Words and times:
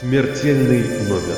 Смертельный 0.00 0.80
номер. 1.06 1.36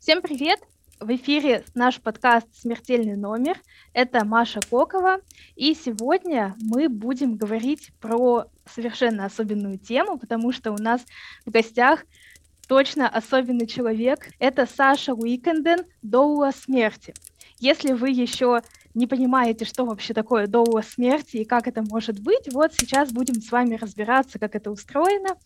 Всем 0.00 0.20
привет! 0.20 0.58
В 0.98 1.14
эфире 1.14 1.64
наш 1.76 2.00
подкаст 2.00 2.48
«Смертельный 2.52 3.14
номер». 3.14 3.56
Это 3.92 4.24
Маша 4.24 4.58
Кокова. 4.68 5.20
И 5.54 5.74
сегодня 5.74 6.56
мы 6.60 6.88
будем 6.88 7.36
говорить 7.36 7.92
про 8.00 8.46
совершенно 8.66 9.24
особенную 9.24 9.78
тему, 9.78 10.18
потому 10.18 10.50
что 10.50 10.72
у 10.72 10.76
нас 10.76 11.02
в 11.46 11.52
гостях 11.52 12.04
точно 12.66 13.08
особенный 13.08 13.68
человек. 13.68 14.26
Это 14.40 14.66
Саша 14.66 15.14
Уикенден 15.14 15.86
«Доула 16.02 16.50
смерти». 16.50 17.14
Если 17.60 17.92
вы 17.92 18.10
еще 18.10 18.62
не 18.94 19.06
понимаете, 19.06 19.64
что 19.64 19.84
вообще 19.84 20.14
такое 20.14 20.46
доула 20.46 20.82
смерти 20.82 21.38
и 21.38 21.44
как 21.44 21.66
это 21.66 21.82
может 21.82 22.20
быть, 22.20 22.52
вот 22.52 22.72
сейчас 22.74 23.12
будем 23.12 23.40
с 23.40 23.50
вами 23.50 23.76
разбираться, 23.76 24.38
как 24.38 24.54
это 24.54 24.70
устроено, 24.70 25.36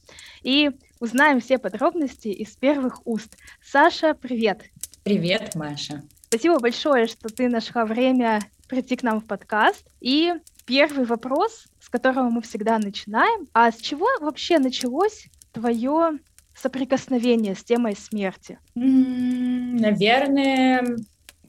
и 0.42 0.70
узнаем 1.00 1.40
все 1.40 1.58
подробности 1.58 2.28
из 2.28 2.56
первых 2.56 3.06
уст. 3.06 3.36
Саша, 3.62 4.14
привет! 4.14 4.64
Привет, 5.04 5.54
Маша! 5.54 6.02
Спасибо 6.28 6.58
большое, 6.58 7.06
что 7.06 7.28
ты 7.28 7.48
нашла 7.48 7.84
время 7.84 8.40
прийти 8.68 8.96
к 8.96 9.02
нам 9.02 9.20
в 9.20 9.26
подкаст. 9.26 9.86
И 10.00 10.34
первый 10.64 11.06
вопрос, 11.06 11.66
с 11.80 11.88
которого 11.88 12.28
мы 12.28 12.42
всегда 12.42 12.78
начинаем. 12.78 13.46
А 13.52 13.70
с 13.70 13.76
чего 13.76 14.08
вообще 14.20 14.58
началось 14.58 15.26
твое 15.52 16.18
соприкосновение 16.54 17.54
с 17.54 17.62
темой 17.62 17.96
смерти? 17.96 18.58
Наверное, 18.74 20.96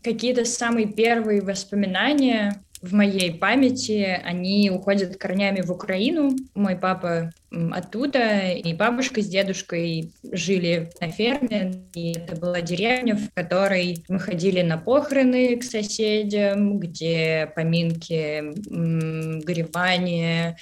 какие-то 0.07 0.45
самые 0.45 0.87
первые 0.87 1.41
воспоминания 1.41 2.61
в 2.81 2.93
моей 2.93 3.33
памяти, 3.33 4.21
они 4.23 4.71
уходят 4.71 5.17
корнями 5.17 5.61
в 5.61 5.71
Украину. 5.71 6.33
Мой 6.55 6.77
папа 6.77 7.33
оттуда, 7.71 8.51
и 8.51 8.73
бабушка 8.73 9.21
с 9.21 9.27
дедушкой 9.27 10.13
жили 10.31 10.89
на 11.01 11.09
ферме, 11.09 11.83
и 11.93 12.11
это 12.13 12.37
была 12.37 12.61
деревня, 12.61 13.15
в 13.17 13.33
которой 13.33 14.05
мы 14.07 14.19
ходили 14.19 14.61
на 14.61 14.77
похороны 14.77 15.57
к 15.57 15.63
соседям, 15.63 16.79
где 16.79 17.51
поминки, 17.53 18.53
горевания, 19.43 20.57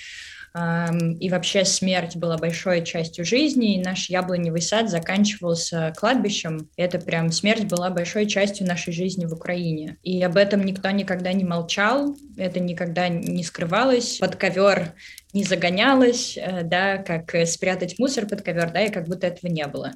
и 1.19 1.29
вообще 1.29 1.65
смерть 1.65 2.15
была 2.15 2.37
большой 2.37 2.83
частью 2.85 3.25
жизни, 3.25 3.75
и 3.75 3.83
наш 3.83 4.09
яблоневый 4.09 4.61
сад 4.61 4.89
заканчивался 4.89 5.93
кладбищем. 5.97 6.69
Это 6.77 6.99
прям 6.99 7.31
смерть 7.31 7.65
была 7.65 7.89
большой 7.89 8.25
частью 8.25 8.65
нашей 8.65 8.93
жизни 8.93 9.25
в 9.25 9.33
Украине. 9.33 9.97
И 10.03 10.21
об 10.23 10.37
этом 10.37 10.63
никто 10.63 10.89
никогда 10.91 11.33
не 11.33 11.43
молчал, 11.43 12.15
это 12.37 12.61
никогда 12.61 13.09
не 13.09 13.43
скрывалось. 13.43 14.17
Под 14.19 14.37
ковер 14.37 14.93
не 15.33 15.43
загонялось, 15.43 16.37
э, 16.37 16.63
да, 16.63 16.97
как 16.97 17.35
спрятать 17.47 17.99
мусор 17.99 18.25
под 18.25 18.41
ковер, 18.41 18.71
да, 18.71 18.83
и 18.83 18.91
как 18.91 19.07
будто 19.07 19.27
этого 19.27 19.51
не 19.51 19.67
было. 19.67 19.91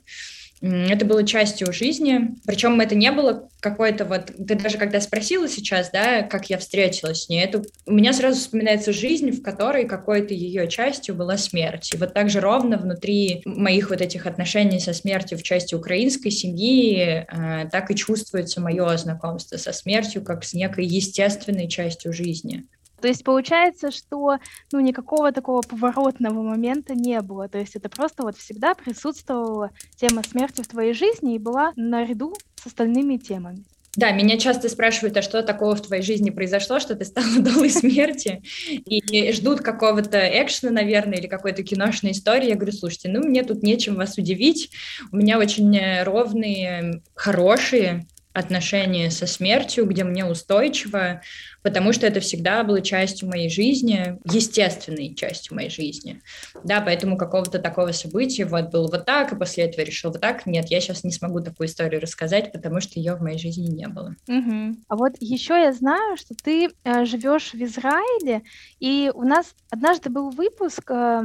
Это 0.61 1.05
было 1.05 1.25
частью 1.25 1.71
жизни, 1.71 2.35
причем 2.45 2.81
это 2.81 2.93
не 2.93 3.11
было 3.11 3.47
какой-то 3.61 4.03
вот, 4.03 4.25
ты 4.25 4.55
даже 4.55 4.77
когда 4.77 4.99
спросила 4.99 5.47
сейчас, 5.47 5.89
да, 5.91 6.23
как 6.23 6.49
я 6.49 6.57
встретилась 6.57 7.23
с 7.23 7.29
ней, 7.29 7.43
это 7.43 7.63
у 7.85 7.93
меня 7.93 8.11
сразу 8.11 8.39
вспоминается 8.39 8.91
жизнь, 8.91 9.31
в 9.31 9.41
которой 9.41 9.85
какой-то 9.85 10.33
ее 10.33 10.67
частью 10.67 11.15
была 11.15 11.37
смерть. 11.37 11.93
И 11.93 11.97
вот 11.97 12.13
так 12.13 12.29
же 12.29 12.41
ровно 12.41 12.77
внутри 12.77 13.41
моих 13.45 13.89
вот 13.89 14.01
этих 14.01 14.25
отношений 14.25 14.79
со 14.79 14.93
смертью 14.93 15.37
в 15.37 15.43
части 15.43 15.75
украинской 15.75 16.29
семьи, 16.29 17.25
э, 17.27 17.69
так 17.71 17.89
и 17.91 17.95
чувствуется 17.95 18.59
мое 18.59 18.97
знакомство 18.97 19.55
со 19.57 19.71
смертью 19.71 20.23
как 20.23 20.43
с 20.43 20.53
некой 20.53 20.85
естественной 20.85 21.69
частью 21.69 22.11
жизни. 22.11 22.65
То 23.01 23.07
есть 23.07 23.23
получается, 23.23 23.91
что 23.91 24.37
ну, 24.71 24.79
никакого 24.79 25.31
такого 25.31 25.61
поворотного 25.61 26.41
момента 26.41 26.93
не 26.93 27.21
было. 27.21 27.47
То 27.49 27.57
есть 27.57 27.75
это 27.75 27.89
просто 27.89 28.23
вот 28.23 28.37
всегда 28.37 28.75
присутствовала 28.75 29.71
тема 29.95 30.23
смерти 30.23 30.61
в 30.61 30.67
твоей 30.67 30.93
жизни 30.93 31.35
и 31.35 31.39
была 31.39 31.73
наряду 31.75 32.35
с 32.55 32.67
остальными 32.67 33.17
темами. 33.17 33.63
Да, 33.95 34.11
меня 34.11 34.37
часто 34.37 34.69
спрашивают, 34.69 35.17
а 35.17 35.21
что 35.23 35.41
такого 35.41 35.75
в 35.75 35.81
твоей 35.81 36.03
жизни 36.03 36.29
произошло, 36.29 36.79
что 36.79 36.95
ты 36.95 37.05
стала 37.05 37.27
долой 37.39 37.69
смерти, 37.69 38.41
и 38.67 39.31
ждут 39.33 39.61
какого-то 39.61 40.19
экшена, 40.19 40.71
наверное, 40.71 41.17
или 41.17 41.27
какой-то 41.27 41.63
киношной 41.63 42.11
истории. 42.11 42.49
Я 42.49 42.55
говорю, 42.55 42.71
слушайте, 42.71 43.09
ну 43.09 43.21
мне 43.21 43.43
тут 43.43 43.63
нечем 43.63 43.95
вас 43.95 44.17
удивить, 44.17 44.71
у 45.11 45.17
меня 45.17 45.39
очень 45.39 46.03
ровные, 46.03 47.01
хорошие 47.15 48.05
отношения 48.39 49.11
со 49.11 49.27
смертью, 49.27 49.85
где 49.85 50.03
мне 50.03 50.25
устойчиво, 50.25 51.21
потому 51.61 51.93
что 51.93 52.07
это 52.07 52.19
всегда 52.19 52.63
было 52.63 52.81
частью 52.81 53.27
моей 53.27 53.49
жизни, 53.49 54.17
естественной 54.23 55.13
частью 55.13 55.55
моей 55.55 55.69
жизни. 55.69 56.21
Да, 56.63 56.81
поэтому 56.81 57.17
какого-то 57.17 57.59
такого 57.59 57.91
события 57.91 58.45
вот 58.45 58.71
было 58.71 58.87
вот 58.87 59.05
так, 59.05 59.33
и 59.33 59.35
после 59.35 59.65
этого 59.65 59.85
решил 59.85 60.11
вот 60.11 60.21
так. 60.21 60.45
Нет, 60.45 60.67
я 60.69 60.79
сейчас 60.79 61.03
не 61.03 61.11
смогу 61.11 61.41
такую 61.41 61.67
историю 61.67 62.01
рассказать, 62.01 62.51
потому 62.51 62.81
что 62.81 62.99
ее 62.99 63.15
в 63.15 63.21
моей 63.21 63.37
жизни 63.37 63.67
не 63.67 63.87
было. 63.87 64.15
Угу. 64.27 64.77
А 64.87 64.95
вот 64.95 65.13
еще 65.19 65.53
я 65.55 65.73
знаю, 65.73 66.17
что 66.17 66.33
ты 66.33 66.69
э, 66.83 67.05
живешь 67.05 67.53
в 67.53 67.61
Израиле, 67.61 68.43
и 68.79 69.11
у 69.13 69.23
нас 69.23 69.53
однажды 69.69 70.09
был 70.09 70.29
выпуск 70.29 70.89
э, 70.89 71.23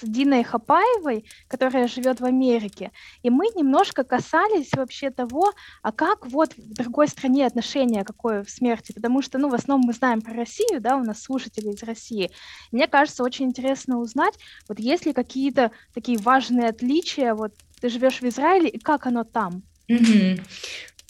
с 0.00 0.06
Диной 0.06 0.44
Хапаевой, 0.44 1.24
которая 1.48 1.88
живет 1.88 2.20
в 2.20 2.24
Америке, 2.24 2.90
и 3.22 3.30
мы 3.30 3.46
немножко 3.54 4.04
касались 4.04 4.70
вообще 4.72 5.10
того, 5.10 5.52
а 5.82 5.92
как 5.92 6.26
вот 6.26 6.56
в 6.56 6.74
другой 6.74 7.08
стране 7.08 7.46
отношение 7.46 8.04
какое 8.04 8.42
в 8.42 8.50
смерти, 8.50 8.92
потому 8.92 9.22
что, 9.22 9.38
ну, 9.38 9.48
в 9.48 9.54
основном 9.54 9.86
мы 9.86 9.92
знаем 9.92 10.20
про 10.20 10.34
Россию, 10.34 10.80
да, 10.80 10.96
у 10.96 11.02
нас 11.02 11.22
слушатели 11.22 11.70
из 11.70 11.82
России. 11.82 12.30
Мне 12.72 12.86
кажется, 12.86 13.22
очень 13.22 13.46
интересно 13.46 13.98
узнать, 13.98 14.34
вот 14.68 14.78
есть 14.78 15.06
ли 15.06 15.12
какие-то 15.12 15.70
такие 15.94 16.18
важные 16.18 16.68
отличия, 16.68 17.34
вот 17.34 17.52
ты 17.80 17.88
живешь 17.88 18.20
в 18.20 18.24
Израиле, 18.24 18.68
и 18.68 18.78
как 18.78 19.06
оно 19.06 19.24
там? 19.24 19.62
Mm-hmm. 19.88 20.40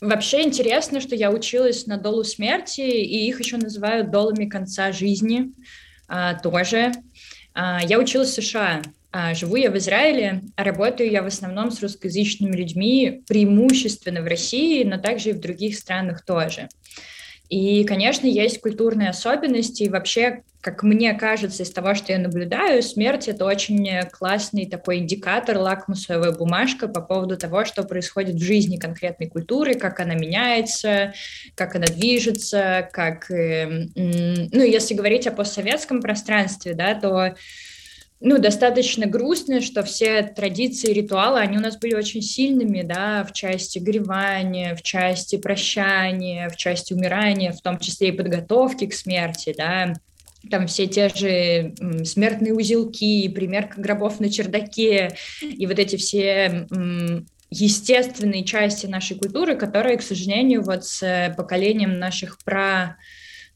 Вообще 0.00 0.42
интересно, 0.42 1.00
что 1.00 1.14
я 1.14 1.30
училась 1.30 1.86
на 1.86 1.96
долу 1.96 2.24
смерти, 2.24 2.80
и 2.80 3.28
их 3.28 3.38
еще 3.38 3.56
называют 3.56 4.10
долами 4.10 4.46
конца 4.46 4.92
жизни 4.92 5.52
а, 6.08 6.34
тоже. 6.34 6.92
А, 7.54 7.81
я 7.82 7.98
училась 7.98 8.31
в 8.31 8.42
США, 8.42 8.82
а, 9.12 9.32
живу 9.34 9.56
я 9.56 9.70
в 9.70 9.78
Израиле, 9.78 10.42
а 10.56 10.65
работаю 10.65 11.10
я 11.10 11.22
в 11.22 11.26
основном 11.26 11.70
с 11.70 11.81
русскоязычными 11.81 12.56
людьми, 12.56 13.22
преимущественно 13.28 14.22
в 14.22 14.26
России, 14.26 14.82
но 14.82 14.98
также 14.98 15.31
и 15.31 15.32
в 15.32 15.41
других 15.41 15.78
странах 15.78 16.25
тоже. 16.25 16.69
И, 17.49 17.84
конечно, 17.84 18.27
есть 18.27 18.60
культурные 18.60 19.10
особенности, 19.10 19.82
и 19.82 19.88
вообще, 19.88 20.43
как 20.62 20.82
мне 20.82 21.12
кажется, 21.12 21.62
из 21.62 21.71
того, 21.71 21.94
что 21.94 22.12
я 22.12 22.19
наблюдаю, 22.19 22.82
смерть— 22.82 23.28
это 23.28 23.44
очень 23.44 24.09
классный 24.10 24.66
такой 24.66 24.99
индикатор, 24.99 25.59
лакмусовая 25.59 26.32
бумажка 26.32 26.88
по 26.88 27.03
поводу 27.03 27.37
того, 27.37 27.66
что 27.66 27.82
происходит 27.82 28.37
в 28.37 28.43
жизни 28.43 28.78
конкретной 28.78 29.28
культуры, 29.28 29.75
как 29.75 30.00
она 30.00 30.15
меняется, 30.15 31.12
как 31.55 31.77
она 31.77 31.87
движется, 31.87 32.88
как... 32.93 33.31
Э, 33.31 33.88
ну, 33.94 34.62
если 34.62 34.94
говорить 34.94 35.26
о 35.26 35.32
постсоветском 35.32 36.00
пространстве, 36.00 36.72
да, 36.72 36.94
то 36.94 37.34
ну, 38.24 38.38
достаточно 38.38 39.04
грустно, 39.04 39.60
что 39.60 39.82
все 39.82 40.22
традиции, 40.22 40.94
ритуалы, 40.94 41.40
они 41.40 41.58
у 41.58 41.60
нас 41.60 41.76
были 41.76 41.94
очень 41.94 42.22
сильными, 42.22 42.80
да, 42.80 43.22
в 43.22 43.34
части 43.34 43.78
горевания, 43.78 44.74
в 44.74 44.80
части 44.82 45.36
прощания, 45.36 46.48
в 46.48 46.56
части 46.56 46.94
умирания, 46.94 47.52
в 47.52 47.60
том 47.60 47.78
числе 47.78 48.08
и 48.08 48.12
подготовки 48.12 48.86
к 48.86 48.94
смерти, 48.94 49.54
да, 49.56 49.92
там 50.50 50.66
все 50.68 50.86
те 50.86 51.10
же 51.10 51.74
смертные 52.06 52.54
узелки, 52.54 53.28
примерка 53.28 53.78
гробов 53.78 54.20
на 54.20 54.30
чердаке 54.30 55.16
и 55.42 55.66
вот 55.66 55.78
эти 55.78 55.96
все 55.96 56.66
естественные 57.50 58.44
части 58.44 58.86
нашей 58.86 59.18
культуры, 59.18 59.54
которые, 59.54 59.98
к 59.98 60.02
сожалению, 60.02 60.62
вот 60.62 60.86
с 60.86 61.34
поколением 61.36 61.98
наших 61.98 62.38
пра 62.42 62.96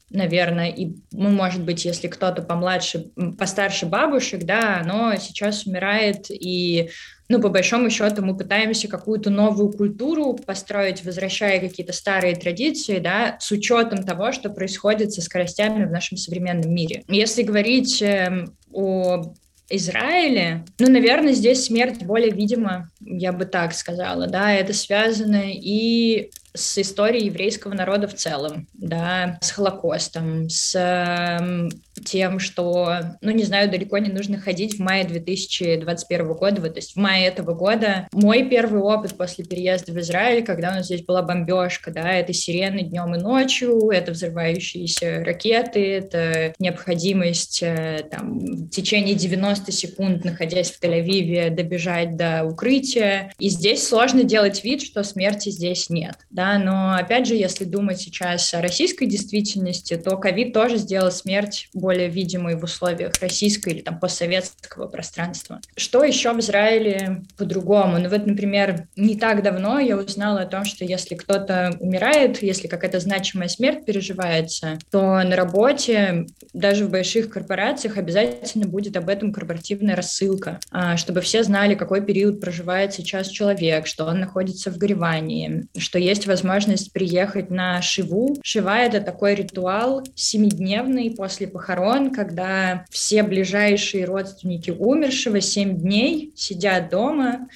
наверное, 0.09 0.69
и, 0.69 0.95
ну, 1.11 1.29
может 1.29 1.63
быть, 1.63 1.85
если 1.85 2.07
кто-то 2.07 2.41
помладше, 2.41 3.11
постарше 3.37 3.85
бабушек, 3.85 4.43
да, 4.43 4.81
оно 4.81 5.15
сейчас 5.17 5.65
умирает, 5.65 6.27
и, 6.29 6.89
ну, 7.27 7.39
по 7.41 7.49
большому 7.49 7.89
счету 7.89 8.23
мы 8.23 8.35
пытаемся 8.35 8.87
какую-то 8.87 9.29
новую 9.29 9.71
культуру 9.71 10.33
построить, 10.33 11.03
возвращая 11.03 11.59
какие-то 11.59 11.93
старые 11.93 12.35
традиции, 12.35 12.99
да, 12.99 13.37
с 13.39 13.51
учетом 13.51 14.03
того, 14.03 14.31
что 14.31 14.49
происходит 14.49 15.13
со 15.13 15.21
скоростями 15.21 15.85
в 15.85 15.91
нашем 15.91 16.17
современном 16.17 16.73
мире. 16.73 17.03
Если 17.07 17.43
говорить 17.43 18.01
э, 18.01 18.45
о 18.71 19.33
Израиле, 19.69 20.65
ну, 20.79 20.89
наверное, 20.89 21.33
здесь 21.33 21.65
смерть 21.65 22.03
более 22.03 22.31
видима, 22.31 22.89
я 23.01 23.31
бы 23.31 23.45
так 23.45 23.73
сказала, 23.73 24.27
да, 24.27 24.51
это 24.51 24.73
связано 24.73 25.51
и 25.51 26.31
с 26.53 26.77
историей 26.79 27.27
еврейского 27.27 27.73
народа 27.73 28.07
в 28.07 28.15
целом, 28.15 28.67
да, 28.73 29.37
с 29.41 29.51
Холокостом, 29.51 30.49
с 30.49 30.75
э, 30.75 31.69
тем, 32.03 32.39
что, 32.39 33.17
ну, 33.21 33.31
не 33.31 33.43
знаю, 33.43 33.69
далеко 33.69 33.97
не 33.97 34.09
нужно 34.09 34.39
ходить 34.39 34.75
в 34.75 34.79
мае 34.79 35.05
2021 35.05 36.33
года, 36.33 36.61
вот, 36.61 36.73
то 36.73 36.79
есть 36.79 36.93
в 36.93 36.97
мае 36.97 37.27
этого 37.27 37.53
года 37.53 38.07
мой 38.11 38.47
первый 38.49 38.81
опыт 38.81 39.17
после 39.17 39.45
переезда 39.45 39.91
в 39.91 39.99
Израиль, 39.99 40.43
когда 40.43 40.71
у 40.71 40.73
нас 40.75 40.85
здесь 40.85 41.03
была 41.03 41.21
бомбежка, 41.21 41.91
да, 41.91 42.11
это 42.11 42.33
сирены 42.33 42.81
днем 42.83 43.15
и 43.15 43.19
ночью, 43.19 43.89
это 43.89 44.11
взрывающиеся 44.11 45.23
ракеты, 45.23 45.85
это 45.93 46.53
необходимость 46.59 47.61
э, 47.61 48.05
там, 48.09 48.39
в 48.39 48.69
течение 48.69 49.15
90 49.15 49.71
секунд, 49.71 50.25
находясь 50.25 50.71
в 50.71 50.81
Тель-Авиве, 50.81 51.49
добежать 51.49 52.15
до 52.15 52.43
укрытия. 52.45 53.31
И 53.39 53.49
здесь 53.49 53.87
сложно 53.87 54.23
делать 54.23 54.63
вид, 54.63 54.81
что 54.81 55.03
смерти 55.03 55.49
здесь 55.49 55.89
нет. 55.89 56.15
Да? 56.29 56.57
Но 56.57 56.95
опять 56.95 57.27
же, 57.27 57.35
если 57.35 57.65
думать 57.65 57.99
сейчас 57.99 58.53
о 58.53 58.61
российской 58.61 59.05
действительности, 59.05 59.95
то 59.97 60.17
ковид 60.17 60.53
тоже 60.53 60.77
сделал 60.77 61.11
смерть 61.11 61.69
более 61.73 61.88
видимой 61.97 62.55
в 62.55 62.63
условиях 62.63 63.13
российской 63.21 63.73
или 63.73 63.81
там 63.81 63.99
постсоветского 63.99 64.87
пространства. 64.87 65.59
Что 65.75 66.03
еще 66.03 66.33
в 66.33 66.39
Израиле 66.39 67.23
по-другому? 67.37 67.99
Ну 67.99 68.09
вот, 68.09 68.25
например, 68.25 68.87
не 68.95 69.17
так 69.17 69.43
давно 69.43 69.79
я 69.79 69.97
узнала 69.97 70.41
о 70.41 70.45
том, 70.45 70.65
что 70.65 70.85
если 70.85 71.15
кто-то 71.15 71.75
умирает, 71.79 72.41
если 72.41 72.67
какая-то 72.67 72.99
значимая 72.99 73.47
смерть 73.47 73.85
переживается, 73.85 74.77
то 74.91 75.21
на 75.23 75.35
работе, 75.35 76.25
даже 76.53 76.85
в 76.85 76.91
больших 76.91 77.29
корпорациях 77.29 77.97
обязательно 77.97 78.67
будет 78.67 78.97
об 78.97 79.09
этом 79.09 79.31
корпоративная 79.31 79.95
рассылка, 79.95 80.59
а, 80.71 80.97
чтобы 80.97 81.21
все 81.21 81.43
знали, 81.43 81.75
какой 81.75 82.01
период 82.05 82.41
проживает 82.41 82.93
сейчас 82.93 83.27
человек, 83.27 83.87
что 83.87 84.05
он 84.05 84.19
находится 84.19 84.71
в 84.71 84.77
горевании, 84.77 85.67
что 85.77 85.99
есть 85.99 86.27
возможность 86.27 86.93
приехать 86.93 87.49
на 87.49 87.81
Шиву. 87.81 88.37
Шива— 88.43 88.77
это 88.79 89.01
такой 89.01 89.35
ритуал 89.35 90.03
семидневный 90.15 91.11
после 91.11 91.47
похорон, 91.47 91.78
когда 92.11 92.85
все 92.89 93.23
ближайшие 93.23 94.05
родственники 94.05 94.71
умершего 94.71 95.41
семь 95.41 95.77
дней 95.77 96.33
сидят 96.35 96.89
дома, 96.89 97.47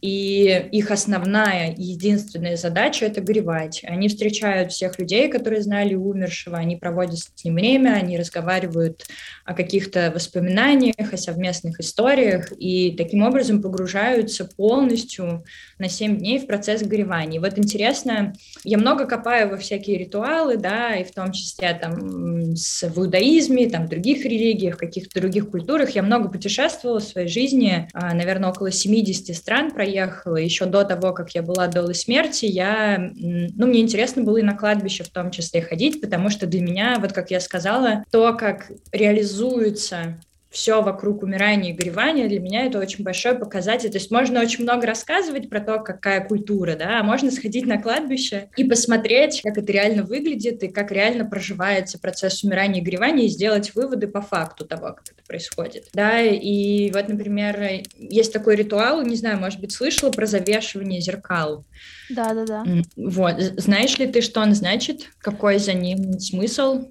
и 0.00 0.68
их 0.72 0.90
основная, 0.90 1.74
единственная 1.76 2.56
задача— 2.56 3.04
это 3.06 3.20
горевать. 3.20 3.82
Они 3.84 4.08
встречают 4.08 4.72
всех 4.72 4.98
людей, 4.98 5.28
которые 5.28 5.60
знали 5.62 5.94
умершего, 5.94 6.56
они 6.56 6.76
проводят 6.76 7.18
с 7.18 7.44
ним 7.44 7.54
время, 7.54 7.94
они 7.94 8.16
разговаривают 8.16 9.04
о 9.44 9.52
каких-то 9.52 10.10
воспоминаниях, 10.14 11.12
о 11.12 11.16
совместных 11.18 11.80
историях, 11.80 12.52
и 12.58 12.92
таким 12.96 13.22
образом 13.22 13.60
погружаются 13.60 14.46
полностью 14.46 15.44
на 15.78 15.88
7 15.88 16.16
дней 16.16 16.38
в 16.38 16.46
процесс 16.46 16.82
горевания. 16.82 17.36
И 17.36 17.40
вот 17.40 17.58
интересно, 17.58 18.32
я 18.64 18.78
много 18.78 19.06
копаю 19.06 19.50
во 19.50 19.58
всякие 19.58 19.98
ритуалы, 19.98 20.56
да, 20.56 20.96
и 20.96 21.04
в 21.04 21.12
том 21.12 21.32
числе 21.32 21.74
там 21.74 22.56
с, 22.56 22.88
в 22.88 22.98
иудаизме, 22.98 23.68
там, 23.68 23.86
в 23.86 23.90
других 23.90 24.24
религиях, 24.24 24.76
в 24.76 24.78
каких-то 24.78 25.20
других 25.20 25.50
культурах. 25.50 25.90
Я 25.90 26.02
много 26.02 26.30
путешествовала 26.30 27.00
в 27.00 27.04
своей 27.04 27.28
жизни, 27.28 27.88
а, 27.92 28.14
наверное, 28.14 28.50
около 28.50 28.70
70 28.70 29.36
стран 29.36 29.70
проехала. 29.70 29.89
Еще 30.36 30.66
до 30.66 30.84
того, 30.84 31.12
как 31.12 31.30
я 31.34 31.42
была 31.42 31.66
до 31.66 31.92
смерти, 31.94 32.46
я, 32.46 32.98
ну, 32.98 33.66
мне 33.66 33.80
интересно 33.80 34.22
было 34.22 34.38
и 34.38 34.42
на 34.42 34.56
кладбище 34.56 35.04
в 35.04 35.10
том 35.10 35.30
числе 35.30 35.62
ходить, 35.62 36.00
потому 36.00 36.30
что 36.30 36.46
для 36.46 36.60
меня, 36.60 36.98
вот 37.00 37.12
как 37.12 37.30
я 37.30 37.40
сказала, 37.40 38.04
то, 38.10 38.32
как 38.34 38.70
реализуется 38.92 40.20
все 40.50 40.82
вокруг 40.82 41.22
умирания 41.22 41.72
и 41.72 41.76
горевания, 41.76 42.28
для 42.28 42.40
меня 42.40 42.66
это 42.66 42.78
очень 42.78 43.04
большой 43.04 43.38
показатель. 43.38 43.90
То 43.90 43.98
есть 43.98 44.10
можно 44.10 44.40
очень 44.40 44.64
много 44.64 44.86
рассказывать 44.86 45.48
про 45.48 45.60
то, 45.60 45.78
какая 45.78 46.26
культура, 46.26 46.74
да, 46.74 47.00
а 47.00 47.02
можно 47.04 47.30
сходить 47.30 47.66
на 47.66 47.80
кладбище 47.80 48.50
и 48.56 48.64
посмотреть, 48.64 49.42
как 49.42 49.56
это 49.56 49.70
реально 49.70 50.02
выглядит 50.02 50.62
и 50.62 50.68
как 50.68 50.90
реально 50.90 51.24
проживается 51.24 51.98
процесс 51.98 52.42
умирания 52.42 52.80
и 52.80 52.84
горевания 52.84 53.26
и 53.26 53.28
сделать 53.28 53.74
выводы 53.74 54.08
по 54.08 54.20
факту 54.20 54.66
того, 54.66 54.88
как 54.88 55.04
это 55.12 55.22
происходит. 55.26 55.88
Да, 55.94 56.20
и 56.20 56.90
вот, 56.90 57.08
например, 57.08 57.84
есть 57.96 58.32
такой 58.32 58.56
ритуал, 58.56 59.02
не 59.02 59.16
знаю, 59.16 59.38
может 59.38 59.60
быть, 59.60 59.72
слышала 59.72 60.10
про 60.10 60.26
завешивание 60.26 61.00
зеркал. 61.00 61.64
Да, 62.08 62.34
да, 62.34 62.44
да. 62.44 62.64
Вот. 62.96 63.36
Знаешь 63.38 63.96
ли 63.98 64.08
ты, 64.08 64.20
что 64.20 64.40
он 64.40 64.54
значит? 64.54 65.10
Какой 65.18 65.58
за 65.58 65.74
ним 65.74 66.18
смысл? 66.18 66.88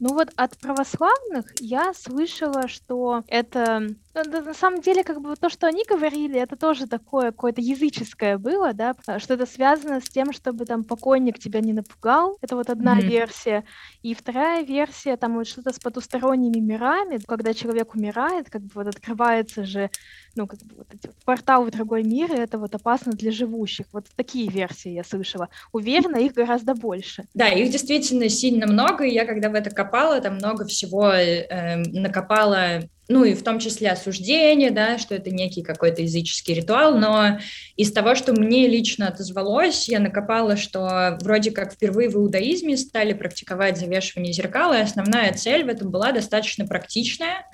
Ну 0.00 0.14
вот 0.14 0.30
от 0.36 0.56
православных 0.56 1.52
я 1.60 1.92
слышала, 1.92 2.68
что 2.68 3.22
это 3.28 3.86
на 4.14 4.54
самом 4.54 4.80
деле, 4.80 5.04
как 5.04 5.20
бы 5.20 5.36
то, 5.36 5.48
что 5.48 5.66
они 5.66 5.84
говорили, 5.88 6.40
это 6.40 6.56
тоже 6.56 6.86
такое 6.86 7.30
какое-то 7.30 7.60
языческое 7.60 8.38
было, 8.38 8.72
да, 8.72 8.96
что 9.18 9.34
это 9.34 9.46
связано 9.46 10.00
с 10.00 10.08
тем, 10.08 10.32
чтобы 10.32 10.66
там 10.66 10.82
покойник 10.84 11.38
тебя 11.38 11.60
не 11.60 11.72
напугал. 11.72 12.36
Это 12.40 12.56
вот 12.56 12.70
одна 12.70 12.98
mm-hmm. 12.98 13.06
версия. 13.06 13.64
И 14.02 14.14
вторая 14.14 14.64
версия, 14.64 15.16
там 15.16 15.36
вот 15.36 15.46
что-то 15.46 15.72
с 15.72 15.78
потусторонними 15.78 16.58
мирами, 16.58 17.18
когда 17.26 17.54
человек 17.54 17.94
умирает, 17.94 18.50
как 18.50 18.62
бы 18.62 18.70
вот 18.74 18.86
открывается 18.88 19.64
же, 19.64 19.90
ну, 20.34 20.46
как 20.46 20.58
бы 20.60 20.76
вот 20.78 20.88
эти 20.92 21.06
вот 21.06 21.16
портал 21.24 21.64
в 21.64 21.70
другой 21.70 22.02
мир, 22.02 22.32
и 22.32 22.38
это 22.38 22.58
вот 22.58 22.74
опасно 22.74 23.12
для 23.12 23.30
живущих. 23.30 23.86
Вот 23.92 24.06
такие 24.16 24.48
версии 24.48 24.90
я 24.90 25.04
слышала. 25.04 25.48
Уверена, 25.72 26.16
их 26.16 26.32
гораздо 26.34 26.74
больше. 26.74 27.24
Да, 27.34 27.48
их 27.48 27.70
действительно 27.70 28.28
сильно 28.28 28.66
много, 28.66 29.04
и 29.04 29.12
я 29.12 29.24
когда 29.24 29.50
в 29.50 29.54
это 29.54 29.70
копала, 29.70 30.20
там 30.20 30.34
много 30.34 30.64
всего 30.66 31.12
э, 31.12 31.76
накопала 31.76 32.82
ну 33.10 33.24
и 33.24 33.34
в 33.34 33.42
том 33.42 33.58
числе 33.58 33.90
осуждение, 33.90 34.70
да, 34.70 34.96
что 34.96 35.16
это 35.16 35.30
некий 35.30 35.62
какой-то 35.62 36.02
языческий 36.02 36.54
ритуал, 36.54 36.96
но 36.96 37.40
из 37.76 37.92
того, 37.92 38.14
что 38.14 38.32
мне 38.32 38.68
лично 38.68 39.08
отозвалось, 39.08 39.88
я 39.88 39.98
накопала, 39.98 40.56
что 40.56 41.18
вроде 41.20 41.50
как 41.50 41.72
впервые 41.72 42.08
в 42.08 42.14
иудаизме 42.14 42.76
стали 42.76 43.12
практиковать 43.12 43.78
завешивание 43.78 44.32
зеркал, 44.32 44.72
и 44.72 44.78
основная 44.78 45.32
цель 45.34 45.64
в 45.64 45.68
этом 45.68 45.90
была 45.90 46.12
достаточно 46.12 46.66
практичная, 46.66 47.46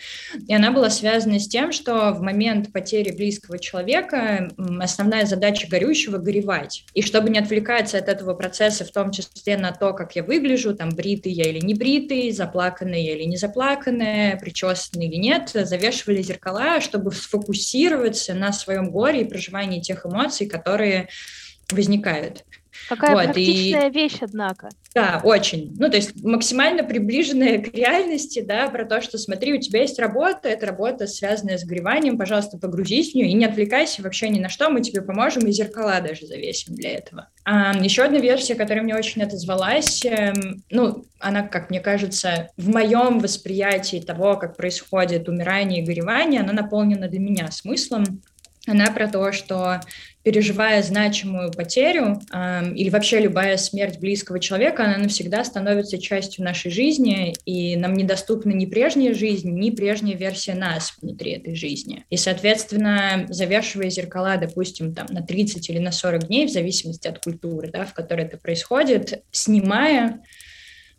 и 0.46 0.54
она 0.54 0.72
была 0.72 0.90
связана 0.90 1.38
с 1.38 1.48
тем, 1.48 1.72
что 1.72 2.10
в 2.12 2.20
момент 2.20 2.70
потери 2.70 3.12
близкого 3.12 3.58
человека 3.58 4.50
основная 4.78 5.24
задача 5.24 5.66
горющего— 5.68 6.18
горевать. 6.18 6.84
И 6.92 7.00
чтобы 7.00 7.30
не 7.30 7.38
отвлекаться 7.38 7.96
от 7.96 8.08
этого 8.08 8.34
процесса, 8.34 8.84
в 8.84 8.90
том 8.90 9.10
числе 9.10 9.56
на 9.56 9.72
то, 9.72 9.94
как 9.94 10.16
я 10.16 10.22
выгляжу, 10.22 10.74
там, 10.74 10.90
бритый 10.90 11.32
я 11.32 11.44
или 11.44 11.64
не 11.64 11.72
бритый, 11.72 12.30
заплаканный 12.30 13.02
я 13.02 13.14
или 13.14 13.24
не 13.24 13.38
заплаканный, 13.38 14.36
причесанный 14.38 15.06
или 15.06 15.16
нет, 15.16 15.45
завешивали 15.52 16.22
зеркала, 16.22 16.80
чтобы 16.80 17.12
сфокусироваться 17.12 18.34
на 18.34 18.52
своем 18.52 18.90
горе 18.90 19.22
и 19.22 19.28
проживании 19.28 19.80
тех 19.80 20.06
эмоций, 20.06 20.46
которые 20.46 21.08
возникают. 21.70 22.44
Какая 22.88 23.14
вот, 23.14 23.24
практичная 23.24 23.88
и... 23.88 23.92
вещь, 23.92 24.18
однако. 24.20 24.68
Да, 24.94 25.20
очень. 25.22 25.74
Ну, 25.78 25.90
то 25.90 25.96
есть 25.96 26.22
максимально 26.22 26.82
приближенная 26.84 27.58
к 27.58 27.74
реальности, 27.74 28.40
да, 28.40 28.68
про 28.68 28.84
то, 28.84 29.00
что 29.02 29.18
смотри, 29.18 29.54
у 29.54 29.60
тебя 29.60 29.80
есть 29.80 29.98
работа, 29.98 30.48
эта 30.48 30.66
работа 30.66 31.06
связанная 31.06 31.58
с 31.58 31.64
греванием, 31.64 32.16
пожалуйста, 32.16 32.58
погрузись 32.58 33.12
в 33.12 33.14
нее 33.14 33.28
и 33.28 33.34
не 33.34 33.44
отвлекайся 33.44 34.02
вообще 34.02 34.28
ни 34.28 34.40
на 34.40 34.48
что, 34.48 34.70
мы 34.70 34.80
тебе 34.80 35.02
поможем, 35.02 35.46
и 35.46 35.52
зеркала 35.52 36.00
даже 36.00 36.26
завесим 36.26 36.74
для 36.74 36.92
этого. 36.92 37.28
А, 37.44 37.74
еще 37.76 38.04
одна 38.04 38.18
версия, 38.18 38.54
которая 38.54 38.82
мне 38.82 38.96
очень 38.96 39.22
отозвалась, 39.22 40.04
э, 40.04 40.32
ну, 40.70 41.04
она, 41.18 41.42
как 41.42 41.70
мне 41.70 41.80
кажется, 41.80 42.50
в 42.56 42.68
моем 42.68 43.20
восприятии 43.20 43.98
того, 43.98 44.36
как 44.36 44.56
происходит 44.56 45.28
умирание 45.28 45.82
и 45.82 45.86
горевание, 45.86 46.40
она 46.40 46.52
наполнена 46.52 47.08
для 47.08 47.20
меня 47.20 47.50
смыслом. 47.50 48.22
Она 48.66 48.90
про 48.90 49.08
то, 49.08 49.32
что 49.32 49.80
переживая 50.26 50.82
значимую 50.82 51.52
потерю 51.52 52.20
э, 52.32 52.72
или 52.74 52.90
вообще 52.90 53.20
любая 53.20 53.56
смерть 53.58 54.00
близкого 54.00 54.40
человека, 54.40 54.84
она 54.84 54.98
навсегда 54.98 55.44
становится 55.44 55.98
частью 55.98 56.44
нашей 56.44 56.72
жизни, 56.72 57.32
и 57.44 57.76
нам 57.76 57.94
недоступна 57.94 58.50
ни 58.50 58.66
прежняя 58.66 59.14
жизнь, 59.14 59.52
ни 59.52 59.70
прежняя 59.70 60.16
версия 60.16 60.54
нас 60.54 60.94
внутри 61.00 61.30
этой 61.30 61.54
жизни. 61.54 62.04
И, 62.10 62.16
соответственно, 62.16 63.26
завешивая 63.28 63.88
зеркала, 63.88 64.36
допустим, 64.36 64.94
там, 64.94 65.06
на 65.10 65.22
30 65.22 65.70
или 65.70 65.78
на 65.78 65.92
40 65.92 66.26
дней, 66.26 66.46
в 66.46 66.50
зависимости 66.50 67.06
от 67.06 67.20
культуры, 67.20 67.70
да, 67.72 67.84
в 67.84 67.94
которой 67.94 68.26
это 68.26 68.36
происходит, 68.36 69.22
снимая 69.30 70.22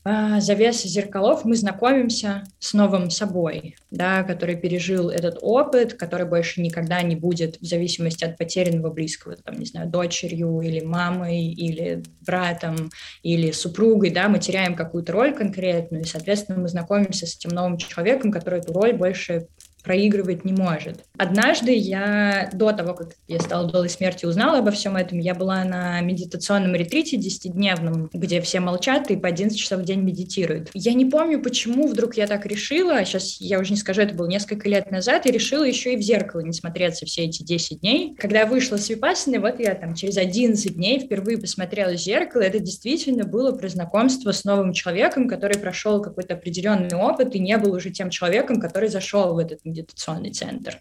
завесы 0.05 0.87
зеркалов 0.87 1.43
мы 1.43 1.55
знакомимся 1.55 2.43
с 2.59 2.73
новым 2.73 3.09
собой, 3.09 3.75
да, 3.91 4.23
который 4.23 4.55
пережил 4.55 5.09
этот 5.09 5.37
опыт, 5.41 5.95
который 5.95 6.25
больше 6.25 6.61
никогда 6.61 7.01
не 7.01 7.15
будет 7.15 7.57
в 7.59 7.65
зависимости 7.65 8.23
от 8.23 8.37
потерянного 8.37 8.91
близкого, 8.91 9.35
там, 9.35 9.59
не 9.59 9.65
знаю, 9.65 9.89
дочерью 9.89 10.61
или 10.61 10.79
мамой, 10.79 11.47
или 11.47 12.03
братом, 12.21 12.89
или 13.21 13.51
супругой, 13.51 14.11
да, 14.11 14.29
мы 14.29 14.39
теряем 14.39 14.75
какую-то 14.75 15.11
роль 15.11 15.33
конкретную, 15.33 16.03
и, 16.03 16.07
соответственно, 16.07 16.59
мы 16.59 16.69
знакомимся 16.69 17.27
с 17.27 17.35
этим 17.35 17.49
новым 17.49 17.77
человеком, 17.77 18.31
который 18.31 18.59
эту 18.59 18.73
роль 18.73 18.93
больше 18.93 19.47
проигрывать 19.87 20.43
не 20.43 20.51
может. 20.51 21.05
Однажды 21.17 21.73
я, 21.73 22.49
до 22.53 22.73
того, 22.73 22.93
как 22.93 23.15
я 23.29 23.39
стала 23.39 23.71
долой 23.71 23.87
смерти, 23.89 24.25
узнала 24.25 24.59
обо 24.59 24.71
всем 24.71 24.97
этом, 24.97 25.17
я 25.17 25.33
была 25.33 25.63
на 25.63 26.01
медитационном 26.01 26.75
ретрите 26.75 27.15
10-дневном, 27.15 28.09
где 28.11 28.41
все 28.41 28.59
молчат 28.59 29.09
и 29.09 29.15
по 29.15 29.29
11 29.29 29.57
часов 29.57 29.79
в 29.79 29.85
день 29.85 30.01
медитируют. 30.01 30.69
Я 30.73 30.93
не 30.93 31.05
помню, 31.05 31.41
почему 31.41 31.87
вдруг 31.87 32.17
я 32.17 32.27
так 32.27 32.45
решила, 32.45 33.03
сейчас 33.05 33.39
я 33.39 33.59
уже 33.59 33.71
не 33.71 33.77
скажу, 33.77 34.01
это 34.01 34.13
было 34.13 34.27
несколько 34.27 34.67
лет 34.67 34.91
назад, 34.91 35.25
и 35.25 35.31
решила 35.31 35.63
еще 35.63 35.93
и 35.93 35.97
в 35.97 36.01
зеркало 36.01 36.41
не 36.41 36.51
смотреться 36.51 37.05
все 37.05 37.23
эти 37.23 37.43
10 37.43 37.79
дней. 37.79 38.13
Когда 38.17 38.39
я 38.39 38.45
вышла 38.45 38.75
с 38.75 38.89
Випассаны, 38.89 39.39
вот 39.39 39.61
я 39.61 39.73
там 39.73 39.95
через 39.95 40.17
11 40.17 40.75
дней 40.75 40.99
впервые 40.99 41.37
посмотрела 41.37 41.91
в 41.91 41.97
зеркало, 41.97 42.41
это 42.41 42.59
действительно 42.59 43.23
было 43.23 43.53
про 43.53 43.69
знакомство 43.69 44.33
с 44.33 44.43
новым 44.43 44.73
человеком, 44.73 45.29
который 45.29 45.57
прошел 45.57 46.01
какой-то 46.01 46.33
определенный 46.33 46.93
опыт 46.93 47.33
и 47.35 47.39
не 47.39 47.57
был 47.57 47.73
уже 47.73 47.89
тем 47.89 48.09
человеком, 48.09 48.59
который 48.59 48.89
зашел 48.89 49.33
в 49.33 49.37
этот 49.37 49.61
центр. 49.83 50.79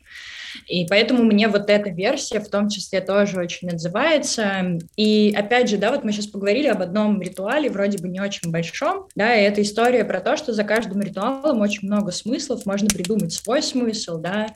И 0.66 0.86
поэтому 0.86 1.22
мне 1.22 1.48
вот 1.48 1.68
эта 1.68 1.90
версия 1.90 2.40
в 2.40 2.48
том 2.48 2.68
числе 2.68 3.00
тоже 3.00 3.38
очень 3.38 3.68
отзывается. 3.68 4.78
И 4.96 5.34
опять 5.36 5.68
же, 5.68 5.76
да, 5.76 5.90
вот 5.90 6.04
мы 6.04 6.12
сейчас 6.12 6.26
поговорили 6.26 6.68
об 6.68 6.82
одном 6.82 7.20
ритуале, 7.20 7.70
вроде 7.70 7.98
бы 7.98 8.08
не 8.08 8.20
очень 8.20 8.50
большом, 8.50 9.06
да, 9.14 9.34
и 9.36 9.42
это 9.42 9.62
история 9.62 10.04
про 10.04 10.20
то, 10.20 10.36
что 10.36 10.52
за 10.52 10.64
каждым 10.64 11.00
ритуалом 11.00 11.60
очень 11.60 11.86
много 11.86 12.12
смыслов, 12.12 12.66
можно 12.66 12.88
придумать 12.88 13.32
свой 13.32 13.62
смысл, 13.62 14.18
да, 14.18 14.54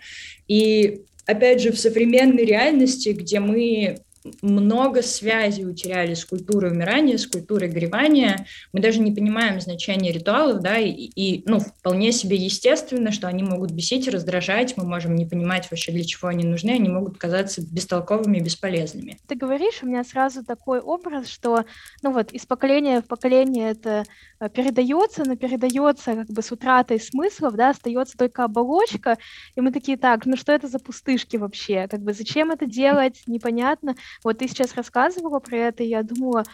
и 0.48 1.02
опять 1.26 1.62
же, 1.62 1.72
в 1.72 1.78
современной 1.78 2.44
реальности, 2.44 3.10
где 3.10 3.40
мы 3.40 3.98
много 4.42 5.02
связей 5.02 5.66
утеряли 5.66 6.14
с 6.14 6.24
культурой 6.24 6.72
умирания, 6.72 7.16
с 7.16 7.26
культурой 7.26 7.68
горевания. 7.68 8.46
Мы 8.72 8.80
даже 8.80 9.00
не 9.00 9.12
понимаем 9.12 9.60
значения 9.60 10.12
ритуалов, 10.12 10.60
да, 10.60 10.78
и, 10.78 10.90
и 10.90 11.42
ну, 11.46 11.60
вполне 11.60 12.12
себе 12.12 12.36
естественно, 12.36 13.12
что 13.12 13.28
они 13.28 13.42
могут 13.42 13.70
бесить, 13.70 14.08
раздражать, 14.08 14.76
мы 14.76 14.84
можем 14.84 15.14
не 15.14 15.26
понимать 15.26 15.70
вообще, 15.70 15.92
для 15.92 16.04
чего 16.04 16.28
они 16.28 16.44
нужны, 16.44 16.72
они 16.72 16.88
могут 16.88 17.18
казаться 17.18 17.62
бестолковыми 17.62 18.40
бесполезными. 18.40 19.18
Ты 19.26 19.34
говоришь, 19.36 19.82
у 19.82 19.86
меня 19.86 20.04
сразу 20.04 20.44
такой 20.44 20.80
образ, 20.80 21.28
что, 21.28 21.64
ну 22.02 22.12
вот, 22.12 22.32
из 22.32 22.46
поколения 22.46 23.00
в 23.00 23.06
поколение 23.06 23.70
это 23.70 24.04
э, 24.40 24.48
передается, 24.50 25.24
но 25.24 25.36
передается 25.36 26.14
как 26.14 26.28
бы 26.28 26.42
с 26.42 26.52
утратой 26.52 27.00
смыслов, 27.00 27.54
да, 27.54 27.70
остается 27.70 28.16
только 28.18 28.44
оболочка, 28.44 29.16
и 29.56 29.60
мы 29.60 29.72
такие, 29.72 29.96
так, 29.96 30.26
ну 30.26 30.36
что 30.36 30.52
это 30.52 30.68
за 30.68 30.78
пустышки 30.78 31.36
вообще, 31.36 31.88
как 31.88 32.00
бы 32.00 32.12
зачем 32.12 32.50
это 32.50 32.66
делать, 32.66 33.22
непонятно, 33.26 33.94
вот 34.24 34.38
ты 34.38 34.48
сейчас 34.48 34.74
рассказывала 34.74 35.40
про 35.40 35.56
это, 35.56 35.82
и 35.82 35.88
я 35.88 36.02
думала, 36.02 36.44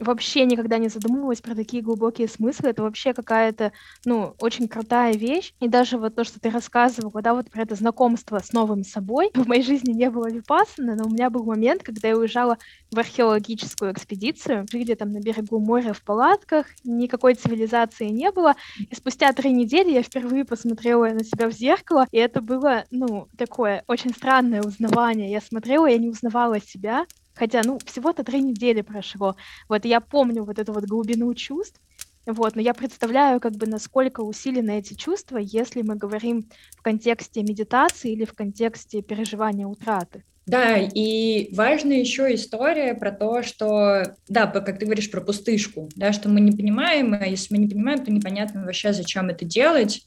вообще 0.00 0.46
никогда 0.46 0.78
не 0.78 0.88
задумывалась 0.88 1.40
про 1.40 1.54
такие 1.54 1.82
глубокие 1.82 2.26
смыслы. 2.26 2.70
Это 2.70 2.82
вообще 2.82 3.12
какая-то, 3.12 3.72
ну, 4.04 4.34
очень 4.40 4.66
крутая 4.66 5.14
вещь. 5.14 5.52
И 5.60 5.68
даже 5.68 5.98
вот 5.98 6.14
то, 6.14 6.24
что 6.24 6.40
ты 6.40 6.50
рассказывала, 6.50 7.22
да, 7.22 7.34
вот 7.34 7.50
про 7.50 7.62
это 7.62 7.74
знакомство 7.74 8.38
с 8.38 8.52
новым 8.52 8.82
собой. 8.82 9.30
В 9.34 9.46
моей 9.46 9.62
жизни 9.62 9.92
не 9.92 10.10
было 10.10 10.30
випассаны, 10.30 10.96
но 10.96 11.04
у 11.04 11.10
меня 11.10 11.30
был 11.30 11.44
момент, 11.44 11.82
когда 11.82 12.08
я 12.08 12.16
уезжала 12.16 12.58
в 12.90 12.98
археологическую 12.98 13.92
экспедицию. 13.92 14.66
Жили 14.70 14.94
там 14.94 15.12
на 15.12 15.20
берегу 15.20 15.60
моря 15.60 15.92
в 15.92 16.02
палатках, 16.02 16.66
никакой 16.82 17.34
цивилизации 17.34 18.06
не 18.06 18.32
было. 18.32 18.56
И 18.78 18.94
спустя 18.94 19.32
три 19.32 19.52
недели 19.52 19.92
я 19.92 20.02
впервые 20.02 20.44
посмотрела 20.44 21.06
на 21.10 21.24
себя 21.24 21.48
в 21.48 21.52
зеркало, 21.52 22.06
и 22.10 22.18
это 22.18 22.40
было, 22.40 22.84
ну, 22.90 23.28
такое 23.36 23.84
очень 23.86 24.10
странное 24.10 24.62
узнавание. 24.62 25.30
Я 25.30 25.40
смотрела, 25.40 25.86
я 25.86 25.98
не 25.98 26.08
узнавала 26.08 26.60
себя, 26.60 27.06
Хотя, 27.34 27.62
ну, 27.64 27.78
всего-то 27.84 28.24
три 28.24 28.40
недели 28.42 28.82
прошло. 28.82 29.36
Вот 29.68 29.84
я 29.84 30.00
помню 30.00 30.44
вот 30.44 30.58
эту 30.58 30.72
вот 30.72 30.84
глубину 30.84 31.32
чувств, 31.34 31.80
вот, 32.26 32.54
но 32.54 32.60
я 32.60 32.74
представляю, 32.74 33.40
как 33.40 33.52
бы, 33.56 33.66
насколько 33.66 34.20
усилены 34.20 34.78
эти 34.78 34.94
чувства, 34.94 35.38
если 35.38 35.82
мы 35.82 35.96
говорим 35.96 36.50
в 36.76 36.82
контексте 36.82 37.42
медитации 37.42 38.12
или 38.12 38.24
в 38.24 38.34
контексте 38.34 39.02
переживания 39.02 39.66
утраты. 39.66 40.24
Да, 40.50 40.78
и 40.78 41.48
важная 41.54 41.98
еще 41.98 42.34
история 42.34 42.94
про 42.94 43.12
то, 43.12 43.44
что, 43.44 44.16
да, 44.26 44.48
как 44.48 44.80
ты 44.80 44.84
говоришь 44.84 45.08
про 45.08 45.20
пустышку, 45.20 45.88
да, 45.94 46.12
что 46.12 46.28
мы 46.28 46.40
не 46.40 46.50
понимаем, 46.50 47.14
а 47.14 47.24
если 47.24 47.54
мы 47.54 47.60
не 47.60 47.68
понимаем, 47.68 48.04
то 48.04 48.10
непонятно 48.10 48.64
вообще, 48.64 48.92
зачем 48.92 49.28
это 49.28 49.44
делать. 49.44 50.02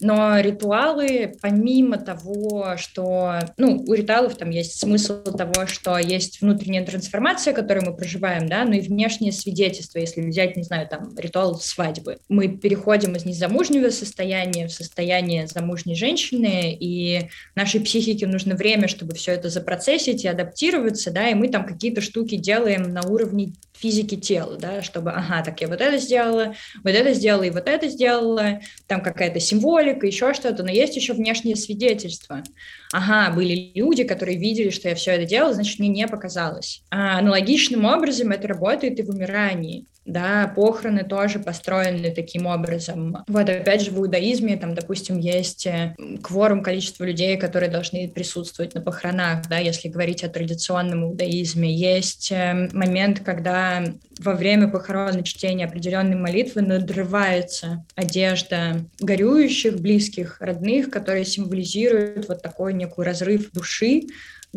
Но 0.00 0.38
ритуалы, 0.38 1.34
помимо 1.42 1.98
того, 1.98 2.76
что, 2.76 3.40
ну, 3.56 3.82
у 3.88 3.92
ритуалов 3.92 4.36
там 4.36 4.50
есть 4.50 4.78
смысл 4.78 5.20
того, 5.20 5.66
что 5.66 5.98
есть 5.98 6.42
внутренняя 6.42 6.86
трансформация, 6.86 7.52
которую 7.52 7.86
мы 7.86 7.96
проживаем, 7.96 8.48
да, 8.48 8.64
но 8.64 8.74
и 8.74 8.80
внешнее 8.80 9.32
свидетельство, 9.32 9.98
если 9.98 10.20
взять, 10.20 10.56
не 10.56 10.62
знаю, 10.62 10.86
там, 10.86 11.12
ритуал 11.18 11.58
свадьбы. 11.58 12.18
Мы 12.28 12.46
переходим 12.46 13.16
из 13.16 13.24
незамужнего 13.24 13.90
состояния 13.90 14.68
в 14.68 14.72
состояние 14.72 15.48
замужней 15.48 15.96
женщины, 15.96 16.72
и 16.78 17.22
нашей 17.56 17.80
психике 17.80 18.28
нужно 18.28 18.54
время, 18.54 18.86
чтобы 18.86 19.16
все 19.16 19.32
это 19.32 19.48
запроцессировать, 19.48 19.87
процессить 19.88 20.24
и 20.24 20.28
адаптироваться, 20.28 21.10
да, 21.10 21.28
и 21.28 21.34
мы 21.34 21.48
там 21.48 21.64
какие-то 21.64 22.02
штуки 22.02 22.36
делаем 22.36 22.92
на 22.92 23.00
уровне 23.08 23.54
физики 23.78 24.16
тела, 24.16 24.56
да, 24.56 24.82
чтобы, 24.82 25.12
ага, 25.12 25.42
так 25.42 25.60
я 25.60 25.68
вот 25.68 25.80
это 25.80 25.98
сделала, 25.98 26.54
вот 26.82 26.90
это 26.90 27.12
сделала 27.14 27.42
и 27.44 27.50
вот 27.50 27.68
это 27.68 27.88
сделала, 27.88 28.60
там 28.86 29.02
какая-то 29.02 29.40
символика, 29.40 30.06
еще 30.06 30.34
что-то, 30.34 30.62
но 30.62 30.70
есть 30.70 30.96
еще 30.96 31.12
внешние 31.12 31.56
свидетельства. 31.56 32.42
Ага, 32.92 33.34
были 33.34 33.72
люди, 33.74 34.04
которые 34.04 34.38
видели, 34.38 34.70
что 34.70 34.88
я 34.88 34.94
все 34.94 35.12
это 35.12 35.24
делала, 35.24 35.54
значит, 35.54 35.78
мне 35.78 35.88
не 35.88 36.06
показалось. 36.06 36.82
А 36.90 37.18
аналогичным 37.18 37.84
образом 37.84 38.30
это 38.32 38.48
работает 38.48 38.98
и 38.98 39.02
в 39.02 39.10
умирании 39.10 39.86
да, 40.08 40.50
похороны 40.56 41.04
тоже 41.04 41.38
построены 41.38 42.10
таким 42.10 42.46
образом. 42.46 43.24
Вот 43.28 43.48
опять 43.48 43.82
же 43.82 43.90
в 43.90 43.98
иудаизме, 43.98 44.56
там, 44.56 44.74
допустим, 44.74 45.18
есть 45.18 45.66
э, 45.66 45.94
кворум 46.22 46.62
количества 46.62 47.04
людей, 47.04 47.36
которые 47.36 47.70
должны 47.70 48.08
присутствовать 48.08 48.74
на 48.74 48.80
похоронах, 48.80 49.46
да, 49.48 49.58
если 49.58 49.88
говорить 49.88 50.24
о 50.24 50.28
традиционном 50.28 51.04
иудаизме. 51.04 51.72
Есть 51.72 52.32
э, 52.32 52.70
момент, 52.72 53.20
когда 53.20 53.67
во 54.18 54.34
время 54.34 54.68
похорон 54.68 55.18
и 55.18 55.24
чтения 55.24 55.64
определенной 55.64 56.16
молитвы 56.16 56.62
надрывается 56.62 57.84
одежда 57.94 58.84
горюющих, 59.00 59.80
близких, 59.80 60.40
родных, 60.40 60.90
которые 60.90 61.24
символизируют 61.24 62.28
вот 62.28 62.42
такой 62.42 62.74
некий 62.74 63.02
разрыв 63.02 63.52
души, 63.52 64.02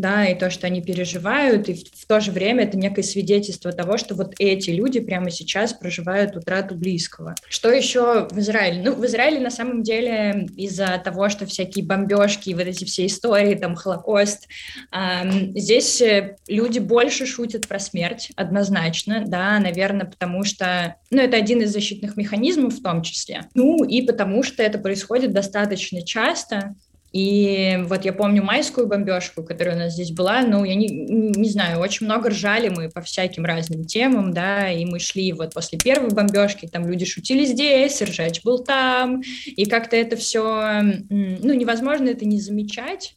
да, 0.01 0.25
и 0.25 0.37
то, 0.37 0.49
что 0.49 0.67
они 0.67 0.81
переживают, 0.81 1.69
и 1.69 1.73
в, 1.75 2.05
то 2.05 2.19
же 2.19 2.31
время 2.31 2.65
это 2.65 2.77
некое 2.77 3.03
свидетельство 3.03 3.71
того, 3.71 3.97
что 3.97 4.15
вот 4.15 4.33
эти 4.39 4.71
люди 4.71 4.99
прямо 4.99 5.31
сейчас 5.31 5.73
проживают 5.73 6.35
утрату 6.35 6.75
близкого. 6.75 7.35
Что 7.47 7.71
еще 7.71 8.27
в 8.29 8.37
Израиле? 8.39 8.81
Ну, 8.83 8.95
в 8.95 9.05
Израиле 9.05 9.39
на 9.39 9.51
самом 9.51 9.83
деле 9.83 10.49
из-за 10.57 11.01
того, 11.03 11.29
что 11.29 11.45
всякие 11.45 11.85
бомбежки 11.85 12.53
вот 12.53 12.67
эти 12.67 12.83
все 12.83 13.05
истории, 13.05 13.55
там, 13.55 13.75
Холокост, 13.75 14.47
эм, 14.91 15.57
здесь 15.57 16.01
э, 16.01 16.35
люди 16.47 16.79
больше 16.79 17.25
шутят 17.25 17.67
про 17.67 17.79
смерть, 17.79 18.31
однозначно, 18.35 19.23
да, 19.25 19.59
наверное, 19.59 20.07
потому 20.07 20.43
что, 20.43 20.95
ну, 21.11 21.21
это 21.21 21.37
один 21.37 21.61
из 21.61 21.71
защитных 21.71 22.17
механизмов 22.17 22.73
в 22.73 22.83
том 22.83 23.03
числе, 23.03 23.45
ну, 23.53 23.83
и 23.83 24.01
потому 24.01 24.43
что 24.43 24.63
это 24.63 24.79
происходит 24.79 25.31
достаточно 25.31 26.01
часто, 26.01 26.75
и 27.11 27.83
вот 27.87 28.05
я 28.05 28.13
помню 28.13 28.41
майскую 28.41 28.87
бомбежку, 28.87 29.43
которая 29.43 29.75
у 29.75 29.79
нас 29.79 29.93
здесь 29.93 30.11
была, 30.11 30.43
ну, 30.43 30.63
я 30.63 30.75
не, 30.75 30.87
не 30.87 31.49
знаю, 31.49 31.79
очень 31.79 32.05
много 32.05 32.29
ржали 32.29 32.69
мы 32.69 32.89
по 32.89 33.01
всяким 33.01 33.43
разным 33.43 33.83
темам, 33.83 34.33
да, 34.33 34.71
и 34.71 34.85
мы 34.85 34.99
шли 34.99 35.33
вот 35.33 35.53
после 35.53 35.77
первой 35.77 36.09
бомбежки, 36.09 36.67
там 36.67 36.87
люди 36.87 37.05
шутили 37.05 37.43
здесь, 37.45 38.01
ржач 38.01 38.41
был 38.43 38.63
там, 38.63 39.21
и 39.45 39.65
как-то 39.65 39.97
это 39.97 40.15
все, 40.15 40.81
ну, 41.09 41.53
невозможно 41.53 42.07
это 42.07 42.23
не 42.23 42.39
замечать, 42.39 43.15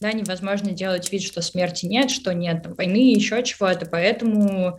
да, 0.00 0.12
невозможно 0.12 0.72
делать 0.72 1.12
вид, 1.12 1.22
что 1.22 1.40
смерти 1.40 1.86
нет, 1.86 2.10
что 2.10 2.34
нет 2.34 2.64
там, 2.64 2.74
войны, 2.74 3.12
еще 3.12 3.42
чего-то, 3.44 3.86
поэтому 3.86 4.78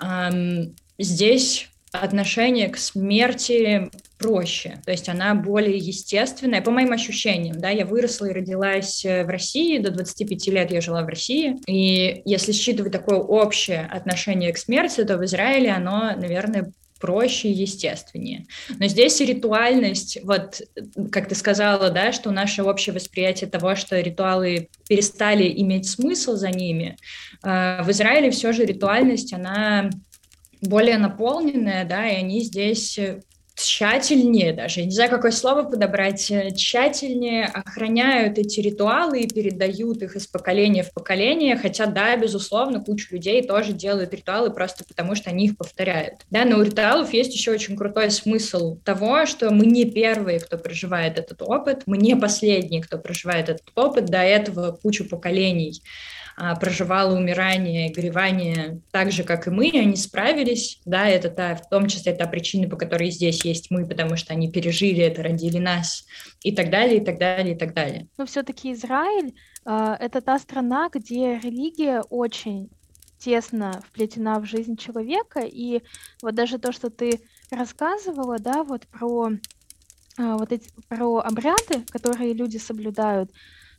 эм, 0.00 0.76
здесь 0.98 1.68
отношение 1.90 2.68
к 2.68 2.76
смерти 2.76 3.90
проще, 4.18 4.80
то 4.84 4.90
есть 4.90 5.08
она 5.08 5.34
более 5.34 5.76
естественная, 5.76 6.62
по 6.62 6.70
моим 6.70 6.92
ощущениям, 6.92 7.60
да, 7.60 7.70
я 7.70 7.84
выросла 7.84 8.26
и 8.26 8.32
родилась 8.32 9.04
э, 9.04 9.24
в 9.24 9.28
России, 9.28 9.78
до 9.78 9.90
25 9.90 10.46
лет 10.48 10.70
я 10.70 10.80
жила 10.80 11.02
в 11.02 11.08
России, 11.08 11.56
и 11.66 12.22
если 12.24 12.52
считывать 12.52 12.92
такое 12.92 13.18
общее 13.18 13.88
отношение 13.92 14.52
к 14.52 14.58
смерти, 14.58 15.04
то 15.04 15.18
в 15.18 15.24
Израиле 15.24 15.70
оно, 15.70 16.12
наверное, 16.16 16.72
проще 16.98 17.48
и 17.48 17.52
естественнее. 17.52 18.46
Но 18.78 18.86
здесь 18.86 19.20
ритуальность, 19.20 20.18
вот 20.22 20.62
как 21.12 21.28
ты 21.28 21.34
сказала, 21.34 21.90
да, 21.90 22.12
что 22.12 22.30
наше 22.30 22.62
общее 22.62 22.94
восприятие 22.94 23.50
того, 23.50 23.74
что 23.74 24.00
ритуалы 24.00 24.70
перестали 24.88 25.52
иметь 25.60 25.88
смысл 25.88 26.36
за 26.36 26.50
ними, 26.50 26.96
э, 27.42 27.82
в 27.82 27.90
Израиле 27.90 28.30
все 28.30 28.52
же 28.52 28.64
ритуальность, 28.64 29.34
она 29.34 29.90
более 30.62 30.96
наполненная, 30.96 31.84
да, 31.84 32.08
и 32.08 32.16
они 32.16 32.40
здесь 32.40 32.98
тщательнее 33.56 34.52
даже, 34.52 34.80
я 34.80 34.86
не 34.86 34.92
знаю, 34.92 35.10
какое 35.10 35.30
слово 35.30 35.62
подобрать, 35.62 36.30
э, 36.30 36.50
тщательнее 36.54 37.46
охраняют 37.46 38.38
эти 38.38 38.60
ритуалы 38.60 39.20
и 39.20 39.28
передают 39.28 40.02
их 40.02 40.14
из 40.14 40.26
поколения 40.26 40.82
в 40.82 40.92
поколение, 40.92 41.56
хотя, 41.56 41.86
да, 41.86 42.16
безусловно, 42.16 42.82
куча 42.82 43.08
людей 43.12 43.42
тоже 43.42 43.72
делают 43.72 44.12
ритуалы 44.12 44.50
просто 44.50 44.84
потому, 44.84 45.14
что 45.14 45.30
они 45.30 45.46
их 45.46 45.56
повторяют. 45.56 46.26
Да, 46.30 46.44
но 46.44 46.58
у 46.58 46.62
ритуалов 46.62 47.12
есть 47.12 47.34
еще 47.34 47.50
очень 47.50 47.76
крутой 47.76 48.10
смысл 48.10 48.76
того, 48.84 49.24
что 49.26 49.50
мы 49.50 49.66
не 49.66 49.84
первые, 49.84 50.38
кто 50.38 50.58
проживает 50.58 51.18
этот 51.18 51.40
опыт, 51.42 51.82
мы 51.86 51.96
не 51.96 52.14
последние, 52.14 52.82
кто 52.82 52.98
проживает 52.98 53.48
этот 53.48 53.70
опыт, 53.74 54.06
до 54.06 54.18
этого 54.18 54.72
кучу 54.72 55.08
поколений 55.08 55.82
проживала 56.60 57.16
умирание, 57.16 57.90
горевание 57.90 58.80
так 58.90 59.10
же, 59.10 59.24
как 59.24 59.46
и 59.46 59.50
мы, 59.50 59.70
они 59.74 59.96
справились, 59.96 60.80
да, 60.84 61.08
это 61.08 61.30
та, 61.30 61.54
в 61.54 61.68
том 61.68 61.88
числе 61.88 62.12
та 62.14 62.26
причина, 62.26 62.68
по 62.68 62.76
которой 62.76 63.10
здесь 63.10 63.44
есть 63.44 63.70
мы, 63.70 63.86
потому 63.86 64.16
что 64.16 64.34
они 64.34 64.50
пережили 64.50 65.02
это, 65.02 65.22
родили 65.22 65.58
нас, 65.58 66.04
и 66.42 66.54
так 66.54 66.70
далее, 66.70 66.98
и 67.00 67.04
так 67.04 67.18
далее, 67.18 67.54
и 67.54 67.58
так 67.58 67.72
далее. 67.72 68.06
Но 68.18 68.26
все-таки 68.26 68.72
Израиль 68.72 69.34
э, 69.64 69.96
это 69.98 70.20
та 70.20 70.38
страна, 70.38 70.90
где 70.92 71.38
религия 71.38 72.02
очень 72.10 72.68
тесно 73.18 73.82
вплетена 73.88 74.38
в 74.38 74.44
жизнь 74.44 74.76
человека, 74.76 75.40
и 75.40 75.80
вот 76.22 76.34
даже 76.34 76.58
то, 76.58 76.70
что 76.70 76.90
ты 76.90 77.20
рассказывала, 77.50 78.38
да, 78.38 78.62
вот 78.62 78.86
про 78.88 79.30
а, 80.18 80.36
вот 80.36 80.52
эти 80.52 80.70
про 80.88 81.18
обряды, 81.18 81.84
которые 81.90 82.32
люди 82.32 82.56
соблюдают, 82.56 83.30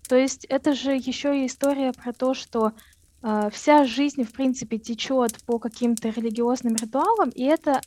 то 0.07 0.15
есть 0.15 0.45
это 0.45 0.73
же 0.73 0.91
еще 0.91 1.39
и 1.41 1.47
история 1.47 1.93
про 1.93 2.13
то, 2.13 2.33
что 2.33 2.73
э, 3.21 3.49
вся 3.51 3.85
жизнь, 3.85 4.23
в 4.23 4.31
принципе, 4.31 4.77
течет 4.77 5.43
по 5.45 5.59
каким-то 5.59 6.09
религиозным 6.09 6.75
ритуалам, 6.75 7.29
и 7.29 7.43
это 7.43 7.81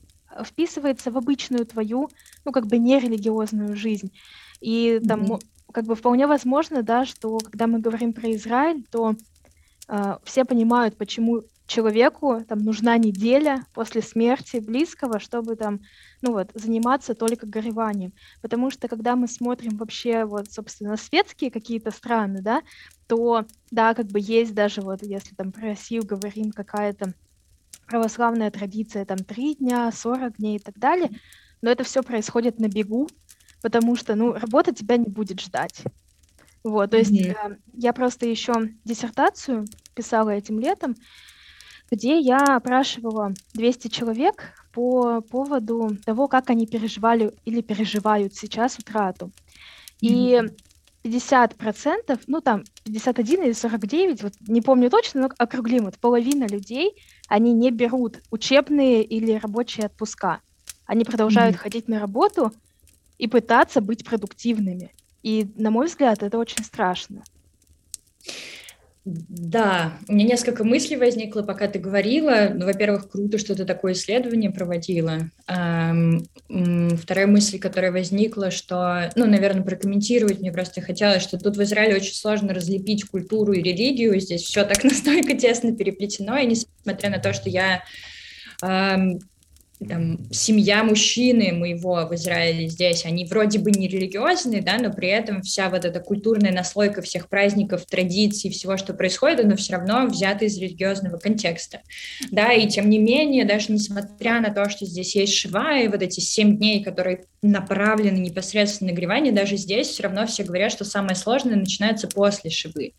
вписывается 0.44 1.10
в 1.10 1.16
обычную 1.16 1.66
твою, 1.66 2.08
ну, 2.44 2.52
как 2.52 2.66
бы 2.66 2.78
нерелигиозную 2.78 3.76
жизнь. 3.76 4.12
И 4.60 5.00
там, 5.06 5.22
mm-hmm. 5.22 5.40
как 5.72 5.84
бы 5.84 5.94
вполне 5.94 6.26
возможно, 6.26 6.82
да, 6.82 7.04
что 7.04 7.38
когда 7.38 7.66
мы 7.66 7.80
говорим 7.80 8.12
про 8.12 8.30
Израиль, 8.32 8.84
то 8.90 9.14
э, 9.88 10.18
все 10.24 10.44
понимают, 10.44 10.96
почему 10.96 11.42
человеку 11.66 12.44
там 12.46 12.58
нужна 12.58 12.98
неделя 12.98 13.64
после 13.72 14.02
смерти 14.02 14.58
близкого, 14.58 15.20
чтобы 15.20 15.56
там, 15.56 15.80
ну 16.22 16.32
вот, 16.32 16.50
заниматься 16.54 17.14
только 17.14 17.46
гореванием. 17.46 18.12
Потому 18.42 18.70
что 18.70 18.88
когда 18.88 19.16
мы 19.16 19.26
смотрим 19.26 19.76
вообще 19.76 20.24
вот, 20.24 20.50
собственно, 20.52 20.96
светские 20.96 21.50
какие-то 21.50 21.90
страны, 21.90 22.42
да, 22.42 22.62
то, 23.06 23.46
да, 23.70 23.94
как 23.94 24.06
бы 24.06 24.20
есть 24.20 24.54
даже 24.54 24.80
вот, 24.82 25.02
если 25.02 25.34
там 25.34 25.52
про 25.52 25.62
Россию 25.62 26.04
говорим, 26.04 26.52
какая-то 26.52 27.14
православная 27.86 28.50
традиция, 28.50 29.04
там, 29.04 29.18
три 29.18 29.56
дня, 29.56 29.90
40 29.90 30.36
дней 30.36 30.56
и 30.56 30.60
так 30.60 30.78
далее, 30.78 31.10
но 31.60 31.70
это 31.70 31.84
все 31.84 32.02
происходит 32.02 32.60
на 32.60 32.68
бегу, 32.68 33.08
потому 33.62 33.96
что, 33.96 34.14
ну, 34.14 34.32
работа 34.32 34.72
тебя 34.72 34.96
не 34.96 35.08
будет 35.08 35.40
ждать. 35.40 35.82
Вот, 36.62 36.90
то 36.90 36.98
есть 36.98 37.10
mm-hmm. 37.12 37.58
я 37.74 37.92
просто 37.92 38.26
еще 38.26 38.52
диссертацию 38.84 39.64
писала 39.94 40.30
этим 40.30 40.60
летом, 40.60 40.94
где 41.90 42.18
я 42.18 42.56
опрашивала 42.56 43.32
200 43.54 43.88
человек 43.88 44.54
по 44.72 45.20
поводу 45.20 45.96
того, 46.04 46.28
как 46.28 46.50
они 46.50 46.66
переживали 46.66 47.32
или 47.44 47.60
переживают 47.60 48.34
сейчас 48.34 48.78
утрату. 48.78 49.32
И 50.00 50.40
50%, 51.02 52.20
ну 52.26 52.40
там 52.40 52.64
51 52.84 53.44
или 53.44 53.52
49, 53.52 54.22
вот 54.22 54.32
не 54.46 54.60
помню 54.60 54.90
точно, 54.90 55.22
но 55.22 55.28
округлим, 55.38 55.84
вот 55.84 55.98
половина 55.98 56.46
людей, 56.46 56.94
они 57.28 57.52
не 57.52 57.70
берут 57.70 58.20
учебные 58.30 59.02
или 59.02 59.32
рабочие 59.32 59.86
отпуска. 59.86 60.40
Они 60.86 61.04
продолжают 61.04 61.56
mm-hmm. 61.56 61.60
ходить 61.60 61.88
на 61.88 62.00
работу 62.00 62.52
и 63.18 63.26
пытаться 63.26 63.80
быть 63.80 64.04
продуктивными. 64.04 64.92
И, 65.22 65.50
на 65.56 65.70
мой 65.70 65.86
взгляд, 65.86 66.22
это 66.22 66.38
очень 66.38 66.64
страшно. 66.64 67.22
Да, 69.04 69.94
у 70.08 70.12
меня 70.12 70.26
несколько 70.26 70.62
мыслей 70.62 70.98
возникло, 70.98 71.42
пока 71.42 71.68
ты 71.68 71.78
говорила. 71.78 72.50
Ну, 72.52 72.66
во-первых, 72.66 73.10
круто, 73.10 73.38
что 73.38 73.54
ты 73.54 73.64
такое 73.64 73.94
исследование 73.94 74.50
проводила. 74.50 75.30
Эм, 75.48 76.26
вторая 76.96 77.26
мысль, 77.26 77.58
которая 77.58 77.92
возникла, 77.92 78.50
что, 78.50 79.10
ну, 79.16 79.26
наверное, 79.26 79.62
прокомментировать 79.62 80.40
мне 80.40 80.52
просто 80.52 80.82
хотелось, 80.82 81.22
что 81.22 81.38
тут 81.38 81.56
в 81.56 81.62
Израиле 81.62 81.96
очень 81.96 82.14
сложно 82.14 82.52
разлепить 82.52 83.04
культуру 83.04 83.54
и 83.54 83.62
религию. 83.62 84.20
Здесь 84.20 84.42
все 84.42 84.64
так 84.64 84.84
настолько 84.84 85.34
тесно 85.34 85.74
переплетено, 85.74 86.36
и 86.36 86.46
несмотря 86.46 87.08
на 87.08 87.18
то, 87.18 87.32
что 87.32 87.48
я 87.48 87.82
эм, 88.62 89.18
там, 89.88 90.30
семья 90.30 90.84
мужчины 90.84 91.52
моего 91.52 92.06
в 92.06 92.14
Израиле 92.14 92.68
здесь, 92.68 93.06
они 93.06 93.24
вроде 93.24 93.58
бы 93.58 93.70
не 93.70 93.88
религиозные, 93.88 94.60
да, 94.60 94.76
но 94.78 94.92
при 94.92 95.08
этом 95.08 95.42
вся 95.42 95.70
вот 95.70 95.84
эта 95.84 96.00
культурная 96.00 96.52
наслойка 96.52 97.00
всех 97.00 97.28
праздников, 97.28 97.86
традиций, 97.86 98.50
всего, 98.50 98.76
что 98.76 98.92
происходит, 98.92 99.40
она 99.40 99.56
все 99.56 99.74
равно 99.74 100.06
взята 100.06 100.44
из 100.44 100.58
религиозного 100.58 101.16
контекста, 101.16 101.80
да, 102.30 102.52
и 102.52 102.68
тем 102.68 102.90
не 102.90 102.98
менее, 102.98 103.44
даже 103.44 103.72
несмотря 103.72 104.40
на 104.40 104.52
то, 104.52 104.68
что 104.68 104.84
здесь 104.84 105.16
есть 105.16 105.34
Шива 105.34 105.78
и 105.78 105.88
вот 105.88 106.02
эти 106.02 106.20
семь 106.20 106.58
дней, 106.58 106.84
которые 106.84 107.24
направлены 107.42 108.18
непосредственно 108.18 108.90
на 108.90 108.94
нагревание, 108.94 109.32
даже 109.32 109.56
здесь 109.56 109.88
все 109.88 110.02
равно 110.02 110.26
все 110.26 110.44
говорят, 110.44 110.72
что 110.72 110.84
самое 110.84 111.14
сложное 111.14 111.56
начинается 111.56 112.06
после 112.06 112.50
Шивы 112.50 112.92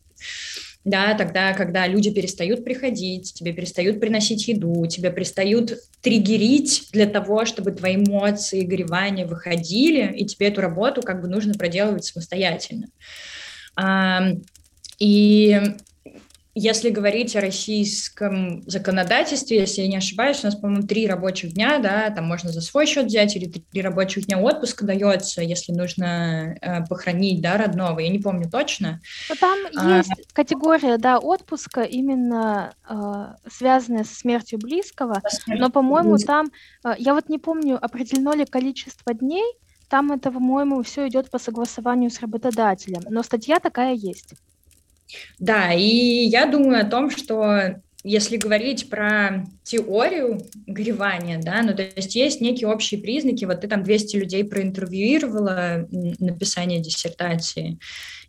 да, 0.84 1.14
тогда, 1.14 1.54
когда 1.54 1.86
люди 1.88 2.10
перестают 2.10 2.64
приходить, 2.64 3.34
тебе 3.34 3.54
перестают 3.54 4.00
приносить 4.00 4.48
еду, 4.48 4.86
тебя 4.88 5.12
перестают 5.12 5.78
триггерить 6.02 6.90
для 6.92 7.06
того, 7.06 7.46
чтобы 7.46 7.72
твои 7.72 7.98
эмоции, 7.98 8.64
горевания 8.64 9.28
выходили, 9.28 10.12
и 10.16 10.26
тебе 10.26 10.48
эту 10.48 10.62
работу 10.62 11.02
как 11.02 11.22
бы 11.22 11.28
нужно 11.28 11.54
проделывать 11.54 12.06
самостоятельно. 12.06 12.88
И 14.98 15.62
если 16.54 16.90
говорить 16.90 17.36
о 17.36 17.42
российском 17.42 18.64
законодательстве, 18.70 19.60
если 19.60 19.84
я 19.84 19.88
не 19.88 19.98
ошибаюсь, 19.98 20.44
у 20.44 20.48
нас, 20.48 20.56
по-моему, 20.56 20.86
три 20.86 21.08
рабочих 21.08 21.54
дня, 21.54 21.80
да, 21.80 22.10
там 22.10 22.26
можно 22.26 22.50
за 22.50 22.60
свой 22.60 22.86
счет 22.86 23.06
взять, 23.06 23.36
или 23.38 23.46
три 23.46 23.82
рабочих 23.82 24.26
дня 24.26 24.38
отпуска 24.38 24.86
дается, 24.86 25.42
если 25.42 25.72
нужно 25.72 26.58
э, 26.62 26.86
похоронить, 26.88 27.42
да, 27.42 27.58
родного, 27.58 28.00
я 28.00 28.10
не 28.10 28.20
помню 28.20 28.50
точно. 28.50 29.00
Но 29.30 29.36
там 29.36 29.58
а, 29.78 29.98
есть 29.98 30.12
категория, 30.34 30.98
да, 30.98 31.20
отпуска, 31.20 31.84
именно 31.84 32.74
э, 32.90 33.50
связанная 33.50 34.04
со 34.04 34.14
смертью 34.16 34.60
близкого, 34.60 35.22
но, 35.48 35.70
по-моему, 35.70 36.18
там, 36.18 36.52
э, 36.84 36.96
я 36.98 37.14
вот 37.14 37.30
не 37.30 37.38
помню, 37.38 37.78
определено 37.82 38.34
ли 38.34 38.46
количество 38.46 39.14
дней, 39.14 39.46
там 39.88 40.12
это, 40.12 40.32
по-моему, 40.32 40.84
все 40.84 41.08
идет 41.08 41.32
по 41.32 41.40
согласованию 41.40 42.10
с 42.10 42.20
работодателем, 42.20 43.04
но 43.10 43.24
статья 43.24 43.60
такая 43.60 43.94
есть. 43.94 44.34
Да, 45.40 45.74
и 45.74 46.26
я 46.26 46.46
думаю 46.46 46.82
о 46.82 46.90
том, 46.90 47.10
что 47.10 47.82
если 48.04 48.38
говорить 48.38 48.90
про 48.90 49.46
теорию 49.64 50.42
горевания, 50.66 51.40
да, 51.40 51.62
ну, 51.62 51.76
то 51.76 51.84
есть 51.84 52.16
есть 52.16 52.42
некие 52.42 52.68
общие 52.68 53.00
признаки, 53.00 53.46
вот 53.46 53.62
ты 53.62 53.68
там 53.68 53.84
200 53.84 54.16
людей 54.16 54.44
проинтервьюировала 54.44 55.88
написание 56.20 56.80
диссертации, 56.80 57.78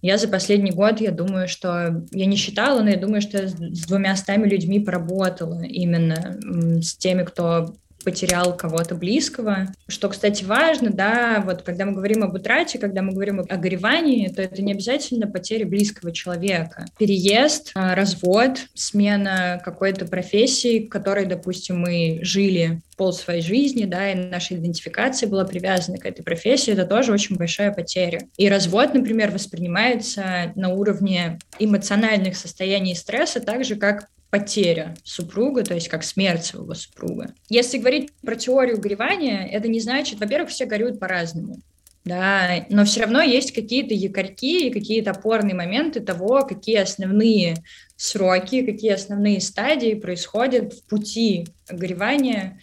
я 0.03 0.19
за 0.19 0.29
последний 0.29 0.73
год, 0.73 1.01
я 1.01 1.13
думаю, 1.13 1.49
что, 1.49 2.05
я 2.11 2.27
не 2.27 2.37
считала, 2.37 2.83
но 2.83 2.91
я 2.91 2.97
думаю, 2.97 3.23
что 3.23 3.49
с 3.49 3.87
двумя 3.87 4.17
людьми 4.29 4.81
поработала 4.81 5.63
именно 5.63 6.39
с 6.83 6.97
теми, 6.97 7.23
кто 7.23 7.75
потерял 8.03 8.57
кого-то 8.57 8.95
близкого. 8.95 9.69
Что, 9.89 10.09
кстати, 10.09 10.45
важно, 10.45 10.91
да, 10.91 11.43
вот 11.45 11.63
когда 11.63 11.85
мы 11.85 11.93
говорим 11.93 12.23
об 12.23 12.35
утрате, 12.35 12.79
когда 12.79 13.03
мы 13.03 13.13
говорим 13.13 13.41
о 13.41 13.57
горевании, 13.57 14.29
то 14.29 14.43
это 14.43 14.63
не 14.63 14.73
обязательно 14.73 15.27
потеря 15.27 15.67
близкого 15.67 16.13
человека. 16.13 16.87
Переезд, 16.99 17.73
а, 17.75 17.95
развод, 17.95 18.59
смена 18.75 19.61
какой-то 19.65 20.07
профессии, 20.07 20.81
которой, 20.81 21.27
допустим, 21.27 21.81
мы 21.81 22.21
жили 22.23 22.81
пол 22.97 23.13
своей 23.13 23.43
жизни, 23.43 23.85
да, 23.85 24.11
и 24.11 24.15
наша 24.15 24.55
идентификация 24.55 25.29
была 25.29 25.45
привязана 25.45 25.99
к 25.99 26.07
этой 26.07 26.23
профессии, 26.23 26.73
это 26.73 26.85
тоже 26.85 27.13
очень 27.13 27.37
большая 27.37 27.73
потеря. 27.73 28.21
И 28.37 28.49
развод, 28.49 28.95
например, 28.95 29.31
воспринимается 29.31 30.53
на 30.55 30.69
уровне 30.69 31.39
эмоциональных 31.59 32.37
состояний 32.37 32.95
стресса 32.95 33.41
так 33.41 33.65
же, 33.65 33.77
как 33.77 34.09
потеря 34.33 34.97
супруга, 35.05 35.63
то 35.63 35.75
есть 35.75 35.89
как 35.89 36.03
смерть 36.03 36.47
своего 36.47 36.73
супруга. 36.73 37.35
Если 37.51 37.77
говорить 37.77 38.13
про 38.23 38.35
теорию 38.35 38.81
горевания, 38.81 39.47
это 39.47 39.69
не 39.69 39.79
значит, 39.79 40.21
во-первых, 40.21 40.49
все 40.49 40.65
горюют 40.65 40.99
по-разному. 40.99 41.59
Да, 42.07 42.65
но 42.71 42.87
все 42.87 43.03
равно 43.03 43.21
есть 43.21 43.53
какие-то 43.53 43.93
якорьки 43.93 44.69
и 44.69 44.73
какие-то 44.73 45.11
опорные 45.11 45.55
моменты 45.55 46.01
того, 46.01 46.47
какие 46.47 46.79
основные 46.79 47.57
сроки, 47.97 48.65
какие 48.65 48.93
основные 48.93 49.39
стадии 49.43 49.95
происходят 49.95 50.73
в 50.73 50.87
пути 50.87 51.47
горевания 51.69 52.59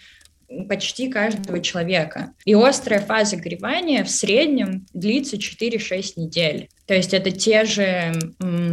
почти 0.67 1.09
каждого 1.09 1.59
человека. 1.62 2.33
И 2.45 2.53
острая 2.53 2.99
фаза 2.99 3.38
горевания 3.38 4.03
в 4.03 4.09
среднем 4.09 4.85
длится 4.93 5.38
4-6 5.38 6.13
недель. 6.17 6.69
То 6.85 6.93
есть 6.93 7.13
это 7.13 7.31
те 7.31 7.65
же 7.65 8.13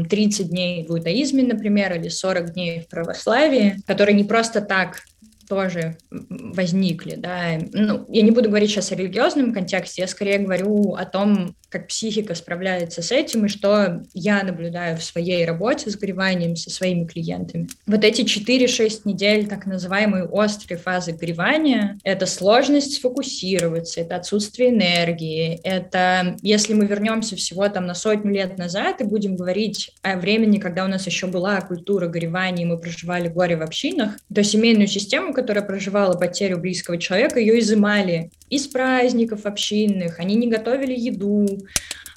30 0.09 0.49
дней 0.49 0.87
в 0.87 0.91
иудаизме, 0.91 1.43
например, 1.43 1.95
или 1.95 2.09
40 2.09 2.55
дней 2.55 2.81
в 2.81 2.89
православии, 2.89 3.77
которые 3.87 4.15
не 4.15 4.25
просто 4.25 4.61
так 4.61 5.03
тоже 5.49 5.97
возникли, 6.09 7.17
да. 7.17 7.59
Ну, 7.73 8.07
я 8.09 8.23
не 8.23 8.31
буду 8.31 8.49
говорить 8.49 8.71
сейчас 8.71 8.93
о 8.93 8.97
религиозном 8.97 9.53
контексте, 9.53 10.03
я 10.03 10.09
скорее 10.09 10.39
говорю 10.39 10.95
о 10.95 11.05
том, 11.05 11.55
как 11.69 11.89
психика 11.89 12.35
справляется 12.35 13.03
с 13.03 13.13
этим 13.13 13.47
и 13.47 13.49
что 13.49 14.03
я 14.15 14.43
наблюдаю 14.43 14.97
в 14.97 15.03
своей 15.03 15.45
работе 15.45 15.91
с 15.91 15.97
гореванием 15.97 16.57
со 16.57 16.71
своими 16.71 17.05
клиентами. 17.05 17.69
Вот 17.87 18.05
эти 18.05 18.23
4-6 18.23 19.03
недель 19.05 19.47
так 19.47 19.67
называемые 19.67 20.25
острые 20.25 20.79
фазы 20.79 21.13
горевания— 21.13 21.99
это 22.05 22.27
сложность 22.27 22.95
сфокусироваться, 22.95 24.01
это 24.01 24.17
отсутствие 24.17 24.71
энергии, 24.71 25.61
это 25.65 26.37
если 26.43 26.73
мы 26.73 26.87
вернемся 26.87 27.37
всего 27.37 27.69
там 27.69 27.87
на 27.87 27.95
сотню 27.95 28.33
лет 28.33 28.59
назад 28.59 29.01
и 29.01 29.05
будем 29.05 29.37
говорить 29.37 29.91
о 30.03 30.17
времени, 30.17 30.59
когда 30.59 30.85
у 30.85 30.89
нас 30.89 31.07
еще 31.07 31.27
была 31.27 31.61
культура 31.61 32.07
горевания, 32.07 32.63
и 32.63 32.67
мы 32.67 32.79
проживали 32.79 33.29
горе 33.29 33.57
в 33.57 33.63
общинах, 33.63 34.13
то 34.33 34.43
семейную 34.43 34.87
систему, 34.87 35.33
которая 35.37 35.64
проживала 35.64 36.18
потерю 36.18 36.59
близкого 36.59 36.99
человека, 36.99 37.38
ее 37.38 37.61
изымали 37.61 38.31
из 38.51 38.66
праздников 38.66 39.46
общинных, 39.46 40.18
они 40.18 40.35
не 40.35 40.49
готовили 40.49 40.94
еду, 40.99 41.46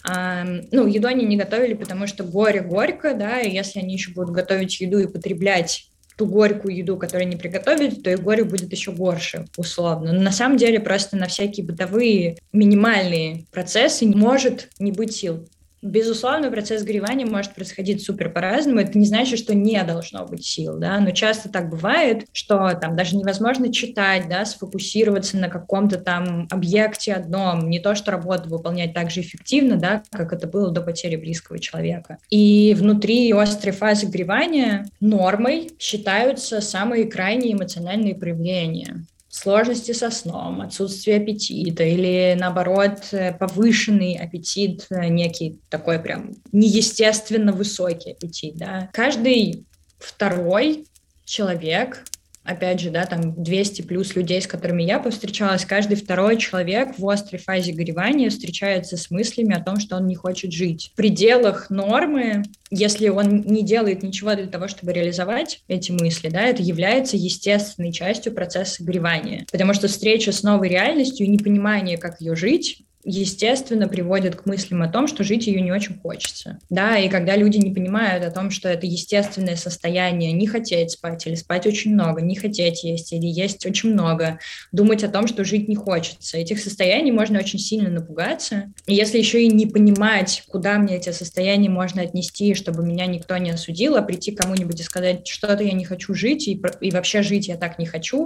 ну, 0.07 0.87
еду 0.87 1.07
они 1.07 1.25
не 1.25 1.37
готовили, 1.37 1.73
потому 1.73 2.07
что 2.07 2.23
горе 2.23 2.61
горько, 2.61 3.13
да, 3.13 3.41
и 3.41 3.53
если 3.53 3.79
они 3.79 3.93
еще 3.93 4.11
будут 4.11 4.31
готовить 4.31 4.79
еду 4.79 4.97
и 4.97 5.07
потреблять 5.07 5.91
ту 6.17 6.25
горькую 6.25 6.75
еду, 6.75 6.97
которую 6.97 7.27
они 7.27 7.37
приготовили, 7.37 7.91
то 7.91 8.09
их 8.09 8.21
горе 8.21 8.43
будет 8.43 8.71
еще 8.71 8.91
горше, 8.91 9.45
условно. 9.55 10.11
Но 10.11 10.21
на 10.21 10.31
самом 10.31 10.57
деле 10.57 10.79
просто 10.79 11.15
на 11.15 11.27
всякие 11.27 11.65
бытовые 11.65 12.37
минимальные 12.51 13.45
процессы 13.51 14.05
не 14.05 14.15
может 14.15 14.69
не 14.79 14.91
быть 14.91 15.13
сил. 15.13 15.47
Безусловно, 15.81 16.51
процесс 16.51 16.83
горевания 16.83 17.25
может 17.25 17.53
происходить 17.53 18.03
супер 18.03 18.31
по-разному. 18.31 18.81
Это 18.81 18.97
не 18.97 19.05
значит, 19.05 19.39
что 19.39 19.55
не 19.55 19.81
должно 19.83 20.25
быть 20.25 20.45
сил, 20.45 20.77
да, 20.77 20.99
но 20.99 21.11
часто 21.11 21.49
так 21.49 21.69
бывает, 21.69 22.25
что 22.33 22.73
там 22.73 22.95
даже 22.95 23.15
невозможно 23.15 23.71
читать, 23.71 24.27
да, 24.29 24.45
сфокусироваться 24.45 25.37
на 25.37 25.47
каком-то 25.47 25.97
там 25.97 26.47
объекте 26.51 27.13
одном, 27.13 27.69
не 27.69 27.79
то, 27.79 27.95
что 27.95 28.11
работу 28.11 28.49
выполнять 28.49 28.93
так 28.93 29.09
же 29.09 29.21
эффективно, 29.21 29.77
да, 29.77 30.03
как 30.11 30.33
это 30.33 30.47
было 30.47 30.71
до 30.71 30.81
потери 30.81 31.15
близкого 31.15 31.59
человека. 31.59 32.17
И 32.29 32.75
внутри 32.77 33.31
острой 33.31 33.73
фазы 33.73 34.07
горевания 34.07 34.85
нормой 34.99 35.71
считаются 35.79 36.61
самые 36.61 37.05
крайние 37.05 37.53
эмоциональные 37.53 38.15
проявления 38.15 39.05
сложности 39.29 39.91
со 39.91 40.09
сном, 40.09 40.61
отсутствие 40.61 41.17
аппетита 41.17 41.83
или, 41.83 42.35
наоборот, 42.37 43.09
э, 43.11 43.33
повышенный 43.33 44.15
аппетит, 44.15 44.87
э, 44.89 45.07
некий 45.07 45.59
такой 45.69 45.99
прям 45.99 46.31
неестественно 46.51 47.53
высокий 47.53 48.11
аппетит, 48.11 48.57
да. 48.57 48.89
Каждый 48.91 49.65
второй 49.99 50.87
человек 51.25 52.03
опять 52.43 52.79
же, 52.79 52.89
да, 52.89 53.05
там 53.05 53.41
200 53.41 53.83
плюс 53.83 54.15
людей, 54.15 54.41
с 54.41 54.47
которыми 54.47 54.83
я 54.83 54.99
повстречалась, 54.99 55.65
каждый 55.65 55.95
второй 55.95 56.37
человек 56.37 56.97
в 56.97 57.07
острой 57.07 57.39
фазе 57.39 57.73
горевания 57.73 58.29
встречается 58.29 58.97
с 58.97 59.11
мыслями 59.11 59.55
о 59.55 59.63
том, 59.63 59.79
что 59.79 59.97
он 59.97 60.07
не 60.07 60.15
хочет 60.15 60.51
жить. 60.51 60.91
В 60.93 60.97
пределах 60.97 61.69
нормы, 61.69 62.43
если 62.71 63.09
он 63.09 63.41
не 63.41 63.63
делает 63.63 64.03
ничего 64.03 64.33
для 64.35 64.47
того, 64.47 64.67
чтобы 64.67 64.93
реализовать 64.93 65.63
эти 65.67 65.91
мысли, 65.91 66.29
да, 66.29 66.41
это 66.41 66.63
является 66.63 67.17
естественной 67.17 67.91
частью 67.91 68.33
процесса 68.33 68.83
горевания. 68.83 69.45
Потому 69.51 69.73
что 69.73 69.87
встреча 69.87 70.31
с 70.31 70.43
новой 70.43 70.69
реальностью 70.69 71.25
и 71.25 71.29
непонимание, 71.29 71.97
как 71.97 72.21
ее 72.21 72.35
жить, 72.35 72.83
естественно, 73.03 73.87
приводит 73.87 74.35
к 74.35 74.45
мыслям 74.45 74.81
о 74.81 74.89
том, 74.89 75.07
что 75.07 75.23
жить 75.23 75.47
ее 75.47 75.61
не 75.61 75.71
очень 75.71 75.97
хочется. 75.99 76.59
Да, 76.69 76.97
и 76.97 77.07
когда 77.07 77.35
люди 77.35 77.57
не 77.57 77.73
понимают 77.73 78.25
о 78.25 78.31
том, 78.31 78.51
что 78.51 78.67
это 78.67 78.85
естественное 78.85 79.55
состояние 79.55 80.31
не 80.33 80.47
хотеть 80.47 80.91
спать 80.91 81.25
или 81.25 81.35
спать 81.35 81.65
очень 81.65 81.93
много, 81.93 82.21
не 82.21 82.35
хотеть 82.35 82.83
есть 82.83 83.13
или 83.13 83.25
есть 83.25 83.65
очень 83.65 83.93
много, 83.93 84.39
думать 84.71 85.03
о 85.03 85.09
том, 85.09 85.27
что 85.27 85.45
жить 85.45 85.69
не 85.69 85.75
хочется. 85.75 86.37
Этих 86.37 86.59
состояний 86.59 87.11
можно 87.11 87.39
очень 87.39 87.59
сильно 87.59 87.89
напугаться. 87.89 88.73
И 88.85 88.93
если 88.93 89.17
еще 89.17 89.43
и 89.43 89.47
не 89.47 89.65
понимать, 89.65 90.43
куда 90.47 90.77
мне 90.77 90.97
эти 90.97 91.11
состояния 91.11 91.69
можно 91.69 92.01
отнести, 92.01 92.53
чтобы 92.53 92.85
меня 92.85 93.05
никто 93.05 93.37
не 93.37 93.51
осудил, 93.51 93.95
а 93.95 94.01
прийти 94.01 94.31
кому-нибудь 94.31 94.79
и 94.79 94.83
сказать, 94.83 95.27
что-то 95.27 95.63
я 95.63 95.71
не 95.71 95.85
хочу 95.85 96.13
жить, 96.13 96.47
и, 96.47 96.61
и 96.81 96.91
вообще 96.91 97.21
жить 97.21 97.47
я 97.47 97.55
так 97.55 97.79
не 97.79 97.85
хочу, 97.85 98.25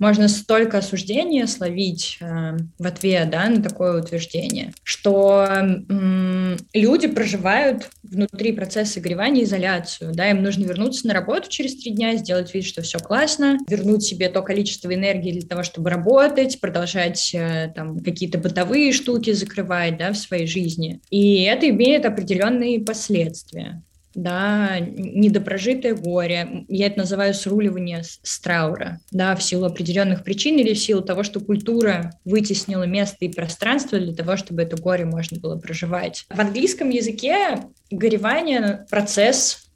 можно 0.00 0.28
столько 0.28 0.78
осуждения 0.78 1.46
словить 1.46 2.18
э, 2.20 2.56
в 2.78 2.86
ответ 2.86 3.30
да, 3.30 3.48
на 3.48 3.62
такое 3.62 3.97
утверждение, 4.00 4.72
что 4.82 5.46
м, 5.48 6.56
люди 6.72 7.06
проживают 7.08 7.88
внутри 8.02 8.52
процесса 8.52 9.00
горевания 9.00 9.44
изоляцию, 9.44 10.14
да, 10.14 10.30
им 10.30 10.42
нужно 10.42 10.64
вернуться 10.64 11.06
на 11.06 11.14
работу 11.14 11.48
через 11.48 11.76
три 11.76 11.92
дня, 11.92 12.16
сделать 12.16 12.54
вид, 12.54 12.64
что 12.64 12.82
все 12.82 12.98
классно, 12.98 13.58
вернуть 13.68 14.02
себе 14.02 14.28
то 14.28 14.42
количество 14.42 14.92
энергии 14.92 15.32
для 15.32 15.48
того, 15.48 15.62
чтобы 15.62 15.90
работать, 15.90 16.60
продолжать 16.60 17.34
э, 17.34 17.72
там 17.74 18.00
какие-то 18.00 18.38
бытовые 18.38 18.92
штуки 18.92 19.32
закрывать, 19.32 19.98
да, 19.98 20.12
в 20.12 20.16
своей 20.16 20.46
жизни. 20.46 21.00
И 21.10 21.42
это 21.42 21.68
имеет 21.68 22.04
определенные 22.04 22.80
последствия 22.80 23.82
да, 24.14 24.78
недопрожитое 24.80 25.94
горе. 25.94 26.64
Я 26.68 26.86
это 26.86 26.98
называю 26.98 27.34
сруливание 27.34 28.02
с 28.04 28.40
траура, 28.40 29.00
да, 29.10 29.36
в 29.36 29.42
силу 29.42 29.66
определенных 29.66 30.24
причин 30.24 30.58
или 30.58 30.74
в 30.74 30.78
силу 30.78 31.02
того, 31.02 31.22
что 31.22 31.40
культура 31.40 32.12
вытеснила 32.24 32.84
место 32.84 33.18
и 33.20 33.28
пространство 33.28 33.98
для 33.98 34.14
того, 34.14 34.36
чтобы 34.36 34.62
это 34.62 34.76
горе 34.76 35.04
можно 35.04 35.38
было 35.38 35.56
проживать. 35.56 36.26
В 36.30 36.40
английском 36.40 36.90
языке 36.90 37.64
горевание— 37.90 38.86
процесс 38.90 39.68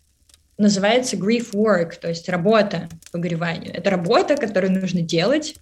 называется 0.58 1.16
grief 1.16 1.52
work, 1.52 1.94
то 2.00 2.08
есть 2.08 2.28
работа 2.28 2.88
по 3.10 3.18
гореванию. 3.18 3.74
Это 3.74 3.90
работа, 3.90 4.36
которую 4.36 4.72
нужно 4.72 5.02
делать, 5.02 5.56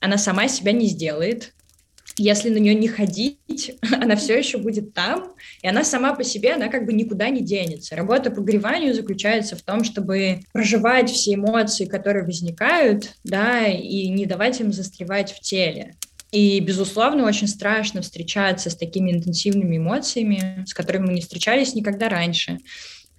она 0.00 0.18
сама 0.18 0.48
себя 0.48 0.72
не 0.72 0.86
сделает, 0.86 1.52
если 2.16 2.50
на 2.50 2.58
нее 2.58 2.74
не 2.74 2.88
ходить, 2.88 3.76
она 3.92 4.16
все 4.16 4.38
еще 4.38 4.58
будет 4.58 4.94
там, 4.94 5.32
и 5.62 5.68
она 5.68 5.84
сама 5.84 6.14
по 6.14 6.24
себе, 6.24 6.54
она 6.54 6.68
как 6.68 6.86
бы 6.86 6.92
никуда 6.92 7.28
не 7.28 7.40
денется. 7.40 7.96
Работа 7.96 8.30
по 8.30 8.40
греванию 8.40 8.94
заключается 8.94 9.56
в 9.56 9.62
том, 9.62 9.84
чтобы 9.84 10.40
проживать 10.52 11.10
все 11.10 11.34
эмоции, 11.34 11.86
которые 11.86 12.24
возникают, 12.24 13.14
да, 13.24 13.66
и 13.66 14.08
не 14.08 14.26
давать 14.26 14.60
им 14.60 14.72
застревать 14.72 15.32
в 15.32 15.40
теле. 15.40 15.96
И, 16.32 16.60
безусловно, 16.60 17.24
очень 17.24 17.48
страшно 17.48 18.02
встречаться 18.02 18.70
с 18.70 18.76
такими 18.76 19.10
интенсивными 19.10 19.78
эмоциями, 19.78 20.64
с 20.64 20.74
которыми 20.74 21.06
мы 21.06 21.14
не 21.14 21.20
встречались 21.22 21.74
никогда 21.74 22.08
раньше 22.08 22.58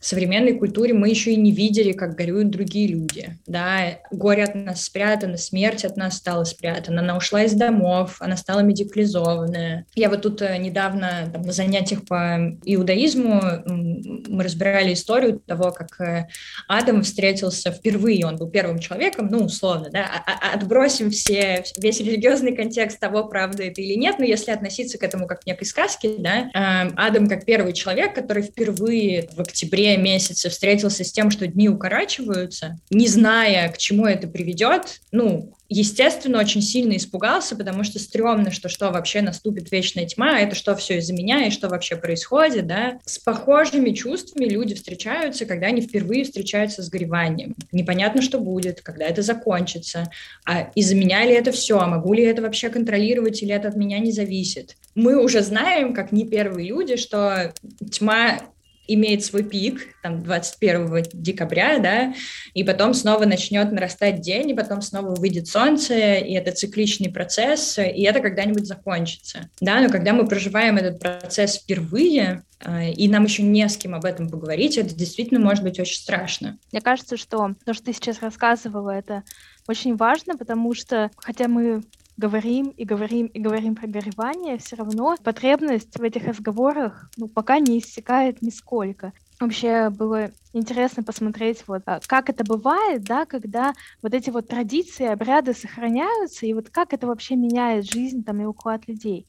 в 0.02 0.06
современной 0.06 0.54
культуре 0.54 0.96
мы 0.96 1.10
еще 1.10 1.32
и 1.32 1.36
не 1.36 1.52
видели, 1.52 1.92
как 1.92 2.16
горюют 2.16 2.50
другие 2.50 2.88
люди. 2.88 3.38
Да? 3.46 4.00
Горе 4.10 4.46
от 4.46 4.56
нас 4.56 4.84
спрятано, 4.84 5.38
смерть 5.38 5.86
от 5.86 5.96
нас 5.96 6.18
стала 6.18 6.44
спрятана, 6.44 7.02
она 7.02 7.16
ушла 7.16 7.44
из 7.44 7.54
домов, 7.54 8.18
она 8.20 8.36
стала 8.36 8.62
медикализованная. 8.62 9.86
Я 9.94 10.10
вот 10.10 10.24
тут 10.24 10.42
э, 10.42 10.58
недавно 10.58 11.30
там, 11.32 11.44
на 11.44 11.52
занятиях 11.52 12.04
по 12.06 12.58
иудаизму 12.66 13.42
мы 13.68 14.44
разбирали 14.44 14.94
историю 14.94 15.40
того, 15.46 15.72
как 15.72 16.02
э, 16.02 16.28
Адам 16.68 17.04
встретился 17.04 17.72
впервые, 17.72 18.26
он 18.26 18.38
был 18.38 18.50
первым 18.50 18.80
человеком, 18.80 19.28
ну, 19.30 19.46
условно, 19.46 19.90
да, 19.92 20.10
а, 20.26 20.32
а, 20.32 20.54
отбросим 20.56 21.12
все, 21.12 21.64
весь 21.78 22.00
религиозный 22.00 22.56
контекст 22.56 23.00
того, 23.00 23.26
правда 23.26 23.64
это 23.64 23.82
или 23.82 23.94
нет, 23.94 24.16
но 24.18 24.26
если 24.26 24.50
относиться 24.50 24.98
к 24.98 25.04
этому 25.04 25.28
как 25.28 25.42
к 25.42 25.46
некой 25.46 25.68
сказке, 25.68 26.16
да, 26.18 26.50
эм, 26.54 26.94
Адам 26.98 27.28
как 27.28 27.46
первый 27.46 27.74
человек, 27.74 28.16
который 28.16 28.42
впервые 28.42 29.30
в 29.36 29.40
октябре 29.42 29.91
месяце 29.98 30.50
встретился 30.50 31.04
с 31.04 31.12
тем, 31.12 31.32
что 31.32 31.48
дни 31.48 31.70
укорачиваются, 31.70 32.80
не 32.90 33.08
зная, 33.08 33.70
к 33.70 33.78
чему 33.78 34.06
это 34.06 34.28
приведет, 34.28 35.02
ну, 35.12 35.54
естественно, 35.72 36.40
очень 36.40 36.62
сильно 36.62 36.98
испугался, 36.98 37.56
потому 37.56 37.84
что 37.84 37.98
стрёмно, 37.98 38.52
что 38.52 38.68
что 38.68 38.92
вообще 38.92 39.22
наступит 39.22 39.72
вечная 39.72 40.06
тьма, 40.06 40.42
это 40.42 40.54
что 40.54 40.76
все 40.76 40.98
из-за 40.98 41.14
меня, 41.14 41.48
и 41.48 41.52
что 41.52 41.70
вообще 41.70 41.96
происходит, 41.96 42.68
да. 42.68 43.00
С 43.06 43.18
похожими 43.20 43.92
чувствами 43.92 44.46
люди 44.46 44.76
встречаются, 44.76 45.46
когда 45.46 45.68
они 45.68 45.82
впервые 45.82 46.26
встречаются 46.26 46.84
с 46.84 46.90
гореванием. 46.90 47.56
Непонятно, 47.72 48.22
что 48.22 48.40
будет, 48.40 48.82
когда 48.82 49.06
это 49.06 49.22
закончится, 49.22 50.12
а 50.46 50.70
из-за 50.76 50.96
меня 50.96 51.24
ли 51.24 51.32
это 51.32 51.54
все, 51.54 51.80
а 51.80 51.88
могу 51.88 52.14
ли 52.14 52.24
это 52.24 52.42
вообще 52.42 52.70
контролировать, 52.70 53.42
или 53.42 53.56
это 53.56 53.70
от 53.70 53.78
меня 53.78 54.00
не 54.00 54.12
зависит. 54.12 54.76
Мы 54.94 55.24
уже 55.24 55.42
знаем, 55.42 55.94
как 55.94 56.12
не 56.12 56.26
первые 56.26 56.68
люди, 56.68 56.98
что 56.98 57.54
тьма 57.92 58.40
имеет 58.88 59.24
свой 59.24 59.44
пик, 59.44 59.96
там, 60.02 60.24
21 60.24 61.04
декабря, 61.14 61.80
да, 61.80 62.14
и 62.54 62.64
потом 62.64 62.94
снова 62.94 63.26
начнет 63.26 63.72
нарастать 63.72 64.22
день, 64.22 64.50
и 64.50 64.54
потом 64.54 64.82
снова 64.82 65.16
выйдет 65.16 65.48
солнце, 65.48 66.16
и 66.16 66.34
это 66.34 66.52
цикличный 66.52 67.12
процесс, 67.12 67.78
и 67.78 68.04
это 68.04 68.20
когда-нибудь 68.20 68.68
закончится, 68.68 69.50
да, 69.60 69.80
но 69.82 69.90
когда 69.90 70.14
мы 70.14 70.28
проживаем 70.28 70.78
этот 70.78 71.00
процесс 71.00 71.58
впервые, 71.58 72.44
а, 72.64 72.84
и 72.84 73.08
нам 73.08 73.24
еще 73.24 73.44
не 73.44 73.68
с 73.68 73.78
кем 73.78 73.96
об 73.96 74.06
этом 74.06 74.30
поговорить, 74.30 74.78
это 74.78 74.94
действительно 74.94 75.40
может 75.40 75.64
быть 75.64 75.80
очень 75.80 75.96
страшно. 75.96 76.58
Мне 76.72 76.82
кажется, 76.82 77.18
что 77.18 77.56
то, 77.66 77.74
что 77.74 77.86
ты 77.86 77.94
сейчас 77.94 78.22
рассказывала, 78.22 78.92
это 78.92 79.24
очень 79.68 79.96
важно, 79.96 80.38
потому 80.38 80.74
что, 80.74 81.10
хотя 81.18 81.48
мы 81.48 81.84
говорим 82.18 82.70
и 82.70 82.86
говорим 82.86 83.28
и 83.28 83.40
говорим 83.40 83.76
про 83.76 83.88
горевание, 83.88 84.58
все 84.58 84.76
равно 84.76 85.16
потребность 85.24 85.98
в 85.98 86.04
этих 86.04 86.26
разговорах 86.28 87.10
ну, 87.18 87.28
пока 87.28 87.60
не 87.60 87.80
иссякает 87.80 88.42
нисколько. 88.42 89.14
вообще 89.40 89.90
было 89.90 90.32
интересно 90.54 91.04
посмотреть, 91.04 91.64
вот, 91.68 91.82
а, 91.86 92.00
как 92.06 92.30
это 92.30 92.44
бывает, 92.44 93.04
да, 93.04 93.26
когда 93.26 93.74
вот 94.02 94.14
эти 94.14 94.30
вот 94.30 94.48
традиции, 94.48 95.06
обряды 95.06 95.54
сохраняются, 95.54 96.46
и 96.46 96.54
вот 96.54 96.70
как 96.70 96.94
это 96.94 97.08
вообще 97.08 97.36
меняет 97.36 97.86
жизнь 97.86 98.24
там 98.24 98.42
и 98.42 98.46
уклад 98.46 98.88
людей. 98.88 99.26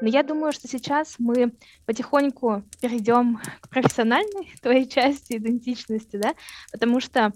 Но 0.00 0.08
я 0.08 0.22
думаю, 0.22 0.52
что 0.52 0.68
сейчас 0.68 1.16
мы 1.18 1.52
потихоньку 1.86 2.62
перейдем 2.80 3.40
к 3.60 3.68
профессиональной 3.68 4.52
твоей 4.62 4.88
части 4.88 5.36
идентичности, 5.36 6.16
да, 6.16 6.34
потому 6.72 7.00
что 7.00 7.32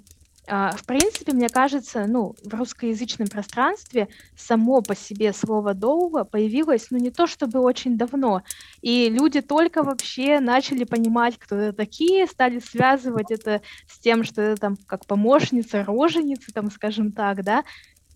а, 0.49 0.73
в 0.73 0.85
принципе, 0.85 1.33
мне 1.33 1.49
кажется, 1.49 2.07
ну, 2.09 2.35
в 2.45 2.53
русскоязычном 2.53 3.29
пространстве 3.29 4.09
само 4.37 4.83
по 4.83 4.97
себе 4.97 5.33
слово 5.33 5.73
«доула» 5.73 6.25
появилось, 6.25 6.89
ну, 6.91 6.99
не 6.99 7.13
то 7.13 7.29
чтобы 7.29 7.61
очень 7.61 7.97
давно, 7.97 8.43
и 8.81 9.09
люди 9.09 9.41
только 9.41 9.85
вообще 9.85 10.41
начали 10.41 10.83
понимать, 10.83 11.39
кто 11.39 11.55
это 11.55 11.77
такие, 11.77 12.27
стали 12.27 12.59
связывать 12.59 13.31
это 13.31 13.63
с 13.87 14.01
тем, 14.01 14.25
что 14.25 14.43
это 14.43 14.61
там 14.61 14.77
как 14.87 15.07
помощница, 15.07 15.85
роженица, 15.85 16.53
там, 16.53 16.73
скажем 16.73 17.13
так, 17.13 17.45
да, 17.45 17.63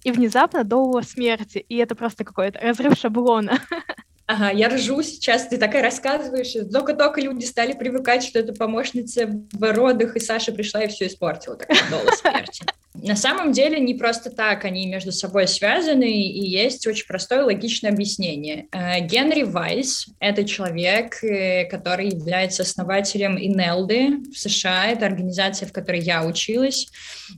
и 0.02 0.10
внезапно 0.10 0.64
доула 0.64 1.02
смерти, 1.02 1.58
и 1.58 1.76
это 1.76 1.94
просто 1.94 2.24
какой-то 2.24 2.58
разрыв 2.58 2.98
шаблона. 2.98 3.60
Ага, 4.26 4.50
я 4.50 4.68
ржу 4.68 5.02
сейчас, 5.02 5.46
ты 5.46 5.56
такая 5.56 5.82
рассказываешь, 5.82 6.52
только-только 6.72 7.20
люди 7.20 7.44
стали 7.44 7.74
привыкать, 7.74 8.24
что 8.24 8.40
это 8.40 8.52
помощница 8.52 9.28
в 9.52 9.72
родах, 9.72 10.16
и 10.16 10.20
Саша 10.20 10.50
пришла 10.50 10.82
и 10.82 10.88
все 10.88 11.06
испортила, 11.06 11.56
так 11.56 11.68
долго 11.90 12.10
смерти. 12.12 12.64
На 12.94 13.14
самом 13.14 13.52
деле 13.52 13.78
не 13.78 13.94
просто 13.94 14.30
так 14.30 14.64
они 14.64 14.86
между 14.86 15.12
собой 15.12 15.46
связаны, 15.46 16.10
и 16.10 16.44
есть 16.44 16.86
очень 16.86 17.06
простое 17.06 17.44
логичное 17.44 17.92
объяснение. 17.92 18.66
Э, 18.72 19.00
Генри 19.00 19.42
Вайс— 19.42 20.06
это 20.18 20.44
человек, 20.44 21.22
э, 21.22 21.66
который 21.66 22.08
является 22.08 22.62
основателем 22.62 23.38
ИНЕЛДы 23.38 24.30
в 24.32 24.36
США, 24.36 24.86
это 24.86 25.06
организация, 25.06 25.68
в 25.68 25.72
которой 25.72 26.00
я 26.00 26.24
училась. 26.24 26.88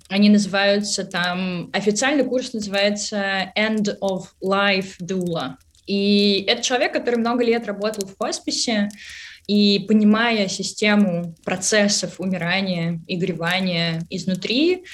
Они 0.09 0.31
называются 0.31 1.05
там, 1.05 1.71
официальный 1.73 2.25
курс 2.25 2.53
называется 2.53 3.53
End 3.57 3.99
of 4.01 4.27
Life 4.43 4.95
Doula, 5.03 5.57
и 5.89 6.45
это 6.47 6.63
человек, 6.63 6.93
который 6.93 7.17
много 7.17 7.43
лет 7.43 7.67
работал 7.67 8.07
в 8.07 8.17
хосписе, 8.17 8.91
и 9.47 9.87
понимая 9.89 10.47
систему 10.47 11.35
процессов 11.43 12.21
умирания 12.21 13.01
и 13.07 13.17
гревания 13.17 14.03
изнутри, 14.11 14.85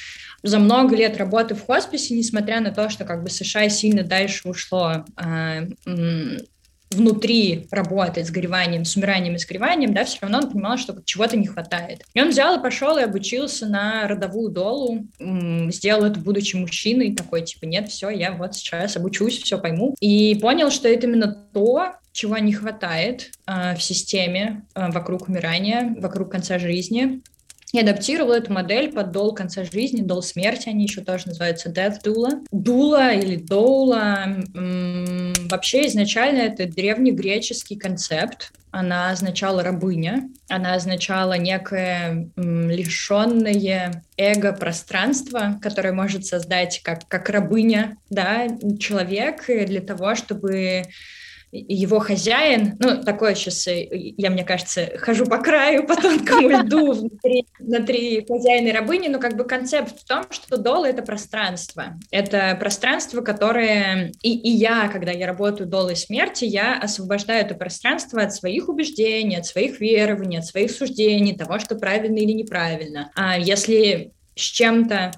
за 0.45 0.61
много 0.61 0.95
лет 0.95 1.17
работы 1.17 1.57
в 1.57 1.67
хосписе, 1.67 2.15
несмотря 2.15 2.61
на 2.61 2.71
то, 2.71 2.89
что 2.89 3.05
как 3.05 3.25
бы 3.25 3.31
США 3.31 3.69
сильно 3.69 4.05
дальше 4.05 4.49
ушло 4.49 5.05
э, 5.17 5.67
внутри 6.95 7.67
работать 7.71 8.27
с 8.27 8.31
гореванием, 8.31 8.85
с 8.85 8.97
умиранием 8.97 9.35
и 9.35 9.39
сгореванием, 9.39 9.93
да, 9.95 10.05
все 10.05 10.19
равно 10.23 10.39
он 10.39 10.51
понимал, 10.51 10.79
что 10.79 10.97
чего-то 11.05 11.37
не 11.37 11.47
хватает. 11.47 12.03
И 12.15 12.21
он 12.21 12.31
взял 12.31 12.59
и 12.59 12.63
пошел 12.63 12.97
и 12.99 13.03
обучился 13.03 13.67
на 13.67 14.07
родовую 14.09 14.51
долу, 14.51 15.07
сделал 15.19 16.05
это, 16.05 16.21
будучи 16.21 16.57
мужчиной, 16.57 17.15
такой, 17.15 17.43
типа, 17.43 17.65
нет, 17.67 17.89
все, 17.89 18.11
я 18.11 18.33
вот 18.33 18.55
сейчас 18.55 18.97
обучусь, 18.97 19.43
все 19.43 19.59
пойму. 19.59 19.95
И 20.01 20.39
понял, 20.41 20.71
что 20.71 20.89
это 20.89 21.07
именно 21.07 21.47
то, 21.53 21.95
чего 22.13 22.39
не 22.39 22.53
хватает 22.53 23.33
э, 23.47 23.75
в 23.75 23.83
системе 23.83 24.65
э, 24.75 24.91
вокруг 24.91 25.29
умирания, 25.29 25.95
вокруг 25.99 26.31
конца 26.31 26.59
жизни, 26.59 27.21
и 27.75 27.81
адаптировал 27.81 28.31
эту 28.31 28.53
модель 28.53 28.93
под 28.93 29.11
дол 29.11 29.35
конца 29.35 29.65
жизни, 29.65 30.01
дол 30.01 30.23
смерти, 30.23 30.69
они 30.69 30.85
еще 30.85 31.01
тоже 31.01 31.27
называются 31.27 31.71
death 31.71 31.97
doula. 32.05 32.41
Дула 32.53 33.13
или 33.13 33.35
доула 33.35 34.29
вообще 35.51 35.89
изначально 35.89 36.43
это 36.43 36.67
древнегреческий 36.67 37.77
концепт. 37.77 38.53
Она 38.71 39.11
означала 39.11 39.65
рабыня, 39.65 40.29
она 40.49 40.75
означала 40.75 41.37
некое 41.37 42.31
лишенное 42.37 44.05
эго-пространство, 44.17 45.59
которое 45.61 45.93
может 45.93 46.27
создать 46.27 46.81
как, 46.85 47.09
как 47.09 47.29
рабыня 47.29 47.97
да, 48.09 48.47
человек 48.79 49.47
для 49.47 49.81
того, 49.81 50.15
чтобы 50.15 50.85
его 51.55 52.01
хозяин, 52.01 52.77
ну, 52.81 53.03
такое 53.03 53.35
сейчас, 53.35 53.67
э, 53.69 53.87
я, 53.91 54.31
мне 54.31 54.45
кажется, 54.45 54.91
хожу 54.99 55.25
по 55.25 55.39
краю, 55.39 55.87
по 55.87 55.95
тонкому 55.95 56.49
льду 56.49 56.93
внутри, 56.93 57.47
внутри 57.61 58.27
хозяина 58.27 58.69
и 58.69 58.73
рабыни, 58.73 59.09
но 59.09 59.21
как 59.21 59.37
бы 59.37 59.45
концепт 59.45 60.01
в 60.01 60.05
том, 60.05 60.25
что 60.31 60.57
дола— 60.57 60.87
это 60.89 61.03
пространство. 61.03 61.97
Это 62.11 62.57
пространство, 62.59 63.21
которое... 63.21 64.13
И, 64.23 64.37
и 64.37 64.51
я, 64.51 64.89
когда 64.89 65.13
я 65.13 65.27
работаю 65.27 65.69
долой 65.69 65.95
смерти, 65.95 66.45
я 66.45 66.79
освобождаю 66.79 67.45
это 67.45 67.55
пространство 67.55 68.21
от 68.21 68.35
своих 68.35 68.69
убеждений, 68.69 69.37
от 69.37 69.47
своих 69.47 69.81
верований, 69.81 70.39
от 70.39 70.47
своих 70.47 70.73
суждений, 70.73 71.37
того, 71.37 71.61
что 71.61 71.77
правильно 71.77 72.19
или 72.19 72.33
неправильно. 72.33 73.13
А 73.15 73.39
если 73.39 74.13
с 74.35 74.43
чем-то 74.43 75.13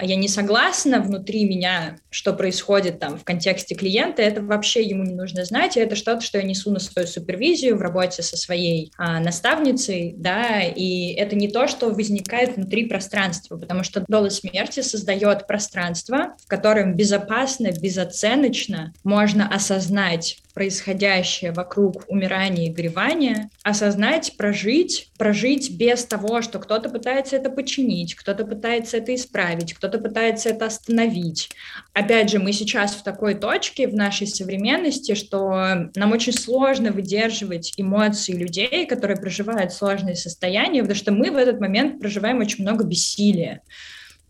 а 0.00 0.04
я 0.06 0.16
не 0.16 0.28
согласна 0.28 1.02
внутри 1.02 1.44
меня, 1.44 1.98
что 2.08 2.32
происходит 2.32 3.00
там 3.00 3.18
в 3.18 3.24
контексте 3.24 3.74
клиента, 3.74 4.22
это 4.22 4.40
вообще 4.40 4.82
ему 4.82 5.04
не 5.04 5.12
нужно 5.12 5.44
знать, 5.44 5.76
и 5.76 5.80
это 5.80 5.94
что-то, 5.94 6.22
что 6.22 6.38
я 6.38 6.44
несу 6.44 6.70
на 6.70 6.78
свою 6.78 7.06
супервизию 7.06 7.76
в 7.76 7.82
работе 7.82 8.22
со 8.22 8.38
своей 8.38 8.92
а, 8.96 9.20
наставницей, 9.20 10.14
да, 10.16 10.62
и 10.62 11.12
это 11.12 11.36
не 11.36 11.48
то, 11.48 11.68
что 11.68 11.90
возникает 11.90 12.56
внутри 12.56 12.86
пространства, 12.86 13.58
потому 13.58 13.84
что 13.84 14.02
доля 14.08 14.30
смерти 14.30 14.80
создает 14.80 15.46
пространство, 15.46 16.34
в 16.42 16.48
котором 16.48 16.94
безопасно, 16.94 17.70
безоценочно 17.70 18.94
можно 19.04 19.46
осознать 19.54 20.38
происходящее 20.54 21.52
вокруг 21.52 22.04
умирания 22.08 22.66
и 22.66 22.72
горевания, 22.72 23.50
осознать, 23.62 24.34
прожить, 24.36 25.10
прожить 25.18 25.70
без 25.76 26.04
того, 26.04 26.42
что 26.42 26.58
кто-то 26.58 26.88
пытается 26.88 27.36
это 27.36 27.50
починить, 27.50 28.14
кто-то 28.14 28.44
пытается 28.44 28.98
это 28.98 29.14
исправить, 29.14 29.74
кто-то 29.74 29.98
пытается 29.98 30.50
это 30.50 30.66
остановить. 30.66 31.50
Опять 31.92 32.30
же, 32.30 32.38
мы 32.38 32.52
сейчас 32.52 32.94
в 32.94 33.02
такой 33.02 33.34
точке 33.34 33.88
в 33.88 33.94
нашей 33.94 34.26
современности, 34.26 35.14
что 35.14 35.90
нам 35.94 36.12
очень 36.12 36.32
сложно 36.32 36.92
выдерживать 36.92 37.72
эмоции 37.76 38.32
людей, 38.32 38.86
которые 38.86 39.16
проживают 39.16 39.72
сложные 39.72 40.16
состояния, 40.16 40.82
потому 40.82 40.96
что 40.96 41.12
мы 41.12 41.30
в 41.30 41.36
этот 41.36 41.60
момент 41.60 42.00
проживаем 42.00 42.38
очень 42.38 42.64
много 42.64 42.84
бессилия. 42.84 43.62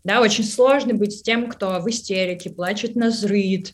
Да, 0.03 0.21
очень 0.21 0.43
сложно 0.43 0.95
быть 0.95 1.19
с 1.19 1.21
тем, 1.21 1.47
кто 1.47 1.79
в 1.79 1.87
истерике, 1.89 2.49
плачет 2.49 2.95
на 2.95 3.11
зрыд. 3.11 3.73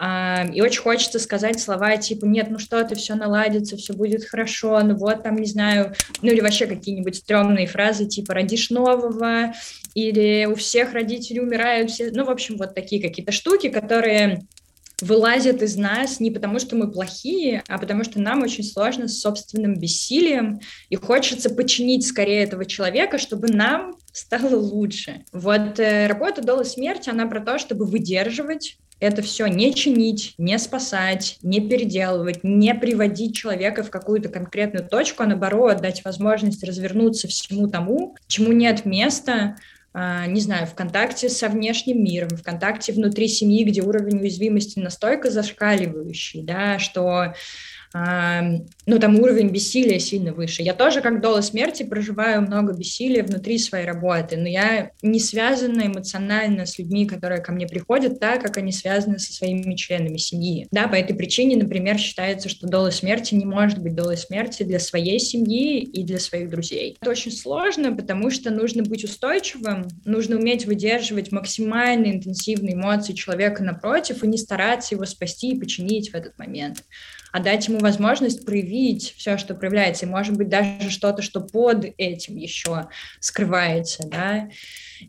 И 0.00 0.60
очень 0.60 0.80
хочется 0.80 1.18
сказать 1.18 1.60
слова 1.60 1.96
типа 1.98 2.24
«нет, 2.24 2.50
ну 2.50 2.58
что 2.58 2.82
ты, 2.84 2.94
все 2.94 3.14
наладится, 3.14 3.76
все 3.76 3.92
будет 3.92 4.24
хорошо, 4.24 4.80
ну 4.80 4.96
вот 4.96 5.22
там, 5.22 5.36
не 5.36 5.46
знаю», 5.46 5.94
ну 6.22 6.30
или 6.30 6.40
вообще 6.40 6.66
какие-нибудь 6.66 7.16
стрёмные 7.16 7.66
фразы 7.66 8.06
типа 8.06 8.34
«родишь 8.34 8.70
нового», 8.70 9.52
или 9.94 10.46
«у 10.50 10.54
всех 10.54 10.92
родители 10.94 11.40
умирают», 11.40 11.90
все... 11.90 12.10
ну, 12.10 12.24
в 12.24 12.30
общем, 12.30 12.56
вот 12.56 12.74
такие 12.74 13.02
какие-то 13.02 13.32
штуки, 13.32 13.68
которые 13.68 14.42
вылазят 15.02 15.60
из 15.60 15.76
нас 15.76 16.20
не 16.20 16.30
потому, 16.30 16.58
что 16.58 16.74
мы 16.74 16.90
плохие, 16.90 17.62
а 17.68 17.78
потому 17.78 18.02
что 18.02 18.18
нам 18.18 18.42
очень 18.42 18.64
сложно 18.64 19.08
с 19.08 19.20
собственным 19.20 19.78
бессилием, 19.78 20.60
и 20.88 20.96
хочется 20.96 21.50
починить 21.50 22.06
скорее 22.06 22.44
этого 22.44 22.64
человека, 22.64 23.18
чтобы 23.18 23.48
нам 23.48 23.94
стало 24.16 24.56
лучше. 24.56 25.24
Вот 25.32 25.78
э, 25.78 26.06
работа 26.06 26.42
Дола 26.42 26.64
смерти, 26.64 27.10
она 27.10 27.26
про 27.26 27.40
то, 27.40 27.58
чтобы 27.58 27.84
выдерживать 27.84 28.78
это 28.98 29.20
все 29.20 29.46
не 29.46 29.74
чинить, 29.74 30.34
не 30.38 30.58
спасать, 30.58 31.38
не 31.42 31.60
переделывать, 31.60 32.42
не 32.42 32.74
приводить 32.74 33.36
человека 33.36 33.82
в 33.82 33.90
какую-то 33.90 34.30
конкретную 34.30 34.88
точку, 34.88 35.22
а 35.22 35.26
наоборот 35.26 35.82
дать 35.82 36.02
возможность 36.02 36.64
развернуться 36.64 37.28
всему 37.28 37.68
тому, 37.68 38.16
чему 38.26 38.52
нет 38.52 38.86
места, 38.86 39.56
а, 39.92 40.26
не 40.26 40.40
знаю, 40.40 40.66
в 40.66 40.74
контакте 40.74 41.28
со 41.28 41.48
внешним 41.48 42.02
миром, 42.02 42.30
в 42.30 42.42
контакте 42.42 42.92
внутри 42.92 43.28
семьи, 43.28 43.64
где 43.64 43.82
уровень 43.82 44.20
уязвимости 44.20 44.78
настолько 44.78 45.30
зашкаливающий, 45.30 46.42
да, 46.42 46.78
что 46.78 47.34
ну, 47.94 48.98
там 48.98 49.18
уровень 49.20 49.48
бессилия 49.48 49.98
сильно 49.98 50.32
выше. 50.32 50.62
Я 50.62 50.74
тоже, 50.74 51.00
как 51.00 51.20
дола 51.20 51.40
смерти, 51.40 51.82
проживаю 51.82 52.42
много 52.42 52.72
бессилия 52.72 53.22
внутри 53.22 53.58
своей 53.58 53.86
работы, 53.86 54.36
но 54.36 54.48
я 54.48 54.90
не 55.02 55.20
связана 55.20 55.86
эмоционально 55.86 56.66
с 56.66 56.78
людьми, 56.78 57.06
которые 57.06 57.40
ко 57.40 57.52
мне 57.52 57.66
приходят, 57.66 58.20
так, 58.20 58.42
как 58.42 58.56
они 58.58 58.72
связаны 58.72 59.18
со 59.18 59.32
своими 59.32 59.74
членами 59.76 60.16
семьи. 60.16 60.66
Да, 60.70 60.88
по 60.88 60.94
этой 60.94 61.16
причине, 61.16 61.56
например, 61.56 61.98
считается, 61.98 62.48
что 62.48 62.66
дола 62.66 62.90
смерти 62.90 63.34
не 63.34 63.44
может 63.44 63.78
быть 63.78 63.94
долой 63.94 64.16
смерти 64.16 64.62
для 64.62 64.78
своей 64.78 65.18
семьи 65.18 65.80
и 65.80 66.02
для 66.04 66.18
своих 66.18 66.50
друзей. 66.50 66.96
Это 67.00 67.10
очень 67.10 67.32
сложно, 67.32 67.94
потому 67.94 68.30
что 68.30 68.50
нужно 68.50 68.82
быть 68.82 69.04
устойчивым, 69.04 69.88
нужно 70.04 70.36
уметь 70.36 70.66
выдерживать 70.66 71.32
максимально 71.32 72.06
интенсивные 72.06 72.74
эмоции 72.74 73.12
человека 73.12 73.62
напротив 73.62 74.22
и 74.22 74.26
не 74.26 74.38
стараться 74.38 74.94
его 74.94 75.04
спасти 75.04 75.52
и 75.52 75.58
починить 75.58 76.10
в 76.10 76.14
этот 76.14 76.38
момент 76.38 76.84
а 77.36 77.40
дать 77.40 77.68
ему 77.68 77.80
возможность 77.80 78.46
проявить 78.46 79.12
все, 79.18 79.36
что 79.36 79.54
проявляется, 79.54 80.06
и, 80.06 80.08
может 80.08 80.38
быть, 80.38 80.48
даже 80.48 80.88
что-то, 80.88 81.20
что 81.20 81.42
под 81.42 81.84
этим 81.98 82.34
еще 82.36 82.88
скрывается, 83.20 84.08
да, 84.08 84.48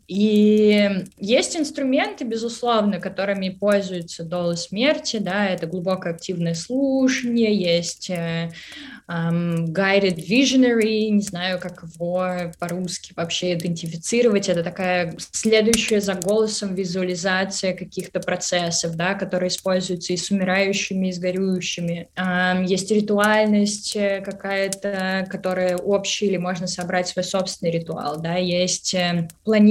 и 0.08 1.06
есть 1.18 1.56
инструменты, 1.56 2.24
безусловно, 2.24 3.00
которыми 3.00 3.50
пользуются 3.50 4.24
долы 4.24 4.58
смерти, 4.58 5.18
да, 5.18 5.48
это 5.48 5.68
глубокое 5.68 6.14
активное 6.14 6.54
слушание, 6.54 7.56
есть 7.56 8.10
um, 9.08 9.68
guided 9.68 10.18
visionary, 10.18 11.10
не 11.10 11.22
знаю, 11.22 11.60
как 11.60 11.84
его 11.84 12.52
по-русски 12.60 13.14
вообще 13.16 13.54
идентифицировать, 13.54 14.50
это 14.50 14.64
такая 14.64 15.16
следующая 15.32 16.02
за 16.02 16.16
голосом 16.16 16.76
визуализация 16.76 17.74
каких-то 17.74 18.20
процессов, 18.20 18.96
да, 18.96 19.14
которые 19.14 19.50
используются 19.50 20.14
и 20.14 20.18
с 20.18 20.30
умирающими, 20.32 21.08
и 21.08 21.12
с 21.12 21.20
горюющими. 21.20 22.10
Um, 22.16 22.66
есть 22.66 22.92
ритуальность 22.92 23.96
э, 23.96 24.22
какая-то, 24.22 25.28
которая 25.30 25.78
общая, 25.78 26.28
или 26.28 26.38
можно 26.38 26.68
собрать 26.68 27.08
свой 27.08 27.24
собственный 27.24 27.72
ритуал, 27.72 28.20
да, 28.20 28.36
есть 28.36 28.94
э, 28.94 29.28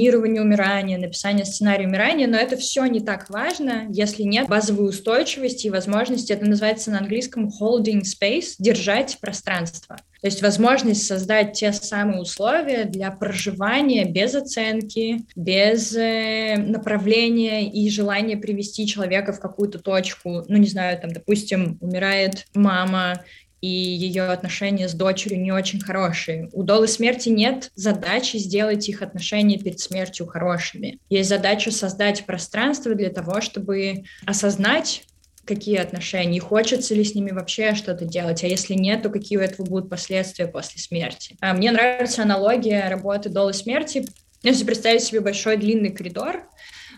планирование 0.07 0.43
умирания, 0.43 0.99
написание 0.99 1.45
сценария 1.45 1.87
умирания, 1.87 2.29
но 2.29 2.37
это 2.37 2.57
все 2.57 2.85
не 2.87 3.01
так 3.01 3.29
важно, 3.29 3.87
если 3.91 4.23
нет 4.23 4.49
базовой 4.49 4.89
устойчивости 4.89 5.67
и 5.67 5.71
возможности, 5.71 6.33
это 6.33 6.45
называется 6.47 6.91
на 6.91 6.99
английском 6.99 7.51
holding 7.61 8.03
space, 8.03 8.55
держать 8.59 9.19
пространство. 9.21 9.97
То 10.21 10.29
есть 10.29 10.43
возможность 10.43 11.07
создать 11.07 11.53
те 11.55 11.73
самые 11.73 12.21
условия 12.21 12.85
для 12.85 13.11
проживания 13.11 14.05
без 14.05 14.35
оценки, 14.35 15.25
без 15.35 15.95
э, 15.95 16.57
направления 16.57 17.71
и 17.71 17.89
желания 17.91 18.37
привести 18.37 18.87
человека 18.87 19.33
в 19.33 19.41
какую-то 19.41 19.79
точку. 19.79 20.45
Ну, 20.49 20.57
не 20.57 20.69
знаю, 20.69 20.99
там, 21.01 21.11
допустим, 21.11 21.79
умирает 21.81 22.47
мама, 22.55 23.23
и 23.61 23.69
ее 23.69 24.25
отношения 24.25 24.89
с 24.89 24.95
дочерью 24.95 25.41
не 25.41 25.53
очень 25.53 25.81
хорошие. 25.81 26.49
У 26.53 26.63
Долы 26.63 26.89
смерти 26.89 27.29
нет 27.31 27.71
задачи 27.75 28.37
сделать 28.37 28.89
их 28.89 29.03
отношения 29.03 29.59
перед 29.59 29.81
смертью 29.81 30.27
хорошими. 30.27 30.99
Есть 31.09 31.29
задача 31.29 31.71
создать 31.71 32.27
пространство 32.27 32.95
для 32.95 33.11
того, 33.11 33.41
чтобы 33.41 34.05
осознать 34.27 35.05
какие 35.47 35.79
отношения, 35.79 36.41
хочется 36.41 36.95
ли 36.95 37.05
с 37.05 37.15
ними 37.15 37.31
вообще 37.31 37.75
что-то 37.75 38.05
делать, 38.05 38.43
а 38.43 38.49
если 38.49 38.75
нет, 38.75 39.03
то 39.03 39.11
какие 39.11 39.39
у 39.39 39.41
этого 39.41 39.65
будут 39.65 39.89
последствия 39.89 40.49
после 40.49 40.81
смерти. 40.81 41.37
А 41.41 41.55
мне 41.55 41.71
нравится 41.71 42.23
аналогия 42.23 42.89
работы 42.89 43.29
долы 43.31 43.55
смерти. 43.55 44.05
Если 44.43 44.65
представить 44.65 45.03
себе 45.03 45.21
большой 45.21 45.57
длинный 45.57 45.91
коридор, 45.91 46.49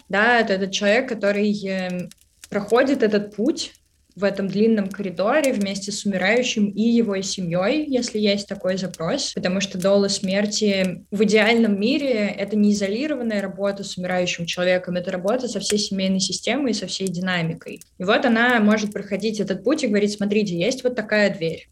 да, 0.09 0.41
это 0.41 0.55
этот 0.55 0.73
человек, 0.73 1.09
который 1.09 1.53
э, 1.67 2.09
проходит 2.49 3.03
этот 3.03 3.37
путь 3.37 3.73
в 4.19 4.25
этом 4.25 4.49
длинном 4.49 4.89
коридоре 4.89 5.53
вместе 5.53 5.93
с 5.93 6.05
умирающим 6.05 6.71
и 6.71 6.83
его 6.83 7.21
семьей, 7.23 7.87
если 7.87 8.19
есть 8.19 8.49
такой 8.49 8.77
запрос, 8.77 9.33
потому 9.33 9.61
что 9.61 9.79
дола 9.79 10.09
смерти 10.09 11.05
в 11.13 11.23
идеальном 11.23 11.79
мире— 11.79 12.27
это 12.39 12.57
не 12.57 12.73
изолированная 12.73 13.41
работа 13.41 13.85
с 13.85 13.97
умирающим 13.97 14.45
человеком, 14.45 14.97
это 14.97 15.13
работа 15.13 15.47
со 15.47 15.61
всей 15.61 15.79
семейной 15.79 16.21
системой 16.21 16.73
и 16.73 16.75
со 16.75 16.89
всей 16.89 17.07
динамикой. 17.07 17.81
И 17.99 18.05
вот 18.05 18.25
она 18.25 18.59
может 18.59 18.93
проходить 18.93 19.39
этот 19.39 19.63
путь 19.63 19.85
и 19.85 19.87
говорить, 19.87 20.13
смотрите, 20.13 20.59
есть 20.59 20.83
вот 20.83 20.97
такая 20.97 21.33
дверь, 21.33 21.69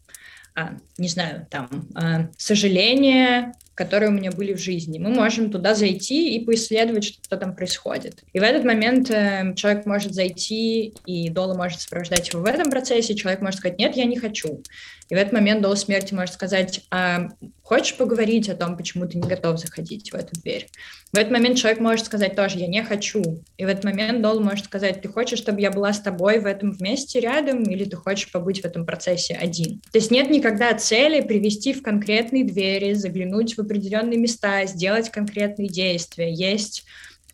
а, 0.55 0.77
не 0.97 1.09
знаю, 1.09 1.47
там, 1.51 1.89
а, 1.95 2.29
сожаление, 2.37 3.51
которые 3.77 4.09
у 4.09 4.13
меня 4.13 4.31
были 4.31 4.53
в 4.53 4.59
жизни. 4.59 4.97
Мы 4.97 5.11
можем 5.11 5.51
туда 5.51 5.75
зайти 5.75 6.35
и 6.35 6.43
поисследовать, 6.43 7.03
что 7.03 7.37
там 7.37 7.55
происходит. 7.55 8.23
И 8.33 8.39
в 8.39 8.43
этот 8.43 8.63
момент 8.65 9.11
э, 9.11 9.53
человек 9.55 9.85
может 9.85 10.15
зайти, 10.15 10.95
и 11.05 11.29
Дола 11.29 11.53
может 11.53 11.81
сопровождать 11.81 12.27
его 12.33 12.41
в 12.41 12.45
этом 12.45 12.71
процессе, 12.71 13.13
человек 13.13 13.41
может 13.41 13.59
сказать, 13.59 13.77
нет, 13.77 13.95
я 13.95 14.05
не 14.05 14.17
хочу. 14.17 14.63
И 15.09 15.15
в 15.15 15.17
этот 15.17 15.31
момент 15.31 15.61
Дола 15.61 15.75
смерти 15.75 16.15
может 16.15 16.33
сказать, 16.33 16.81
а 16.89 17.29
хочешь 17.67 17.97
поговорить 17.97 18.47
о 18.47 18.55
том, 18.55 18.77
почему 18.77 19.05
ты 19.07 19.17
не 19.17 19.27
готов 19.27 19.59
заходить 19.59 20.13
в 20.13 20.15
эту 20.15 20.39
дверь? 20.39 20.69
В 21.11 21.17
этот 21.17 21.33
момент 21.33 21.57
человек 21.57 21.81
может 21.81 22.05
сказать 22.05 22.33
тоже, 22.33 22.59
я 22.59 22.67
не 22.67 22.81
хочу. 22.81 23.43
И 23.57 23.65
в 23.65 23.67
этот 23.67 23.83
момент 23.83 24.21
Дол 24.21 24.39
может 24.39 24.65
сказать, 24.65 25.01
ты 25.01 25.09
хочешь, 25.09 25.39
чтобы 25.39 25.59
я 25.59 25.69
была 25.69 25.91
с 25.91 25.99
тобой 25.99 26.39
в 26.39 26.45
этом 26.45 26.71
вместе 26.71 27.19
рядом, 27.19 27.63
или 27.63 27.83
ты 27.83 27.97
хочешь 27.97 28.31
побыть 28.31 28.61
в 28.61 28.65
этом 28.65 28.85
процессе 28.85 29.33
один. 29.33 29.81
То 29.91 29.97
есть 29.97 30.11
нет 30.11 30.29
никогда 30.29 30.73
цели 30.75 31.19
привести 31.19 31.73
в 31.73 31.83
конкретные 31.83 32.45
двери, 32.45 32.93
заглянуть 32.93 33.57
в 33.57 33.59
определенные 33.59 34.17
места, 34.17 34.65
сделать 34.65 35.09
конкретные 35.09 35.67
действия. 35.67 36.31
Есть 36.31 36.85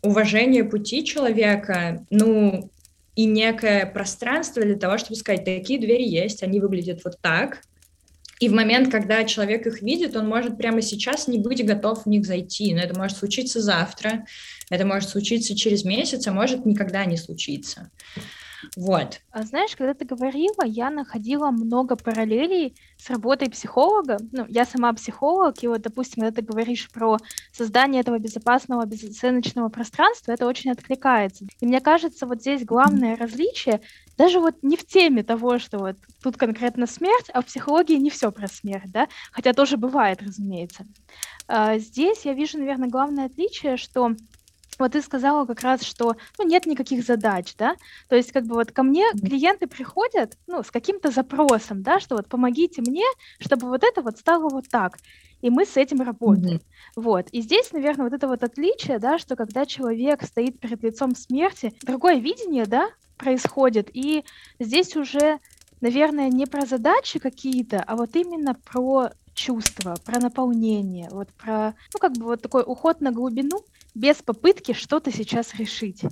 уважение 0.02 0.64
пути 0.64 1.04
человека, 1.04 2.04
ну, 2.10 2.72
и 3.14 3.24
некое 3.24 3.86
пространство 3.86 4.62
для 4.62 4.74
того, 4.74 4.98
чтобы 4.98 5.14
сказать, 5.14 5.44
такие 5.44 5.78
двери 5.78 6.02
есть, 6.02 6.42
они 6.42 6.58
выглядят 6.58 7.02
вот 7.04 7.18
так, 7.20 7.60
и 8.40 8.48
в 8.48 8.52
момент, 8.52 8.90
когда 8.90 9.24
человек 9.24 9.66
их 9.66 9.82
видит, 9.82 10.16
он 10.16 10.28
может 10.28 10.56
прямо 10.56 10.82
сейчас 10.82 11.28
не 11.28 11.38
быть 11.38 11.64
готов 11.64 12.04
в 12.04 12.08
них 12.08 12.26
зайти. 12.26 12.74
Но 12.74 12.80
это 12.80 12.98
может 12.98 13.16
случиться 13.16 13.60
завтра, 13.60 14.26
это 14.70 14.84
может 14.84 15.08
случиться 15.08 15.56
через 15.56 15.84
месяц, 15.84 16.26
а 16.26 16.32
может 16.32 16.66
никогда 16.66 17.04
не 17.04 17.16
случиться. 17.16 17.90
Вот. 18.76 19.20
А 19.30 19.42
знаешь, 19.42 19.76
когда 19.76 19.94
ты 19.94 20.04
говорила, 20.04 20.64
я 20.64 20.90
находила 20.90 21.50
много 21.50 21.96
параллелей 21.96 22.74
с 22.96 23.10
работой 23.10 23.50
психолога. 23.50 24.18
Ну, 24.32 24.46
я 24.48 24.64
сама 24.64 24.92
психолог, 24.92 25.62
и 25.62 25.68
вот, 25.68 25.82
допустим, 25.82 26.22
когда 26.22 26.40
ты 26.40 26.46
говоришь 26.46 26.90
про 26.90 27.18
создание 27.52 28.00
этого 28.00 28.18
безопасного, 28.18 28.86
безоценочного 28.86 29.68
пространства, 29.68 30.32
это 30.32 30.46
очень 30.46 30.70
откликается. 30.70 31.46
И 31.60 31.66
мне 31.66 31.80
кажется, 31.80 32.26
вот 32.26 32.40
здесь 32.40 32.64
главное 32.64 33.16
различие, 33.16 33.80
даже 34.16 34.40
вот 34.40 34.56
не 34.62 34.76
в 34.76 34.86
теме 34.86 35.22
того, 35.22 35.58
что 35.58 35.78
вот 35.78 35.96
тут 36.22 36.36
конкретно 36.36 36.86
смерть, 36.86 37.30
а 37.32 37.42
в 37.42 37.46
психологии 37.46 37.96
не 37.96 38.10
все 38.10 38.30
про 38.30 38.48
смерть, 38.48 38.90
да, 38.90 39.08
хотя 39.32 39.52
тоже 39.52 39.76
бывает, 39.76 40.22
разумеется. 40.22 40.86
А 41.46 41.78
здесь 41.78 42.24
я 42.24 42.32
вижу, 42.32 42.58
наверное, 42.58 42.88
главное 42.88 43.26
отличие, 43.26 43.76
что 43.76 44.14
вот 44.78 44.92
ты 44.92 45.02
сказала 45.02 45.46
как 45.46 45.60
раз, 45.60 45.82
что 45.82 46.16
ну, 46.38 46.46
нет 46.46 46.66
никаких 46.66 47.04
задач, 47.04 47.54
да, 47.56 47.76
то 48.08 48.16
есть 48.16 48.32
как 48.32 48.44
бы 48.44 48.54
вот 48.54 48.72
ко 48.72 48.82
мне 48.82 49.04
клиенты 49.12 49.66
приходят, 49.66 50.36
ну, 50.46 50.62
с 50.62 50.70
каким-то 50.70 51.10
запросом, 51.10 51.82
да, 51.82 52.00
что 52.00 52.16
вот 52.16 52.28
помогите 52.28 52.82
мне, 52.82 53.04
чтобы 53.38 53.68
вот 53.68 53.84
это 53.84 54.02
вот 54.02 54.18
стало 54.18 54.48
вот 54.48 54.68
так, 54.68 54.98
и 55.44 55.50
мы 55.50 55.66
с 55.66 55.76
этим 55.76 56.00
работаем. 56.00 56.56
Mm-hmm. 56.56 56.62
Вот, 56.96 57.28
и 57.30 57.42
здесь, 57.42 57.70
наверное, 57.72 58.04
вот 58.04 58.14
это 58.14 58.26
вот 58.28 58.42
отличие, 58.42 58.98
да, 58.98 59.18
что 59.18 59.36
когда 59.36 59.66
человек 59.66 60.22
стоит 60.22 60.58
перед 60.58 60.82
лицом 60.82 61.14
смерти, 61.14 61.74
другое 61.82 62.16
видение, 62.16 62.64
да, 62.64 62.88
происходит, 63.18 63.90
и 63.92 64.24
здесь 64.58 64.96
уже, 64.96 65.38
наверное, 65.82 66.30
не 66.30 66.46
про 66.46 66.64
задачи 66.64 67.18
какие-то, 67.18 67.84
а 67.86 67.94
вот 67.94 68.16
именно 68.16 68.54
про 68.54 69.10
чувства, 69.34 69.96
про 70.02 70.18
наполнение, 70.18 71.10
вот 71.10 71.28
про, 71.34 71.74
ну, 71.92 72.00
как 72.00 72.12
бы 72.14 72.24
вот 72.24 72.40
такой 72.40 72.62
уход 72.66 73.02
на 73.02 73.12
глубину, 73.12 73.66
без 73.94 74.22
попытки 74.22 74.72
что-то 74.72 75.12
сейчас 75.12 75.54
решить. 75.56 76.04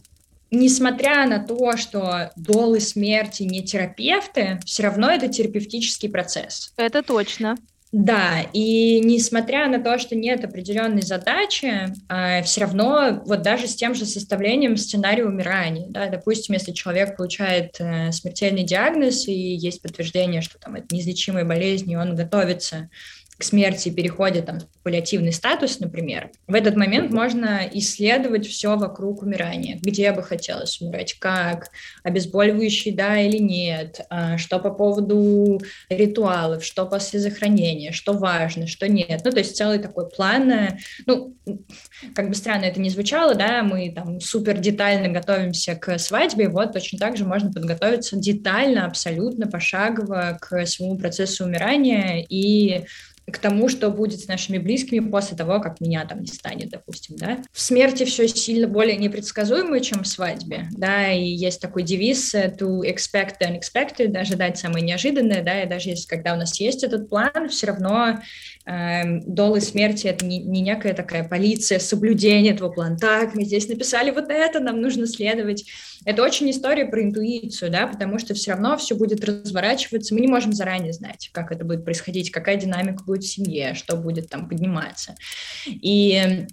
Несмотря 0.51 1.27
на 1.27 1.38
то, 1.38 1.79
что 1.79 2.33
долы 2.37 2.81
смерти 2.81 3.45
не 3.45 3.64
терапевты, 3.64 4.61
все 4.66 4.83
равно 4.83 5.09
это 5.09 5.29
терапевтический 5.29 6.11
процесс. 6.11 6.75
Это 6.77 7.03
точно. 7.03 7.57
Да, 7.92 8.40
и 8.55 9.00
несмотря 9.00 9.68
на 9.68 9.78
то, 9.78 9.98
что 9.98 10.16
нет 10.16 10.42
определенной 10.42 11.02
задачи, 11.02 11.88
э, 12.09 12.42
все 12.42 12.62
равно 12.62 13.22
вот 13.26 13.42
даже 13.42 13.66
с 13.66 13.76
тем 13.76 13.94
же 13.94 14.07
составлением 14.07 14.78
сценария 14.78 15.26
умирания, 15.26 15.88
да, 15.90 16.07
допустим, 16.07 16.55
если 16.55 16.72
человек 16.72 17.18
получает 17.18 17.76
э, 17.81 18.11
смертельный 18.11 18.62
диагноз 18.62 19.28
и 19.28 19.35
есть 19.35 19.83
подтверждение, 19.83 20.40
что 20.40 20.59
там 20.59 20.76
это 20.76 20.87
неизлечимая 20.90 21.44
болезнь, 21.44 21.90
и 21.90 21.96
он 21.96 22.16
готовится 22.16 22.88
к 23.42 23.44
смерти 23.44 23.88
переходит 23.88 24.46
там, 24.46 24.61
в 24.61 24.66
паллиативный 24.85 25.33
статус, 25.33 25.81
например, 25.81 26.31
в 26.46 26.55
этот 26.55 26.76
момент 26.76 27.11
можно 27.11 27.68
исследовать 27.72 28.46
все 28.46 28.76
вокруг 28.76 29.22
умирания. 29.22 29.81
Где 29.83 30.12
бы 30.12 30.22
хотелось 30.22 30.81
умирать, 30.81 31.14
как, 31.14 31.70
обезболивающий, 32.05 32.92
да 32.92 33.20
или 33.20 33.38
нет, 33.38 34.02
а, 34.11 34.38
что 34.38 34.61
по 34.61 34.70
поводу 34.70 35.61
ритуалов, 35.88 36.64
что 36.64 36.87
после 36.87 37.18
захоронения, 37.18 37.90
что 37.90 38.12
важно, 38.12 38.68
что 38.68 38.88
нет. 38.88 39.22
Ну, 39.24 39.33
то 39.33 39.38
есть 39.38 39.57
целый 39.57 39.81
такой 39.81 40.09
план, 40.09 40.48
э, 40.52 40.78
ну, 41.07 41.35
как 42.14 42.28
бы 42.28 42.37
странно 42.37 42.66
это 42.66 42.81
не 42.81 42.90
звучало, 42.90 43.35
да, 43.35 43.64
мы 43.64 43.90
там 43.92 44.20
супер 44.20 44.59
детально 44.59 45.09
готовимся 45.09 45.74
к 45.74 45.98
свадьбе, 45.98 46.48
вот 46.48 46.74
точно 46.74 46.96
так 47.00 47.16
же 47.16 47.24
можно 47.24 47.52
подготовиться 47.52 48.16
детально, 48.16 48.87
абсолютно 48.87 49.48
пошагово 49.48 50.38
к 50.40 50.64
своему 50.64 50.96
процессу 50.96 51.44
умирания 51.44 52.24
и 52.28 52.85
к 53.33 53.38
тому, 53.38 53.68
что 53.68 53.90
будет 53.90 54.21
с 54.21 54.29
нашими 54.29 54.59
близкими 54.59 55.01
после 55.01 55.37
того, 55.37 55.61
как 55.61 55.81
меня 55.81 56.05
там 56.05 56.21
не 56.21 56.29
станет, 56.29 56.71
допустим, 56.71 57.16
да. 57.16 57.38
В 57.53 57.61
смерти 57.61 58.05
все 58.05 58.29
сильно 58.29 58.68
более 58.68 58.97
непредсказуемо, 58.97 59.81
чем 59.81 60.03
в 60.03 60.09
свадьбе, 60.09 60.68
да, 60.73 61.11
и 61.11 61.25
есть 61.25 61.61
такой 61.61 61.83
девиз 61.83 62.35
э, 62.35 62.55
to 62.59 62.83
expect 62.83 63.37
the 63.40 63.51
unexpected, 63.51 64.16
ожидать 64.16 64.59
самое 64.59 64.85
неожиданное, 64.85 65.42
да, 65.42 65.62
и 65.62 65.68
даже 65.68 65.90
если 65.90 66.07
когда 66.07 66.35
у 66.35 66.37
нас 66.37 66.61
есть 66.61 66.85
этот 66.85 67.09
план, 67.09 67.49
все 67.49 67.66
равно 67.66 68.21
долы 68.64 69.61
смерти— 69.61 70.07
это 70.09 70.25
не, 70.25 70.38
не 70.38 70.61
некая 70.61 70.94
такая 70.94 71.27
полиция, 71.29 71.79
соблюдение 71.79 72.55
этого 72.55 72.70
плана. 72.70 72.96
Так, 72.96 73.35
мы 73.35 73.44
здесь 73.44 73.68
написали 73.68 74.11
вот 74.11 74.27
это, 74.29 74.61
нам 74.61 74.81
нужно 74.81 75.07
следовать. 75.07 75.64
Это 76.05 76.22
очень 76.22 76.51
история 76.51 76.87
про 76.87 77.03
интуицию, 77.03 77.70
да, 77.70 77.87
потому 77.87 78.18
что 78.18 78.35
все 78.35 78.53
равно 78.53 78.77
все 78.77 78.94
будет 78.94 79.25
разворачиваться. 79.25 80.14
Мы 80.14 80.20
не 80.20 80.29
можем 80.29 80.53
заранее 80.53 80.92
знать, 80.92 81.31
как 81.33 81.53
это 81.53 81.64
будет 81.64 81.85
происходить, 81.85 82.31
какая 82.31 82.57
динамика 82.57 83.05
будет 83.05 83.25
в 83.25 83.33
семье, 83.33 83.75
что 83.75 83.96
будет 83.96 84.29
там 84.29 84.48
подниматься. 84.48 85.14
И 85.66 86.46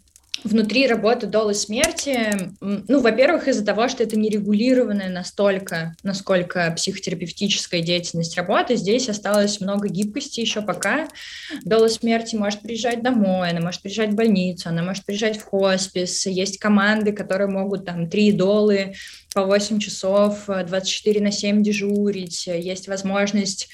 внутри 0.43 0.87
работы 0.87 1.27
долы 1.27 1.53
смерти, 1.53 2.51
ну, 2.61 3.01
во-первых, 3.01 3.47
из-за 3.47 3.65
того, 3.65 3.87
что 3.87 4.03
это 4.03 4.17
нерегулированная 4.17 5.09
настолько, 5.09 5.95
насколько 6.03 6.71
психотерапевтическая 6.75 7.81
деятельность 7.81 8.37
работы, 8.37 8.75
здесь 8.75 9.09
осталось 9.09 9.59
много 9.59 9.87
гибкости 9.87 10.39
еще 10.39 10.61
пока. 10.61 11.07
Дола 11.63 11.87
смерти 11.87 12.35
может 12.35 12.61
приезжать 12.61 13.03
домой, 13.03 13.49
она 13.49 13.61
может 13.61 13.81
приезжать 13.81 14.11
в 14.11 14.15
больницу, 14.15 14.69
она 14.69 14.83
может 14.83 15.05
приезжать 15.05 15.37
в 15.37 15.43
хоспис, 15.43 16.25
есть 16.25 16.59
команды, 16.59 17.11
которые 17.11 17.49
могут 17.49 17.85
там 17.85 18.09
три 18.09 18.31
долы 18.31 18.95
по 19.33 19.45
8 19.45 19.79
часов, 19.79 20.45
24 20.47 21.21
на 21.21 21.31
7 21.31 21.61
дежурить, 21.61 22.47
есть 22.47 22.87
возможность 22.87 23.69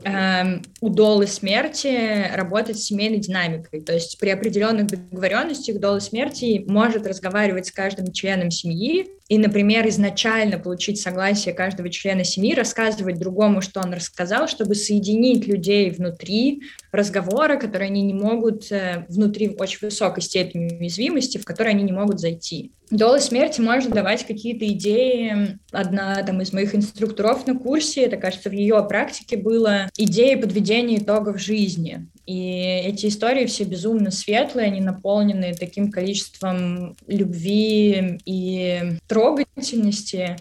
у 0.00 0.88
долы 0.88 1.26
смерти 1.26 2.30
работать 2.34 2.78
с 2.78 2.84
семейной 2.84 3.18
динамикой. 3.18 3.80
То 3.80 3.94
есть 3.94 4.18
при 4.18 4.28
определенных 4.30 4.86
договоренностях 4.86 5.80
долы 5.80 6.00
смерти 6.00 6.64
может 6.68 7.06
разговаривать 7.06 7.66
с 7.66 7.72
каждым 7.72 8.12
членом 8.12 8.50
семьи 8.50 9.08
и, 9.28 9.38
например, 9.38 9.86
изначально 9.88 10.58
получить 10.58 11.00
согласие 11.00 11.54
каждого 11.54 11.90
члена 11.90 12.24
семьи, 12.24 12.54
рассказывать 12.54 13.18
другому, 13.18 13.60
что 13.60 13.80
он 13.80 13.92
рассказал, 13.92 14.48
чтобы 14.48 14.74
соединить 14.74 15.46
людей 15.46 15.90
внутри 15.90 16.62
разговора, 16.92 17.58
которые 17.58 17.88
они 17.88 18.02
не 18.02 18.14
могут 18.14 18.72
э, 18.72 19.04
внутри 19.08 19.54
очень 19.58 19.80
высокой 19.82 20.22
степени 20.22 20.74
уязвимости, 20.78 21.36
в 21.36 21.44
которые 21.44 21.74
они 21.74 21.84
не 21.84 21.92
могут 21.92 22.20
зайти. 22.20 22.72
Дола 22.90 23.18
смерти 23.18 23.60
может 23.60 23.92
давать 23.92 24.26
какие-то 24.26 24.66
идеи. 24.68 25.58
Одна 25.72 26.22
там, 26.22 26.40
из 26.40 26.54
моих 26.54 26.74
инструкторов 26.74 27.46
на 27.46 27.54
курсе, 27.54 28.04
это, 28.04 28.16
кажется, 28.16 28.48
в 28.48 28.54
ее 28.54 28.82
практике 28.88 29.36
было 29.36 29.90
идеи 29.98 30.36
подведения 30.36 30.96
итогов 30.96 31.38
жизни. 31.38 32.06
И 32.28 32.60
эти 32.84 33.06
истории 33.06 33.46
все 33.46 33.64
безумно 33.64 34.10
светлые, 34.10 34.66
они 34.66 34.82
наполнены 34.82 35.54
таким 35.54 35.90
количеством 35.90 36.94
любви 37.06 38.20
и 38.26 38.98
трогательности. 39.06 40.36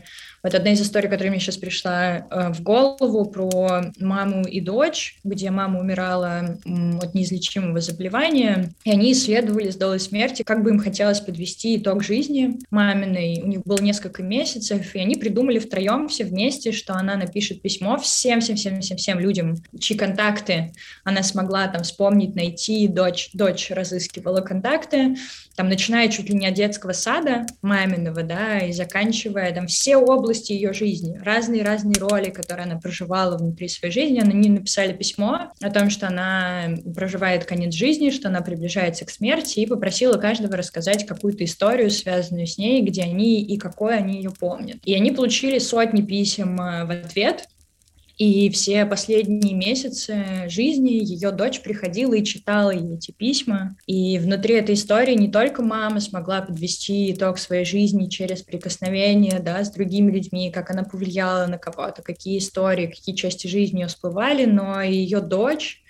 Вот 0.48 0.56
одна 0.56 0.72
из 0.72 0.82
историй, 0.82 1.10
которая 1.10 1.30
мне 1.30 1.42
сейчас 1.42 1.58
пришла 1.58 2.20
э, 2.20 2.54
в 2.54 2.62
голову, 2.62 3.26
про 3.26 3.92
маму 4.00 4.46
и 4.46 4.62
дочь, 4.62 5.20
где 5.26 5.52
мама 5.52 5.78
умирала 5.78 6.58
от 7.02 7.14
неизлечимого 7.14 7.82
заболевания, 7.82 8.70
и 8.86 8.92
они 8.92 9.12
исследовали 9.12 9.70
с 9.70 9.76
долой 9.76 10.00
смерти, 10.00 10.44
как 10.44 10.64
бы 10.64 10.70
им 10.70 10.80
хотелось 10.80 11.20
подвести 11.20 11.76
итог 11.76 12.02
жизни 12.02 12.60
маминой. 12.72 13.42
У 13.44 13.48
них 13.48 13.64
было 13.66 13.82
несколько 13.82 14.24
месяцев, 14.24 14.96
и 14.96 15.00
они 15.00 15.16
придумали 15.16 15.60
втроем 15.60 16.08
все 16.08 16.24
вместе, 16.24 16.72
что 16.72 16.94
она 16.94 17.18
напишет 17.18 17.62
письмо 17.62 17.98
всем-всем-всем-всем-всем 17.98 19.20
людям, 19.20 19.58
чьи 19.78 19.98
контакты 19.98 20.72
она 21.04 21.24
смогла 21.24 21.68
там 21.68 21.84
вспомнить, 21.84 22.36
найти, 22.36 22.88
дочь, 22.88 23.32
дочь 23.34 23.70
разыскивала 23.70 24.40
контакты, 24.40 25.18
там, 25.58 25.70
начиная 25.70 26.08
чуть 26.08 26.30
ли 26.30 26.36
не 26.36 26.46
от 26.46 26.54
детского 26.54 26.94
сада 26.94 27.48
маминого, 27.64 28.22
да, 28.22 28.60
и 28.60 28.72
заканчивая 28.72 29.52
там 29.52 29.66
все 29.66 29.98
области 29.98 30.37
ее 30.50 30.74
жизни, 30.74 31.20
разные-разные 31.24 31.96
роли, 32.00 32.30
которые 32.30 32.66
она 32.66 32.80
проживала 32.80 33.38
внутри 33.38 33.68
своей 33.68 33.94
жизни, 33.94 34.20
они 34.20 34.50
написали 34.50 34.94
письмо 34.94 35.52
о 35.62 35.72
том, 35.72 35.90
что 35.90 36.08
она 36.08 36.70
проживает 36.96 37.46
конец 37.46 37.74
жизни, 37.74 38.10
что 38.10 38.30
она 38.30 38.42
приближается 38.42 39.06
к 39.06 39.10
смерти, 39.10 39.60
и 39.60 39.66
попросила 39.66 40.18
каждого 40.18 40.56
рассказать 40.56 41.06
какую-то 41.06 41.44
историю, 41.44 41.90
связанную 41.90 42.48
с 42.48 42.58
ней, 42.58 42.82
где 42.82 43.04
они 43.04 43.42
и 43.42 43.58
какой 43.58 43.98
они 43.98 44.18
ее 44.18 44.32
помнят. 44.32 44.78
И 44.86 44.94
они 44.94 45.12
получили 45.12 45.60
сотни 45.60 46.02
писем 46.02 46.60
э, 46.60 46.86
в 46.86 46.92
ответ, 46.92 47.48
и 48.18 48.50
все 48.50 48.86
последние 48.86 49.54
месяцы 49.54 50.48
жизни 50.48 50.90
ее 50.90 51.32
дочь 51.32 51.62
приходила 51.62 52.16
и 52.16 52.24
читала 52.24 52.72
ей 52.72 52.96
эти 52.96 53.12
письма. 53.12 53.76
И 53.86 54.18
внутри 54.18 54.56
этой 54.56 54.74
истории 54.74 55.14
не 55.14 55.32
только 55.32 55.62
мама 55.62 56.00
смогла 56.00 56.42
подвести 56.42 57.12
итог 57.12 57.38
своей 57.38 57.64
жизни 57.64 58.08
через 58.08 58.42
прикосновение 58.42 59.40
да, 59.40 59.64
с 59.64 59.72
другими 59.72 60.12
людьми, 60.12 60.52
как 60.52 60.72
она 60.72 60.84
повлияла 60.84 61.46
на 61.46 61.60
кого-то, 61.60 62.02
какие 62.02 62.40
истории, 62.40 62.88
какие 62.88 63.16
части 63.16 63.46
жизни 63.46 63.82
ее 63.82 63.88
всплывали, 63.88 64.46
но 64.46 64.82
и 64.82 64.94
ее 64.94 65.22
дочь 65.22 65.84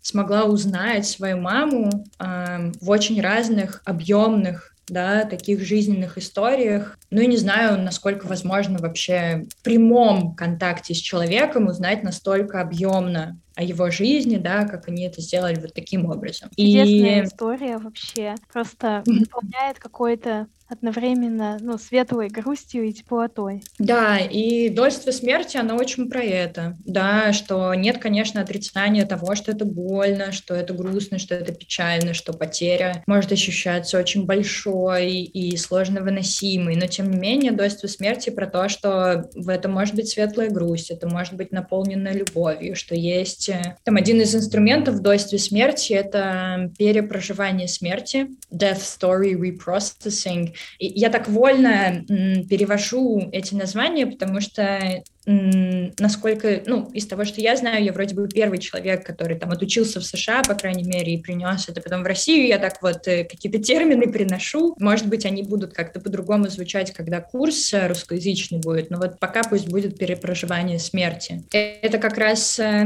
смогла 0.00 0.44
узнать 0.44 1.06
свою 1.06 1.38
маму 1.38 2.06
э, 2.18 2.72
в 2.80 2.90
очень 2.90 3.20
разных 3.20 3.82
объемных 3.84 4.73
да, 4.88 5.24
таких 5.24 5.60
жизненных 5.60 6.18
историях. 6.18 6.98
Ну 7.10 7.20
и 7.20 7.26
не 7.26 7.36
знаю, 7.36 7.80
насколько 7.80 8.26
возможно 8.26 8.78
вообще 8.78 9.46
в 9.48 9.62
прямом 9.62 10.34
контакте 10.34 10.94
с 10.94 10.98
человеком 10.98 11.66
узнать 11.66 12.02
настолько 12.02 12.60
объемно 12.60 13.38
о 13.54 13.62
его 13.62 13.90
жизни, 13.90 14.36
да, 14.36 14.64
как 14.64 14.88
они 14.88 15.04
это 15.04 15.20
сделали 15.20 15.56
вот 15.60 15.74
таким 15.74 16.06
образом. 16.06 16.50
Интересная 16.56 17.22
и... 17.22 17.26
история 17.26 17.78
вообще. 17.78 18.34
Просто 18.52 19.02
наполняет 19.06 19.78
какой-то 19.78 20.48
одновременно, 20.68 21.58
ну, 21.60 21.78
светлой 21.78 22.28
грустью 22.28 22.84
и 22.84 22.92
теплотой. 22.92 23.62
Да, 23.78 24.18
и 24.18 24.70
дольство 24.70 25.10
смерти, 25.10 25.56
оно 25.56 25.76
очень 25.76 26.08
про 26.08 26.22
это, 26.22 26.76
да, 26.84 27.32
что 27.32 27.74
нет, 27.74 27.98
конечно, 27.98 28.40
отрицания 28.40 29.04
того, 29.04 29.34
что 29.34 29.52
это 29.52 29.64
больно, 29.64 30.32
что 30.32 30.54
это 30.54 30.72
грустно, 30.72 31.18
что 31.18 31.34
это 31.34 31.52
печально, 31.52 32.14
что 32.14 32.32
потеря 32.32 33.02
может 33.06 33.30
ощущаться 33.32 33.98
очень 33.98 34.24
большой 34.24 35.12
и 35.22 35.56
сложно 35.56 36.00
выносимой, 36.00 36.76
но 36.76 36.86
тем 36.86 37.10
не 37.10 37.18
менее 37.18 37.52
дольство 37.52 37.86
смерти 37.86 38.30
про 38.30 38.46
то, 38.46 38.68
что 38.68 39.28
в 39.34 39.48
этом 39.48 39.72
может 39.72 39.94
быть 39.94 40.08
светлая 40.08 40.50
грусть, 40.50 40.90
это 40.90 41.06
может 41.08 41.34
быть 41.34 41.52
наполнено 41.52 42.08
любовью, 42.08 42.74
что 42.74 42.94
есть 42.94 43.43
э, 43.48 43.76
там 43.84 43.96
один 43.96 44.20
из 44.20 44.34
инструментов 44.34 44.96
в 44.96 45.00
дольстве 45.00 45.38
смерти— 45.38 45.92
это 45.94 46.70
перепроживание 46.78 47.68
смерти, 47.68 48.28
death 48.52 48.80
story 48.80 49.34
reprocessing, 49.34 50.54
я 50.78 51.10
так 51.10 51.28
вольно 51.28 52.04
перевожу 52.06 53.28
эти 53.32 53.54
названия, 53.54 54.06
потому 54.06 54.40
что 54.40 55.02
насколько, 55.26 56.62
ну, 56.66 56.90
из 56.92 57.06
того, 57.06 57.24
что 57.24 57.40
я 57.40 57.56
знаю, 57.56 57.82
я 57.82 57.92
вроде 57.92 58.14
бы 58.14 58.28
первый 58.28 58.58
человек, 58.58 59.06
который 59.06 59.38
там 59.38 59.50
отучился 59.50 60.00
в 60.00 60.04
США, 60.04 60.42
по 60.42 60.54
крайней 60.54 60.84
мере, 60.84 61.14
и 61.14 61.22
принес 61.22 61.68
это 61.68 61.80
потом 61.80 62.02
в 62.02 62.06
Россию, 62.06 62.46
я 62.46 62.58
так 62.58 62.82
вот 62.82 63.08
э, 63.08 63.24
какие-то 63.24 63.58
термины 63.58 64.10
приношу, 64.12 64.74
может 64.78 65.06
быть, 65.06 65.24
они 65.24 65.42
будут 65.42 65.72
как-то 65.72 66.00
по-другому 66.00 66.48
звучать, 66.48 66.92
когда 66.92 67.20
курс 67.20 67.72
э, 67.72 67.86
русскоязычный 67.86 68.58
будет, 68.58 68.90
но 68.90 68.98
вот 68.98 69.18
пока 69.18 69.42
пусть 69.42 69.68
будет 69.68 69.98
перепроживание 69.98 70.78
смерти. 70.78 71.42
Это 71.52 71.98
как 71.98 72.18
раз 72.18 72.58
э, 72.58 72.84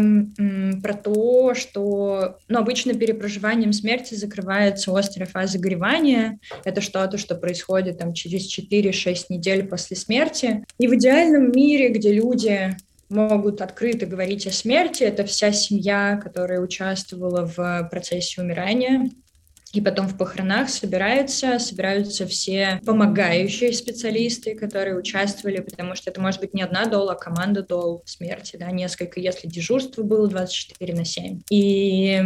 про 0.80 0.95
то, 0.95 1.55
что, 1.55 2.39
ну, 2.47 2.59
обычно 2.59 2.95
перепроживанием 2.95 3.72
смерти 3.72 4.14
закрывается 4.14 4.97
острая 4.97 5.28
фаза 5.28 5.59
горевания, 5.59 6.39
это 6.64 6.80
что-то, 6.80 7.18
что 7.18 7.34
происходит 7.34 7.99
там 7.99 8.14
через 8.14 8.47
4-6 8.57 9.26
недель 9.30 9.64
после 9.64 9.97
смерти, 9.97 10.64
и 10.78 10.86
в 10.86 10.95
идеальном 10.95 11.51
мире, 11.51 11.89
где 11.89 12.12
люди 12.12 12.28
люди 12.29 12.76
могут 13.09 13.62
открыто 13.62 14.07
говорить 14.07 14.47
о 14.47 14.51
смерти. 14.51 15.03
Это 15.03 15.24
вся 15.24 15.53
семья, 15.53 16.20
которая 16.22 16.61
участвовала 16.61 17.47
в 17.47 17.89
процессе 17.91 18.43
умирания. 18.43 19.11
И 19.74 19.83
потом 19.83 20.09
в 20.09 20.16
похоронах 20.16 20.70
собираются, 20.70 21.59
собираются 21.59 22.26
все 22.26 22.81
помогающие 22.87 23.72
специалисты, 23.74 24.55
которые 24.55 24.97
участвовали, 24.97 25.61
потому 25.61 25.95
что 25.95 26.11
это 26.11 26.22
может 26.22 26.41
быть 26.41 26.55
не 26.55 26.62
одна 26.62 26.87
дола, 26.87 27.12
а 27.12 27.16
команда 27.16 27.62
дол 27.62 28.03
смерти, 28.07 28.57
да, 28.57 28.70
несколько, 28.70 29.20
если 29.20 29.47
дежурство 29.47 30.03
было 30.03 30.26
24 30.26 30.95
на 30.95 31.05
7. 31.05 31.43
И 31.51 32.22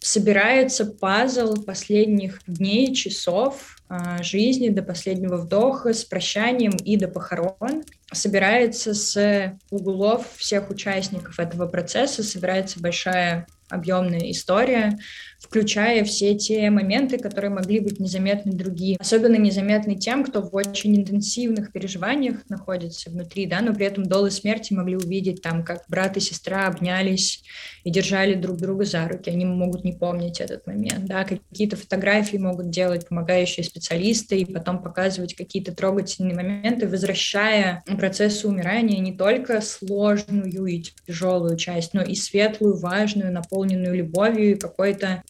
собирается 0.00 0.86
пазл 0.86 1.62
последних 1.62 2.40
дней, 2.48 2.92
часов 2.94 3.76
жизни 4.22 4.68
до 4.68 4.82
последнего 4.82 5.36
вдоха 5.36 5.92
с 5.92 6.04
прощанием 6.04 6.72
и 6.72 6.96
до 6.96 7.08
похорон. 7.08 7.84
Собирается 8.12 8.94
с 8.94 9.58
углов 9.70 10.26
всех 10.36 10.70
участников 10.70 11.38
этого 11.38 11.66
процесса, 11.66 12.22
собирается 12.22 12.80
большая 12.80 13.46
объемная 13.68 14.30
история, 14.30 14.98
включая 15.44 16.04
все 16.04 16.34
те 16.34 16.70
моменты, 16.70 17.18
которые 17.18 17.50
могли 17.50 17.80
быть 17.80 18.00
незаметны 18.00 18.52
другим. 18.52 18.96
Особенно 18.98 19.36
незаметны 19.36 19.94
тем, 19.96 20.24
кто 20.24 20.42
в 20.42 20.54
очень 20.54 20.96
интенсивных 20.96 21.70
переживаниях 21.70 22.48
находится 22.48 23.10
внутри, 23.10 23.46
да, 23.46 23.60
но 23.60 23.74
при 23.74 23.86
этом 23.86 24.04
долы 24.04 24.30
смерти 24.30 24.72
могли 24.72 24.96
увидеть 24.96 25.42
там, 25.42 25.64
как 25.64 25.84
брат 25.88 26.16
и 26.16 26.20
сестра 26.20 26.66
обнялись 26.66 27.44
и 27.84 27.90
держали 27.90 28.34
друг 28.34 28.56
друга 28.56 28.84
за 28.84 29.06
руки. 29.06 29.30
Они 29.30 29.44
могут 29.44 29.84
не 29.84 29.92
помнить 29.92 30.40
этот 30.40 30.66
момент, 30.66 31.04
да, 31.04 31.24
какие-то 31.24 31.76
фотографии 31.76 32.38
могут 32.38 32.70
делать 32.70 33.06
помогающие 33.08 33.64
специалисты 33.64 34.38
и 34.38 34.50
потом 34.50 34.82
показывать 34.82 35.34
какие-то 35.34 35.74
трогательные 35.74 36.34
моменты, 36.34 36.88
возвращая 36.88 37.82
процессу 37.98 38.48
умирания 38.48 38.98
не 39.00 39.12
только 39.16 39.60
сложную 39.60 40.66
и 40.66 40.82
тяжелую 41.06 41.56
часть, 41.56 41.92
но 41.92 42.02
и 42.02 42.14
светлую, 42.14 42.78
важную, 42.78 43.32
наполненную 43.32 43.94
любовью 43.94 44.52
и 44.52 44.58
какой-то 44.58 45.22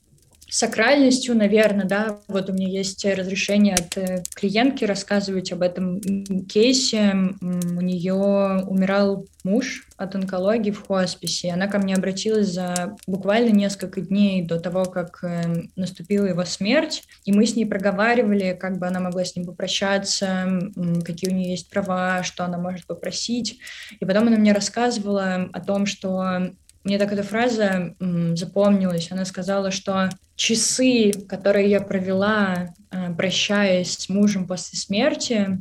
сакральностью, 0.54 1.36
наверное, 1.36 1.84
да, 1.84 2.20
вот 2.28 2.48
у 2.48 2.52
меня 2.52 2.68
есть 2.68 3.04
разрешение 3.04 3.74
от 3.74 3.96
э, 3.98 4.22
клиентки 4.36 4.84
рассказывать 4.84 5.50
об 5.50 5.62
этом 5.62 6.00
кейсе. 6.46 7.12
У 7.40 7.80
нее 7.80 8.14
умирал 8.14 9.26
муж 9.42 9.88
от 9.96 10.14
онкологии 10.14 10.70
в 10.70 10.86
хосписе. 10.86 11.50
Она 11.52 11.66
ко 11.66 11.78
мне 11.78 11.96
обратилась 11.96 12.52
за 12.52 12.96
буквально 13.08 13.50
несколько 13.50 14.00
дней 14.00 14.42
до 14.42 14.60
того, 14.60 14.84
как 14.84 15.24
э, 15.24 15.64
наступила 15.74 16.26
его 16.26 16.44
смерть, 16.44 17.02
и 17.24 17.32
мы 17.32 17.46
с 17.46 17.56
ней 17.56 17.64
проговаривали, 17.64 18.56
как 18.58 18.78
бы 18.78 18.86
она 18.86 19.00
могла 19.00 19.24
с 19.24 19.34
ним 19.34 19.46
попрощаться, 19.46 20.70
какие 21.04 21.32
у 21.32 21.34
нее 21.34 21.50
есть 21.50 21.68
права, 21.68 22.22
что 22.22 22.44
она 22.44 22.58
может 22.58 22.86
попросить. 22.86 23.58
И 23.98 24.04
потом 24.04 24.28
она 24.28 24.36
мне 24.36 24.52
рассказывала 24.52 25.50
о 25.52 25.60
том, 25.60 25.86
что 25.86 26.52
мне 26.84 26.98
так 26.98 27.12
эта 27.12 27.22
фраза 27.22 27.94
запомнилась. 28.34 29.10
Она 29.10 29.24
сказала, 29.24 29.70
что 29.70 30.10
часы, 30.36 31.12
которые 31.28 31.70
я 31.70 31.80
провела, 31.80 32.74
э, 32.90 33.14
прощаясь 33.14 33.92
с 33.92 34.08
мужем 34.08 34.46
после 34.46 34.78
смерти, 34.78 35.58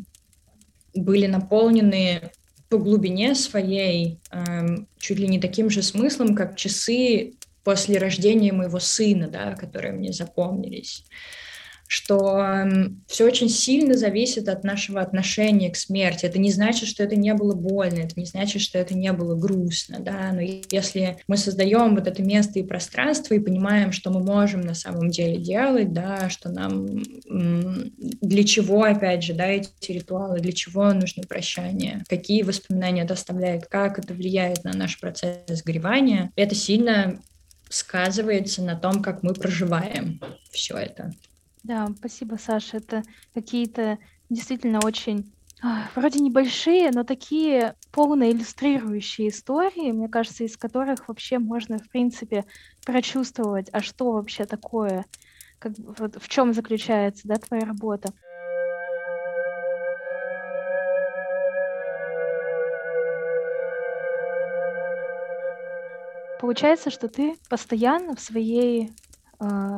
были 0.93 1.28
наполнены 1.28 2.32
по 2.69 2.78
глубине 2.78 3.36
своей 3.36 4.19
эм, 4.32 4.88
чуть 4.97 5.19
ли 5.19 5.28
не 5.28 5.39
таким 5.39 5.69
же 5.69 5.82
смыслом, 5.82 6.36
как 6.36 6.55
часы 6.55 7.34
после 7.63 7.97
рождения 7.97 8.51
моего 8.51 8.80
сына, 8.80 9.28
да, 9.28 9.53
которые 9.53 9.93
мне 9.93 10.11
запомнились 10.11 11.05
что 11.93 12.67
все 13.05 13.23
очень 13.23 13.49
сильно 13.49 13.93
зависит 13.93 14.49
от 14.49 14.63
нашего 14.63 14.99
отношения 14.99 15.69
к 15.69 15.75
смерти. 15.75 16.25
Это 16.25 16.39
не 16.39 16.51
значит, 16.51 16.89
что 16.89 17.03
это 17.03 17.15
не 17.15 17.35
было 17.35 17.53
больно, 17.53 17.99
это 17.99 18.19
не 18.19 18.25
значит, 18.25 18.63
что 18.63 18.79
это 18.79 18.95
не 18.95 19.13
было 19.13 19.35
грустно, 19.35 19.99
да, 19.99 20.31
но 20.33 20.41
если 20.41 21.17
мы 21.27 21.37
создаем 21.37 21.93
вот 21.93 22.07
это 22.07 22.23
место 22.23 22.57
и 22.57 22.63
пространство 22.63 23.35
и 23.35 23.39
понимаем, 23.39 23.91
что 23.91 24.09
мы 24.09 24.23
можем 24.23 24.61
на 24.61 24.73
самом 24.73 25.11
деле 25.11 25.37
делать, 25.37 25.93
да, 25.93 26.31
что 26.31 26.49
нам 26.49 26.87
для 27.27 28.43
чего, 28.43 28.81
опять 28.81 29.23
же, 29.23 29.35
да, 29.35 29.45
эти 29.45 29.91
ритуалы, 29.91 30.39
для 30.39 30.51
чего 30.51 30.91
нужно 30.93 31.21
прощание, 31.21 32.03
какие 32.09 32.41
воспоминания 32.41 33.03
это 33.03 33.13
оставляет, 33.13 33.67
как 33.67 33.99
это 33.99 34.15
влияет 34.15 34.63
на 34.63 34.73
наш 34.73 34.99
процесс 34.99 35.37
сгоревания, 35.47 36.31
это 36.35 36.55
сильно 36.55 37.21
сказывается 37.69 38.63
на 38.63 38.75
том, 38.75 39.03
как 39.03 39.21
мы 39.21 39.35
проживаем 39.35 40.19
все 40.51 40.75
это. 40.75 41.13
Да, 41.64 41.88
спасибо, 41.97 42.36
Саша. 42.36 42.78
Это 42.78 43.03
какие-то 43.34 43.97
действительно 44.30 44.80
очень 44.84 45.34
а, 45.61 45.88
вроде 45.95 46.20
небольшие, 46.20 46.91
но 46.91 47.05
такие 47.05 47.76
полно 47.93 48.30
иллюстрирующие 48.30 49.30
истории, 49.30 49.93
мне 49.93 50.09
кажется, 50.09 50.43
из 50.43 50.57
которых 50.57 51.07
вообще 51.07 51.39
можно, 51.39 51.78
в 51.78 51.88
принципе, 51.89 52.43
прочувствовать, 52.86 53.70
а 53.72 53.82
что 53.82 54.11
вообще 54.11 54.43
такое, 54.43 55.05
как, 55.59 55.72
вот, 55.78 56.22
в 56.22 56.28
чем 56.28 56.53
заключается 56.53 57.30
да, 57.30 57.36
твоя 57.36 57.64
работа. 57.64 58.11
Получается, 66.41 66.89
что 66.89 67.07
ты 67.07 67.38
постоянно 67.49 68.18
в 68.18 68.20
своей 68.20 68.91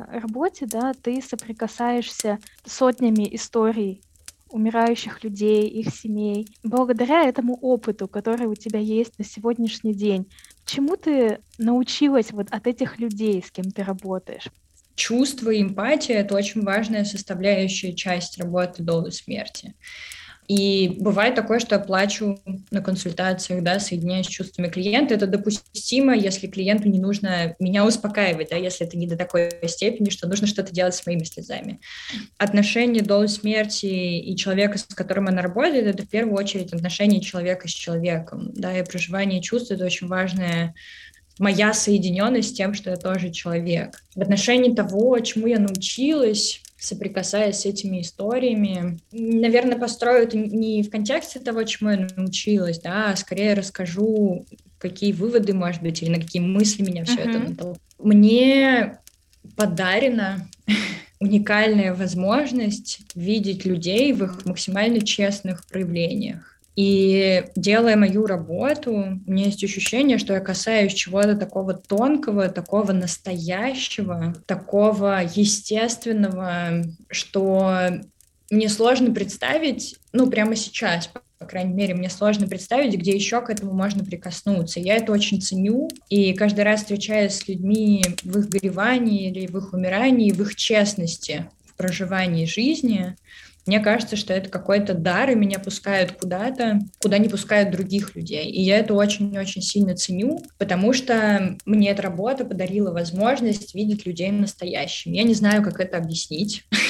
работе, 0.09 0.65
да, 0.65 0.93
ты 0.93 1.21
соприкасаешься 1.21 2.39
сотнями 2.65 3.35
историй 3.35 4.01
умирающих 4.49 5.23
людей, 5.23 5.67
их 5.67 5.93
семей. 5.93 6.47
Благодаря 6.63 7.25
этому 7.25 7.55
опыту, 7.55 8.07
который 8.07 8.47
у 8.47 8.55
тебя 8.55 8.79
есть 8.79 9.19
на 9.19 9.25
сегодняшний 9.25 9.93
день, 9.93 10.27
чему 10.65 10.95
ты 10.95 11.39
научилась 11.57 12.31
вот 12.31 12.47
от 12.51 12.67
этих 12.67 12.99
людей, 12.99 13.43
с 13.45 13.51
кем 13.51 13.71
ты 13.71 13.83
работаешь? 13.83 14.47
Чувство 14.95 15.49
и 15.49 15.61
эмпатия— 15.61 16.15
это 16.19 16.35
очень 16.35 16.63
важная 16.63 17.03
составляющая 17.03 17.93
часть 17.93 18.37
работы 18.37 18.81
до 18.81 19.09
смерти. 19.11 19.75
И 20.47 20.97
бывает 20.99 21.35
такое, 21.35 21.59
что 21.59 21.75
я 21.75 21.81
плачу 21.81 22.39
на 22.71 22.81
консультациях, 22.81 23.63
да, 23.63 23.79
соединяюсь 23.79 24.27
с 24.27 24.29
чувствами 24.29 24.67
клиента. 24.67 25.13
Это 25.13 25.27
допустимо, 25.27 26.15
если 26.15 26.47
клиенту 26.47 26.89
не 26.89 26.99
нужно 26.99 27.55
меня 27.59 27.85
успокаивать, 27.85 28.49
да, 28.49 28.55
если 28.55 28.85
это 28.85 28.97
не 28.97 29.07
до 29.07 29.17
такой 29.17 29.49
степени, 29.67 30.09
что 30.09 30.27
нужно 30.27 30.47
что-то 30.47 30.71
делать 30.73 30.95
с 30.95 31.05
моими 31.05 31.23
слезами. 31.23 31.79
Отношения 32.37 33.01
до 33.01 33.25
смерти 33.27 33.85
и 33.85 34.35
человека, 34.35 34.77
с 34.77 34.83
которым 34.83 35.27
она 35.27 35.41
работает, 35.41 35.87
это 35.87 36.03
в 36.03 36.09
первую 36.09 36.35
очередь 36.35 36.73
отношения 36.73 37.21
человека 37.21 37.67
с 37.67 37.71
человеком, 37.71 38.51
да, 38.53 38.77
и 38.77 38.83
проживание 38.83 39.41
чувств— 39.41 39.71
это 39.71 39.85
очень 39.85 40.07
важная 40.07 40.75
моя 41.39 41.73
соединенность 41.73 42.49
с 42.49 42.53
тем, 42.53 42.73
что 42.73 42.91
я 42.91 42.95
тоже 42.95 43.29
человек. 43.29 44.01
В 44.15 44.21
отношении 44.21 44.73
того, 44.73 45.19
чему 45.19 45.47
я 45.47 45.59
научилась, 45.59 46.61
соприкасаясь 46.85 47.59
с 47.59 47.65
этими 47.65 48.01
историями. 48.01 48.99
Наверное, 49.11 49.77
построю 49.77 50.23
это 50.23 50.37
не 50.37 50.83
в 50.83 50.89
контексте 50.89 51.39
того, 51.39 51.63
чему 51.63 51.89
я 51.91 52.07
научилась, 52.15 52.79
да, 52.79 53.11
а 53.11 53.15
скорее 53.15 53.53
расскажу, 53.53 54.45
какие 54.77 55.11
выводы, 55.11 55.53
может 55.53 55.81
быть, 55.81 56.01
или 56.01 56.09
на 56.09 56.19
какие 56.19 56.41
мысли 56.41 56.83
меня 56.83 57.05
все 57.05 57.15
uh-huh. 57.15 57.29
это 57.29 57.39
натолкнуло. 57.39 57.77
Мне 57.99 58.99
подарено 59.55 60.47
уникальная 61.19 61.93
возможность 61.93 62.99
видеть 63.15 63.65
людей 63.65 64.13
в 64.13 64.23
их 64.23 64.45
максимально 64.45 65.01
честных 65.01 65.65
проявлениях. 65.67 66.54
И 66.75 67.45
делая 67.55 67.95
мою 67.95 68.25
работу, 68.25 68.91
у 68.91 69.31
меня 69.31 69.45
есть 69.45 69.63
ощущение, 69.63 70.17
что 70.17 70.33
я 70.33 70.41
касаюсь 70.41 70.93
чего-то 70.93 71.35
такого 71.35 71.73
тонкого, 71.73 72.49
такого 72.49 72.91
настоящего, 72.91 74.35
такого 74.45 75.21
естественного, 75.35 76.83
что 77.09 78.01
мне 78.51 78.69
сложно 78.69 79.13
представить, 79.13 79.97
ну, 80.11 80.29
прямо 80.29 80.55
сейчас, 80.55 81.09
по 81.39 81.45
крайней 81.45 81.73
мере, 81.73 81.95
мне 81.95 82.09
сложно 82.09 82.47
представить, 82.47 82.95
где 82.95 83.11
еще 83.11 83.41
к 83.41 83.49
этому 83.49 83.73
можно 83.73 84.03
прикоснуться. 84.03 84.79
Я 84.79 84.95
это 84.95 85.11
очень 85.13 85.41
ценю, 85.41 85.89
и 86.09 86.33
каждый 86.33 86.65
раз 86.65 86.81
встречаясь 86.81 87.35
с 87.35 87.47
людьми 87.47 88.03
в 88.23 88.39
их 88.39 88.49
горевании 88.49 89.29
или 89.29 89.47
в 89.47 89.57
их 89.57 89.73
умирании, 89.73 90.31
в 90.31 90.41
их 90.41 90.55
честности 90.55 91.49
в 91.65 91.77
проживании 91.77 92.45
жизни, 92.45 93.17
мне 93.65 93.79
кажется, 93.79 94.15
что 94.15 94.33
это 94.33 94.49
какой-то 94.49 94.93
дар, 94.93 95.31
и 95.31 95.35
меня 95.35 95.59
пускают 95.59 96.13
куда-то, 96.13 96.79
куда 97.01 97.17
не 97.17 97.29
пускают 97.29 97.71
других 97.71 98.15
людей. 98.15 98.49
И 98.49 98.61
я 98.61 98.77
это 98.77 98.93
очень-очень 98.93 99.61
сильно 99.61 99.95
ценю, 99.95 100.43
потому 100.57 100.93
что 100.93 101.57
мне 101.65 101.91
эта 101.91 102.03
работа 102.03 102.45
подарила 102.45 102.91
возможность 102.91 103.73
видеть 103.73 104.05
людей 104.05 104.31
настоящими. 104.31 105.17
Я 105.17 105.23
не 105.23 105.33
знаю, 105.33 105.63
как 105.63 105.79
это 105.79 105.97
объяснить. 105.97 106.65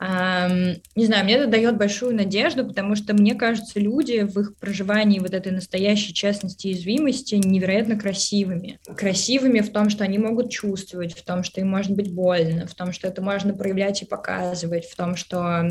Не 0.00 1.06
знаю, 1.06 1.24
мне 1.24 1.34
это 1.34 1.46
дает 1.46 1.76
большую 1.76 2.14
надежду, 2.14 2.66
потому 2.66 2.94
что 2.96 3.14
мне 3.14 3.34
кажется, 3.34 3.80
люди 3.80 4.20
в 4.22 4.38
их 4.38 4.56
проживании 4.56 5.18
вот 5.18 5.34
этой 5.34 5.52
настоящей 5.52 6.14
честности 6.14 6.68
и 6.68 6.70
уязвимости 6.70 7.34
невероятно 7.36 7.98
красивыми. 7.98 8.78
Красивыми 8.96 9.60
в 9.60 9.72
том, 9.72 9.90
что 9.90 10.04
они 10.04 10.18
могут 10.18 10.50
чувствовать, 10.50 11.14
в 11.14 11.24
том, 11.24 11.42
что 11.42 11.60
им 11.60 11.68
может 11.68 11.92
быть 11.92 12.12
больно, 12.12 12.66
в 12.66 12.74
том, 12.74 12.92
что 12.92 13.08
это 13.08 13.22
можно 13.22 13.54
проявлять 13.54 14.02
и 14.02 14.06
показывать, 14.06 14.86
в 14.86 14.96
том, 14.96 15.16
что 15.16 15.68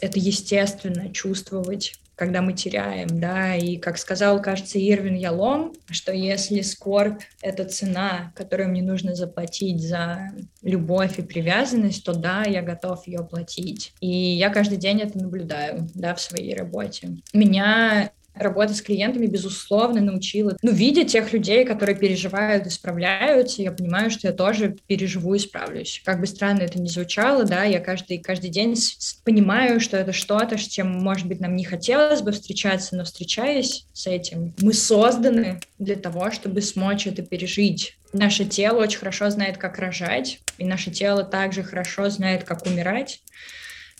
это 0.00 0.18
естественно 0.18 1.12
чувствовать 1.12 1.94
когда 2.16 2.42
мы 2.42 2.52
теряем, 2.52 3.08
да, 3.20 3.56
и 3.56 3.76
как 3.76 3.98
сказал, 3.98 4.40
кажется, 4.40 4.78
Ирвин 4.78 5.14
Ялом, 5.14 5.72
что 5.90 6.12
если 6.12 6.60
скорбь— 6.60 7.22
это 7.42 7.64
цена, 7.64 8.32
которую 8.36 8.70
мне 8.70 8.82
нужно 8.82 9.14
заплатить 9.14 9.80
за 9.80 10.30
любовь 10.62 11.18
и 11.18 11.22
привязанность, 11.22 12.04
то 12.04 12.14
да, 12.14 12.44
я 12.44 12.62
готов 12.62 13.06
ее 13.06 13.24
платить. 13.24 13.92
И 14.00 14.08
я 14.08 14.50
каждый 14.50 14.78
день 14.78 15.00
это 15.00 15.18
наблюдаю, 15.18 15.88
да, 15.94 16.14
в 16.14 16.20
своей 16.20 16.54
работе. 16.54 17.16
Меня 17.32 18.10
работа 18.34 18.74
с 18.74 18.82
клиентами, 18.82 19.26
безусловно, 19.26 20.00
научила, 20.00 20.56
ну, 20.62 20.72
видя 20.72 21.04
тех 21.04 21.32
людей, 21.32 21.64
которые 21.64 21.96
переживают 21.96 22.66
и 22.66 22.70
справляются, 22.70 23.62
я 23.62 23.72
понимаю, 23.72 24.10
что 24.10 24.28
я 24.28 24.32
тоже 24.32 24.76
переживу 24.86 25.34
и 25.34 25.38
справлюсь. 25.38 26.02
Как 26.04 26.20
бы 26.20 26.26
странно 26.26 26.62
это 26.62 26.80
ни 26.80 26.88
звучало, 26.88 27.44
да, 27.44 27.64
я 27.64 27.80
каждый, 27.80 28.18
каждый 28.18 28.50
день 28.50 28.76
понимаю, 29.24 29.80
что 29.80 29.96
это 29.96 30.12
что-то, 30.12 30.58
с 30.58 30.66
чем, 30.66 30.90
может 30.90 31.26
быть, 31.26 31.40
нам 31.40 31.56
не 31.56 31.64
хотелось 31.64 32.22
бы 32.22 32.32
встречаться, 32.32 32.96
но 32.96 33.04
встречаясь 33.04 33.86
с 33.92 34.06
этим, 34.06 34.54
мы 34.58 34.72
созданы 34.72 35.60
для 35.78 35.96
того, 35.96 36.30
чтобы 36.30 36.60
смочь 36.60 37.06
это 37.06 37.22
пережить. 37.22 37.96
Наше 38.12 38.44
тело 38.44 38.82
очень 38.82 38.98
хорошо 38.98 39.30
знает, 39.30 39.58
как 39.58 39.78
рожать, 39.78 40.40
и 40.58 40.64
наше 40.64 40.90
тело 40.90 41.24
также 41.24 41.62
хорошо 41.62 42.10
знает, 42.10 42.44
как 42.44 42.66
умирать. 42.66 43.22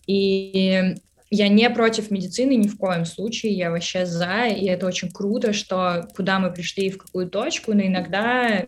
И 0.06 0.96
я 1.30 1.48
не 1.48 1.68
против 1.70 2.10
медицины 2.10 2.54
ни 2.54 2.68
в 2.68 2.76
коем 2.76 3.04
случае, 3.04 3.52
я 3.52 3.70
вообще 3.70 4.06
за, 4.06 4.46
и 4.46 4.66
это 4.66 4.86
очень 4.86 5.10
круто, 5.10 5.52
что 5.52 6.08
куда 6.14 6.38
мы 6.38 6.52
пришли, 6.52 6.90
в 6.90 6.98
какую 6.98 7.28
точку, 7.28 7.74
но 7.74 7.82
иногда 7.82 8.66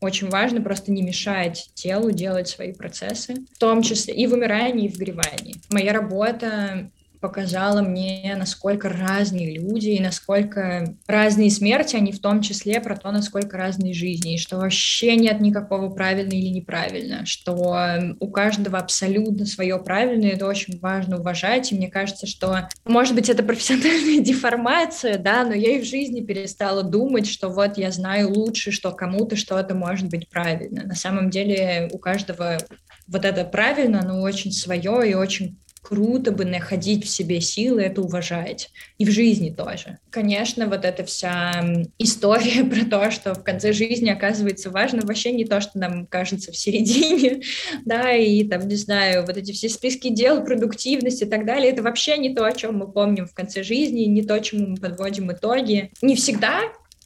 очень 0.00 0.28
важно 0.28 0.60
просто 0.60 0.90
не 0.90 1.02
мешать 1.02 1.70
телу 1.74 2.10
делать 2.10 2.48
свои 2.48 2.72
процессы, 2.72 3.36
в 3.54 3.58
том 3.58 3.82
числе 3.82 4.14
и 4.14 4.26
в 4.26 4.32
умирании, 4.32 4.86
и 4.86 4.92
в 4.92 4.98
горевании. 4.98 5.56
Моя 5.70 5.92
работа 5.92 6.90
показала 7.22 7.80
мне, 7.82 8.34
насколько 8.36 8.88
разные 8.88 9.54
люди 9.54 9.90
и 9.90 10.02
насколько 10.02 10.96
разные 11.06 11.50
смерти, 11.50 11.94
они 11.94 12.10
в 12.10 12.20
том 12.20 12.42
числе 12.42 12.80
про 12.80 12.96
то, 12.96 13.12
насколько 13.12 13.56
разные 13.56 13.94
жизни, 13.94 14.34
и 14.34 14.38
что 14.38 14.58
вообще 14.58 15.14
нет 15.16 15.40
никакого 15.40 15.88
правильно 15.88 16.32
или 16.32 16.48
неправильно, 16.48 17.24
что 17.24 17.76
эм, 17.76 18.16
у 18.18 18.28
каждого 18.28 18.78
абсолютно 18.78 19.46
свое 19.46 19.78
правильное, 19.78 20.32
это 20.32 20.46
очень 20.46 20.80
важно 20.80 21.20
уважать, 21.20 21.70
и 21.70 21.76
мне 21.76 21.88
кажется, 21.88 22.26
что, 22.26 22.68
может 22.84 23.14
быть, 23.14 23.30
это 23.30 23.44
профессиональная 23.44 24.18
деформация, 24.22 25.16
да, 25.16 25.44
но 25.44 25.54
я 25.54 25.76
и 25.76 25.80
в 25.80 25.86
жизни 25.86 26.22
перестала 26.22 26.82
думать, 26.82 27.28
что 27.28 27.50
вот 27.50 27.78
я 27.78 27.92
знаю 27.92 28.30
лучше, 28.34 28.72
что 28.72 28.90
кому-то 28.90 29.36
что-то 29.36 29.76
может 29.76 30.08
быть 30.08 30.28
правильно. 30.28 30.82
На 30.84 30.96
самом 30.96 31.30
деле 31.30 31.88
у 31.92 31.98
каждого 31.98 32.58
вот 33.06 33.24
это 33.24 33.44
правильно, 33.44 34.02
но 34.04 34.20
очень 34.22 34.50
свое 34.50 35.10
и 35.10 35.14
очень 35.14 35.58
круто 35.82 36.30
бы 36.30 36.44
находить 36.44 37.04
в 37.04 37.08
себе 37.08 37.40
силы 37.40 37.82
это 37.82 38.00
уважать. 38.00 38.70
И 38.98 39.04
в 39.04 39.10
жизни 39.10 39.50
тоже. 39.50 39.98
Конечно, 40.10 40.68
вот 40.68 40.84
эта 40.84 41.04
вся 41.04 41.64
история 41.98 42.64
про 42.70 42.84
то, 42.84 43.10
что 43.10 43.34
в 43.34 43.42
конце 43.42 43.72
жизни 43.72 44.08
оказывается 44.08 44.70
важно 44.70 45.02
вообще 45.04 45.32
не 45.32 45.44
то, 45.44 45.60
что 45.60 45.78
нам 45.78 46.06
кажется 46.06 46.52
в 46.52 46.56
середине, 46.56 47.42
да, 47.84 48.12
и 48.12 48.44
там, 48.44 48.68
не 48.68 48.76
знаю, 48.76 49.26
вот 49.26 49.36
эти 49.36 49.52
все 49.52 49.68
списки 49.68 50.08
дел, 50.08 50.44
продуктивность 50.44 51.22
и 51.22 51.26
так 51.26 51.44
далее, 51.44 51.72
это 51.72 51.82
вообще 51.82 52.16
не 52.16 52.34
то, 52.34 52.44
о 52.44 52.52
чем 52.52 52.78
мы 52.78 52.90
помним 52.90 53.26
в 53.26 53.34
конце 53.34 53.62
жизни, 53.62 54.02
не 54.02 54.22
то, 54.22 54.38
чему 54.38 54.68
мы 54.68 54.76
подводим 54.76 55.32
итоги. 55.32 55.90
Не 56.00 56.14
всегда 56.14 56.62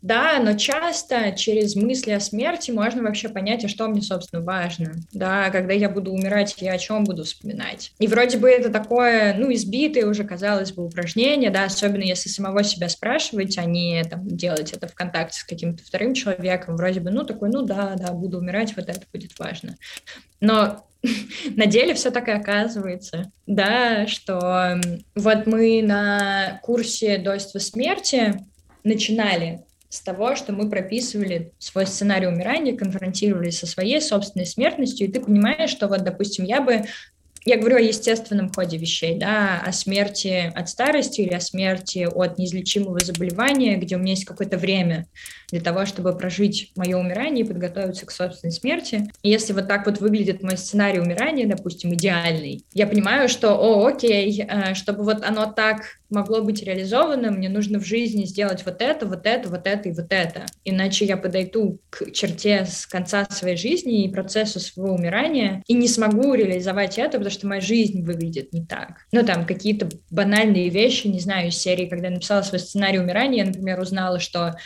да, 0.07 0.39
но 0.39 0.55
часто 0.57 1.33
через 1.33 1.75
мысли 1.75 2.13
о 2.13 2.21
смерти 2.21 2.71
можно 2.71 3.03
вообще 3.03 3.29
понять, 3.29 3.65
а 3.65 3.69
что 3.69 3.89
мне, 3.89 4.03
собственно, 4.03 4.41
важно. 4.41 4.93
Да, 5.13 5.51
когда 5.51 5.73
я 5.73 5.91
буду 5.91 6.13
умирать, 6.13 6.55
я 6.59 6.75
о 6.75 6.79
чем 6.79 7.03
буду 7.03 7.25
вспоминать. 7.25 7.91
И 7.99 8.07
вроде 8.07 8.39
бы 8.39 8.49
это 8.49 8.71
такое, 8.71 9.35
ну, 9.35 9.53
избитое 9.53 10.07
уже, 10.07 10.23
казалось 10.23 10.71
бы, 10.71 10.87
упражнение, 10.87 11.51
да, 11.51 11.65
особенно 11.65 12.05
если 12.05 12.29
самого 12.29 12.63
себя 12.63 12.89
спрашивать, 12.89 13.59
а 13.59 13.65
не 13.65 14.05
там, 14.05 14.29
делать 14.29 14.73
это 14.73 14.87
в 14.87 14.95
контакте 14.95 15.41
с 15.41 15.45
каким-то 15.45 15.83
вторым 15.83 16.15
человеком. 16.15 16.77
Вроде 16.77 17.01
бы, 17.01 17.11
ну, 17.11 17.25
такой, 17.25 17.51
ну 17.51 17.63
да, 17.63 17.97
да, 17.97 18.13
буду 18.13 18.39
умирать, 18.39 18.77
вот 18.77 18.89
это 18.89 19.03
будет 19.13 19.37
важно. 19.41 19.75
Но 20.41 20.87
на 21.57 21.67
деле 21.67 21.95
все 21.95 22.13
так 22.13 22.29
и 22.29 22.31
оказывается, 22.33 23.33
да, 23.49 24.07
что 24.07 24.81
вот 25.17 25.47
мы 25.47 25.83
на 25.83 26.61
курсе 26.63 27.19
дойства 27.19 27.59
смерти 27.59 28.41
начинали 28.85 29.66
с 29.89 30.01
того, 30.01 30.37
что 30.37 30.53
мы 30.53 30.69
прописывали 30.69 31.53
свой 31.59 31.87
сценарий 31.87 32.27
умирания, 32.27 32.77
конфронтировались 32.77 33.59
со 33.59 33.67
своей 33.67 34.01
собственной 34.01 34.47
смертностью, 34.47 35.07
и 35.07 35.11
ты 35.11 35.21
понимаешь, 35.21 35.71
что 35.71 35.89
вот, 35.89 36.03
допустим, 36.03 36.45
я 36.45 36.61
бы 36.61 36.85
я 37.47 37.57
говорю 37.57 37.77
о 37.77 37.81
естественном 37.81 38.53
ходе 38.53 38.77
вещей, 38.77 39.17
да, 39.17 39.63
о 39.65 39.73
смерти 39.73 40.53
от 40.53 40.69
старости 40.69 41.21
или 41.21 41.33
о 41.33 41.41
смерти 41.41 42.09
от 42.13 42.39
неизлечимого 42.39 42.99
заболевания, 42.99 43.77
где 43.77 43.95
у 43.95 44.01
меня 44.01 44.11
есть 44.11 44.25
какое-то 44.25 44.59
время 44.59 45.07
для 45.51 45.61
того, 45.61 45.87
чтобы 45.87 46.17
прожить 46.17 46.73
мое 46.75 46.97
умирание 46.97 47.45
и 47.45 47.49
подготовиться 47.49 48.05
к 48.05 48.11
собственной 48.11 48.53
смерти. 48.53 49.09
И 49.23 49.31
если 49.31 49.53
вот 49.53 49.69
так 49.69 49.87
вот 49.87 50.01
выглядит 50.01 50.43
мой 50.43 50.57
сценарий 50.57 50.99
умирания, 50.99 51.47
допустим, 51.47 51.95
идеальный, 51.95 52.65
я 52.75 52.87
понимаю, 52.89 53.29
что, 53.29 53.55
о, 53.55 53.87
окей, 53.87 54.43
э, 54.43 54.75
чтобы 54.75 55.05
вот 55.05 55.23
оно 55.25 55.47
так 55.47 55.83
могло 56.11 56.43
быть 56.43 56.63
реализовано, 56.63 57.31
мне 57.31 57.49
нужно 57.49 57.81
в 57.81 57.85
жизни 57.85 58.25
сделать 58.25 58.65
вот 58.65 58.81
это, 58.81 59.07
вот 59.07 59.27
это, 59.27 59.49
вот 59.49 59.67
это 59.67 59.89
и 59.89 59.93
вот 59.93 60.07
это. 60.11 60.47
Иначе 60.65 61.05
я 61.05 61.17
подойду 61.17 61.81
к 61.91 62.11
черте 62.13 62.65
с 62.65 62.87
конца 62.87 63.27
своей 63.31 63.57
жизни 63.57 64.05
и 64.05 64.13
процессу 64.13 64.61
своего 64.61 64.95
умирания 64.95 65.63
и 65.67 65.75
не 65.75 65.89
смогу 65.89 66.35
реализовать 66.35 66.99
это, 66.99 67.19
потому 67.19 67.31
что 67.37 67.47
моя 67.47 67.61
жизнь 67.61 68.03
выглядит 68.03 68.53
не 68.53 68.65
так. 68.65 69.07
Ну, 69.13 69.25
там, 69.25 69.47
какие-то 69.47 69.89
банальные 70.11 70.69
вещи, 70.71 71.07
не 71.07 71.21
знаю, 71.21 71.49
из 71.49 71.57
серии, 71.57 71.87
когда 71.87 72.09
я 72.09 72.15
написала 72.15 72.43
свой 72.43 72.59
сценарий 72.59 72.99
умирания, 72.99 73.45
я, 73.45 73.47
например, 73.47 73.81
узнала, 73.81 74.19
что 74.19 74.57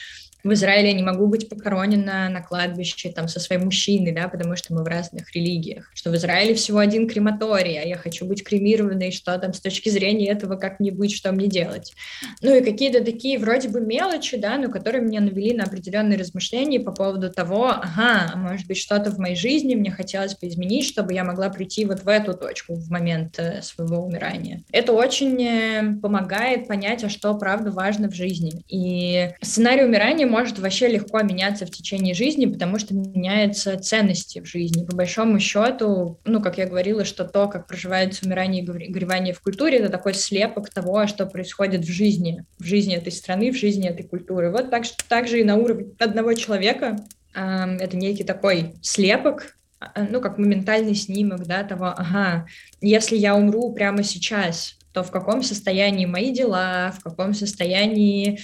в 0.44 0.52
Израиле 0.52 0.90
я 0.90 0.94
не 0.94 1.02
могу 1.02 1.26
быть 1.26 1.48
похоронена 1.48 2.28
на 2.28 2.40
кладбище 2.42 3.10
там 3.10 3.28
со 3.28 3.40
своим 3.40 3.64
мужчиной, 3.64 4.12
да, 4.12 4.28
потому 4.28 4.56
что 4.56 4.74
мы 4.74 4.82
в 4.82 4.86
разных 4.86 5.34
религиях, 5.34 5.90
что 5.94 6.10
в 6.10 6.16
Израиле 6.16 6.54
всего 6.54 6.78
один 6.78 7.08
крематорий, 7.08 7.78
а 7.80 7.84
я 7.84 7.96
хочу 7.96 8.24
быть 8.24 8.44
кремированной, 8.44 9.10
что 9.10 9.36
там 9.38 9.52
с 9.52 9.60
точки 9.60 9.88
зрения 9.88 10.28
этого, 10.28 10.56
как 10.56 10.80
мне 10.80 10.90
быть, 10.90 11.14
что 11.14 11.32
мне 11.32 11.46
делать. 11.46 11.94
Ну 12.40 12.54
и 12.54 12.62
какие-то 12.62 13.04
такие 13.04 13.38
вроде 13.38 13.68
бы 13.68 13.80
мелочи, 13.80 14.36
да, 14.36 14.56
но 14.58 14.70
которые 14.70 15.02
меня 15.02 15.20
навели 15.20 15.54
на 15.54 15.64
определенные 15.64 16.18
размышления 16.18 16.80
по 16.80 16.92
поводу 16.92 17.30
того, 17.30 17.68
ага, 17.68 18.36
может 18.36 18.66
быть, 18.66 18.78
что-то 18.78 19.10
в 19.10 19.18
моей 19.18 19.36
жизни 19.36 19.74
мне 19.74 19.90
хотелось 19.90 20.36
бы 20.36 20.48
изменить, 20.48 20.86
чтобы 20.86 21.12
я 21.12 21.24
могла 21.24 21.48
прийти 21.50 21.84
вот 21.84 22.02
в 22.02 22.08
эту 22.08 22.34
точку 22.34 22.74
в 22.74 22.90
момент 22.90 23.38
э, 23.38 23.62
своего 23.62 24.04
умирания. 24.04 24.62
Это 24.72 24.92
очень 24.92 25.42
э, 25.42 26.00
помогает 26.00 26.68
понять, 26.68 27.04
а 27.04 27.08
что 27.08 27.34
правда 27.34 27.70
важно 27.70 28.08
в 28.08 28.14
жизни. 28.14 28.62
И 28.68 29.30
сценарий 29.42 29.84
умирания 29.84 30.26
может 30.30 30.58
вообще 30.58 30.88
легко 30.88 31.20
меняться 31.22 31.66
в 31.66 31.70
течение 31.70 32.14
жизни, 32.14 32.46
потому 32.46 32.78
что 32.78 32.94
меняются 32.94 33.78
ценности 33.78 34.40
в 34.40 34.46
жизни. 34.46 34.86
По 34.86 34.96
большому 34.96 35.38
счету, 35.38 36.18
ну, 36.24 36.40
как 36.40 36.56
я 36.56 36.66
говорила, 36.66 37.04
что 37.04 37.24
то, 37.24 37.48
как 37.48 37.66
проживается 37.66 38.24
умирание 38.24 38.62
и 38.62 38.90
горевание 38.90 39.34
в 39.34 39.40
культуре, 39.40 39.78
это 39.78 39.90
такой 39.90 40.14
слепок 40.14 40.70
того, 40.70 41.06
что 41.06 41.26
происходит 41.26 41.84
в 41.84 41.92
жизни, 41.92 42.44
в 42.58 42.64
жизни 42.64 42.96
этой 42.96 43.12
страны, 43.12 43.50
в 43.50 43.56
жизни 43.56 43.88
этой 43.88 44.04
культуры. 44.04 44.50
Вот 44.50 44.70
так, 44.70 44.84
так 45.08 45.28
же 45.28 45.40
и 45.40 45.44
на 45.44 45.56
уровне 45.56 45.92
одного 45.98 46.32
человека 46.34 46.96
это 47.32 47.96
некий 47.96 48.24
такой 48.24 48.74
слепок, 48.82 49.56
а, 49.78 50.02
ну, 50.10 50.20
как 50.20 50.36
моментальный 50.36 50.94
снимок, 50.94 51.46
да, 51.46 51.62
того, 51.62 51.86
ага, 51.96 52.46
если 52.80 53.16
я 53.16 53.34
умру 53.36 53.72
прямо 53.72 54.02
сейчас, 54.02 54.76
то 54.92 55.02
в 55.02 55.10
каком 55.10 55.42
состоянии 55.42 56.06
мои 56.06 56.32
дела, 56.32 56.92
в 56.98 57.02
каком 57.02 57.32
состоянии 57.32 58.40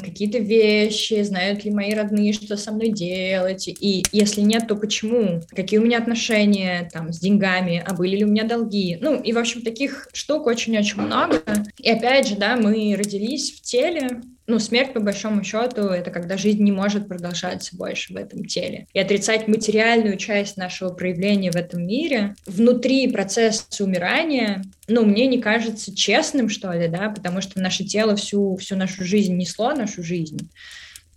какие-то 0.00 0.38
вещи, 0.38 1.22
знают 1.22 1.64
ли 1.64 1.70
мои 1.70 1.92
родные, 1.94 2.32
что 2.32 2.56
со 2.56 2.72
мной 2.72 2.90
делать, 2.90 3.68
и 3.68 4.04
если 4.12 4.40
нет, 4.40 4.68
то 4.68 4.76
почему, 4.76 5.42
какие 5.50 5.78
у 5.78 5.84
меня 5.84 5.98
отношения 5.98 6.88
там 6.92 7.12
с 7.12 7.18
деньгами, 7.18 7.82
а 7.84 7.94
были 7.94 8.16
ли 8.16 8.24
у 8.24 8.28
меня 8.28 8.44
долги, 8.44 8.98
ну 9.00 9.20
и 9.20 9.32
в 9.32 9.38
общем 9.38 9.62
таких 9.62 10.08
штук 10.12 10.46
очень-очень 10.46 11.00
много. 11.00 11.42
И 11.78 11.90
опять 11.90 12.28
же, 12.28 12.36
да, 12.36 12.56
мы 12.56 12.94
родились 12.96 13.52
в 13.52 13.62
теле, 13.62 14.20
ну, 14.48 14.58
смерть, 14.58 14.94
по 14.94 15.00
большому 15.00 15.44
счету, 15.44 15.82
это 15.82 16.10
когда 16.10 16.38
жизнь 16.38 16.64
не 16.64 16.72
может 16.72 17.06
продолжаться 17.06 17.76
больше 17.76 18.14
в 18.14 18.16
этом 18.16 18.46
теле. 18.46 18.86
И 18.94 18.98
отрицать 18.98 19.46
материальную 19.46 20.16
часть 20.16 20.56
нашего 20.56 20.88
проявления 20.88 21.50
в 21.50 21.56
этом 21.56 21.86
мире 21.86 22.34
внутри 22.46 23.12
процесса 23.12 23.84
умирания, 23.84 24.64
ну, 24.88 25.04
мне 25.04 25.26
не 25.26 25.38
кажется 25.38 25.94
честным, 25.94 26.48
что 26.48 26.72
ли, 26.72 26.88
да, 26.88 27.10
потому 27.10 27.42
что 27.42 27.60
наше 27.60 27.84
тело 27.84 28.16
всю, 28.16 28.56
всю 28.56 28.74
нашу 28.74 29.04
жизнь 29.04 29.36
несло, 29.36 29.74
нашу 29.74 30.02
жизнь. 30.02 30.50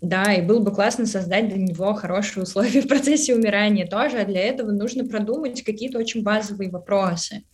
Да, 0.02 0.34
и 0.34 0.42
было 0.42 0.60
бы 0.60 0.74
классно 0.74 1.06
создать 1.06 1.48
для 1.48 1.58
него 1.58 1.94
хорошие 1.94 2.42
условия 2.42 2.82
в 2.82 2.88
процессе 2.88 3.34
умирания 3.34 3.86
тоже, 3.86 4.18
а 4.18 4.26
для 4.26 4.42
этого 4.42 4.72
нужно 4.72 5.06
продумать 5.06 5.62
какие-то 5.62 5.98
очень 5.98 6.22
базовые 6.22 6.70
вопросы 6.70 7.44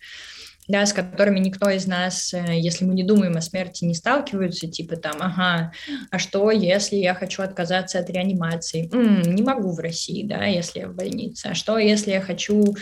да, 0.68 0.84
с 0.84 0.92
которыми 0.92 1.38
никто 1.38 1.68
из 1.70 1.86
нас, 1.86 2.32
э, 2.34 2.58
если 2.58 2.84
мы 2.84 2.94
не 2.94 3.02
думаем 3.02 3.36
о 3.36 3.40
смерти, 3.40 3.84
не 3.84 3.94
сталкиваются, 3.94 4.68
типа 4.68 4.96
там, 4.96 5.16
ага, 5.20 5.72
а 6.10 6.18
что, 6.18 6.50
если 6.50 6.96
я 6.96 7.14
хочу 7.14 7.42
отказаться 7.42 7.98
от 7.98 8.10
реанимации? 8.10 8.88
М-м, 8.92 9.34
не 9.34 9.42
могу 9.42 9.72
в 9.72 9.80
России, 9.80 10.24
да, 10.24 10.44
если 10.44 10.80
я 10.80 10.88
в 10.88 10.94
больнице. 10.94 11.46
А 11.46 11.54
что, 11.54 11.78
если 11.78 12.10
я 12.10 12.20
хочу 12.20 12.76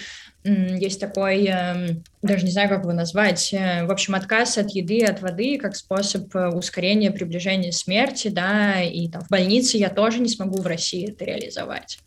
есть 0.46 1.00
такой, 1.00 1.44
эм, 1.46 2.04
даже 2.22 2.44
не 2.44 2.52
знаю, 2.52 2.68
как 2.68 2.82
его 2.82 2.92
назвать, 2.92 3.52
э, 3.52 3.84
в 3.84 3.90
общем, 3.90 4.14
отказ 4.14 4.58
от 4.58 4.70
еды, 4.70 5.04
от 5.04 5.20
воды 5.20 5.58
как 5.58 5.74
способ 5.74 6.34
э, 6.36 6.48
ускорения 6.48 7.10
приближения 7.10 7.72
смерти, 7.72 8.28
да, 8.28 8.80
и 8.80 9.08
там 9.08 9.22
в 9.22 9.28
больнице 9.28 9.76
я 9.76 9.90
тоже 9.90 10.20
не 10.20 10.28
смогу 10.28 10.60
в 10.60 10.66
России 10.66 11.10
это 11.10 11.24
реализовать. 11.24 11.98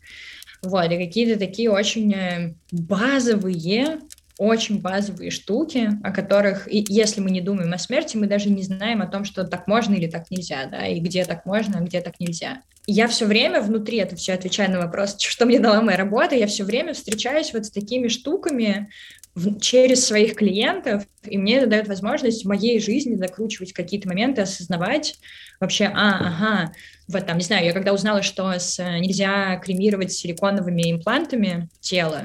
Вот, 0.62 0.90
и 0.90 0.96
какие-то 0.96 1.38
такие 1.38 1.70
очень 1.70 2.54
базовые 2.70 3.98
очень 4.40 4.80
базовые 4.80 5.30
штуки, 5.30 5.90
о 6.02 6.12
которых, 6.12 6.66
и 6.66 6.82
если 6.88 7.20
мы 7.20 7.30
не 7.30 7.42
думаем 7.42 7.74
о 7.74 7.78
смерти, 7.78 8.16
мы 8.16 8.26
даже 8.26 8.48
не 8.48 8.62
знаем 8.62 9.02
о 9.02 9.06
том, 9.06 9.26
что 9.26 9.44
так 9.44 9.66
можно 9.66 9.94
или 9.94 10.06
так 10.06 10.30
нельзя, 10.30 10.64
да, 10.64 10.86
и 10.86 10.98
где 10.98 11.26
так 11.26 11.44
можно, 11.44 11.76
а 11.76 11.82
где 11.82 12.00
так 12.00 12.18
нельзя. 12.18 12.62
Я 12.86 13.06
все 13.06 13.26
время 13.26 13.60
внутри, 13.60 13.98
это 13.98 14.16
все 14.16 14.32
отвечая 14.32 14.70
на 14.70 14.78
вопрос, 14.78 15.16
что 15.20 15.44
мне 15.44 15.58
дала 15.58 15.82
моя 15.82 15.98
работа, 15.98 16.36
я 16.36 16.46
все 16.46 16.64
время 16.64 16.94
встречаюсь 16.94 17.52
вот 17.52 17.66
с 17.66 17.70
такими 17.70 18.08
штуками, 18.08 18.88
в, 19.34 19.60
через 19.60 20.06
своих 20.06 20.36
клиентов, 20.36 21.04
и 21.22 21.36
мне 21.36 21.58
это 21.58 21.66
дает 21.66 21.86
возможность 21.86 22.44
в 22.44 22.48
моей 22.48 22.80
жизни 22.80 23.16
закручивать 23.16 23.74
какие-то 23.74 24.08
моменты, 24.08 24.40
осознавать 24.40 25.18
вообще, 25.60 25.84
а, 25.84 26.16
ага, 26.16 26.72
вот 27.08 27.26
там, 27.26 27.36
не 27.36 27.44
знаю, 27.44 27.66
я 27.66 27.72
когда 27.72 27.92
узнала, 27.92 28.22
что 28.22 28.50
с, 28.50 28.82
нельзя 28.82 29.56
кремировать 29.56 30.12
силиконовыми 30.12 30.90
имплантами 30.90 31.68
тело, 31.80 32.22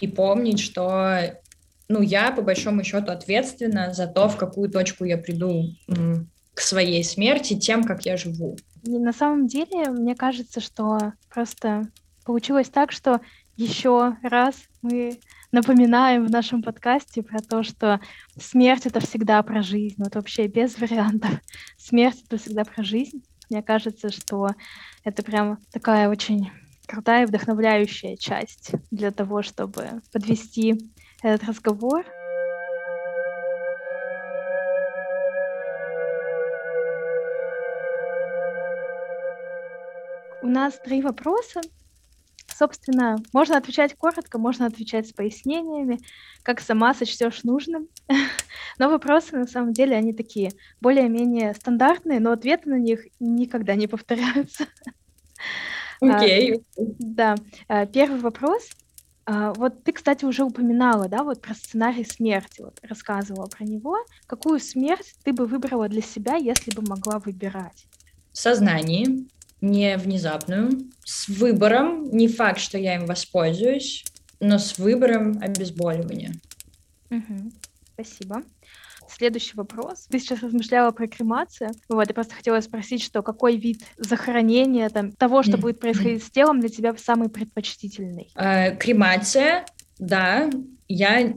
И 0.00 0.08
помнить, 0.08 0.60
что 0.60 1.38
ну, 1.88 2.00
я, 2.00 2.30
по 2.30 2.42
большому 2.42 2.82
счету, 2.82 3.12
ответственна 3.12 3.92
за 3.92 4.06
то, 4.06 4.28
в 4.28 4.36
какую 4.36 4.70
точку 4.70 5.04
я 5.04 5.18
приду 5.18 5.74
к 6.54 6.60
своей 6.60 7.02
смерти, 7.04 7.58
тем, 7.58 7.84
как 7.84 8.06
я 8.06 8.16
живу. 8.16 8.56
И 8.84 8.98
на 8.98 9.12
самом 9.12 9.46
деле, 9.46 9.90
мне 9.90 10.14
кажется, 10.14 10.60
что 10.60 11.12
просто 11.32 11.88
получилось 12.24 12.68
так, 12.68 12.92
что 12.92 13.20
еще 13.56 14.16
раз 14.22 14.54
мы 14.82 15.18
напоминаем 15.52 16.26
в 16.26 16.30
нашем 16.30 16.62
подкасте 16.62 17.22
про 17.22 17.40
то, 17.40 17.62
что 17.62 18.00
смерть— 18.38 18.82
это 18.86 19.00
всегда 19.00 19.42
про 19.42 19.62
жизнь. 19.62 19.94
Вот 19.98 20.14
вообще 20.14 20.46
без 20.48 20.78
вариантов. 20.78 21.30
Смерть— 21.78 22.22
это 22.26 22.38
всегда 22.38 22.64
про 22.64 22.82
жизнь. 22.82 23.22
Мне 23.50 23.62
кажется, 23.62 24.10
что 24.10 24.50
это 25.04 25.22
прям 25.22 25.58
такая 25.72 26.08
очень 26.08 26.50
крутая 26.86 27.26
вдохновляющая 27.26 28.16
часть 28.16 28.72
для 28.90 29.10
того, 29.10 29.42
чтобы 29.42 30.02
подвести 30.12 30.92
этот 31.22 31.48
разговор. 31.48 32.04
У 40.42 40.46
нас 40.46 40.78
три 40.78 41.00
вопроса. 41.00 41.62
Собственно, 42.46 43.16
можно 43.32 43.56
отвечать 43.56 43.96
коротко, 43.96 44.38
можно 44.38 44.66
отвечать 44.66 45.08
с 45.08 45.12
пояснениями, 45.12 45.98
как 46.42 46.60
сама 46.60 46.94
сочтешь 46.94 47.42
нужным. 47.42 47.88
Но 48.78 48.90
вопросы, 48.90 49.36
на 49.36 49.46
самом 49.46 49.72
деле, 49.72 49.96
они 49.96 50.12
такие 50.12 50.52
более-менее 50.80 51.54
стандартные, 51.54 52.20
но 52.20 52.32
ответы 52.32 52.68
на 52.68 52.78
них 52.78 53.06
никогда 53.18 53.74
не 53.74 53.86
повторяются. 53.86 54.66
Окей. 56.10 56.52
Okay. 56.52 56.94
Да. 56.98 57.36
А, 57.68 57.86
первый 57.86 58.20
вопрос. 58.20 58.68
А, 59.26 59.52
вот 59.54 59.84
ты, 59.84 59.92
кстати, 59.92 60.24
уже 60.24 60.44
упоминала, 60.44 61.08
да, 61.08 61.22
вот 61.22 61.40
про 61.40 61.54
сценарий 61.54 62.04
смерти, 62.04 62.60
вот 62.60 62.78
рассказывала 62.82 63.46
про 63.46 63.64
него. 63.64 63.96
Какую 64.26 64.60
смерть 64.60 65.14
ты 65.24 65.32
бы 65.32 65.46
выбрала 65.46 65.88
для 65.88 66.02
себя, 66.02 66.36
если 66.36 66.70
бы 66.72 66.82
могла 66.82 67.18
выбирать? 67.18 67.86
В 68.32 68.38
сознании, 68.38 69.26
не 69.60 69.96
внезапную, 69.96 70.90
с 71.04 71.28
выбором, 71.28 72.10
не 72.10 72.28
факт, 72.28 72.58
что 72.58 72.76
я 72.76 72.96
им 72.96 73.06
воспользуюсь, 73.06 74.04
но 74.40 74.58
с 74.58 74.78
выбором 74.78 75.38
обезболивания. 75.40 76.34
Угу. 77.10 77.52
Спасибо. 77.94 78.42
Следующий 79.16 79.56
вопрос. 79.56 80.06
Ты 80.10 80.18
сейчас 80.18 80.42
размышляла 80.42 80.90
про 80.90 81.06
кремацию. 81.06 81.70
Вот, 81.88 82.08
я 82.08 82.14
просто 82.14 82.34
хотела 82.34 82.60
спросить, 82.60 83.02
что 83.02 83.22
какой 83.22 83.56
вид 83.56 83.80
захоронения, 83.96 84.88
там, 84.88 85.12
того, 85.12 85.42
что 85.42 85.56
будет 85.56 85.78
происходить 85.78 86.24
с 86.24 86.30
телом, 86.30 86.60
для 86.60 86.68
тебя 86.68 86.94
самый 86.96 87.28
предпочтительный? 87.28 88.32
Э, 88.34 88.76
кремация, 88.76 89.66
да. 89.98 90.50
Я 90.88 91.32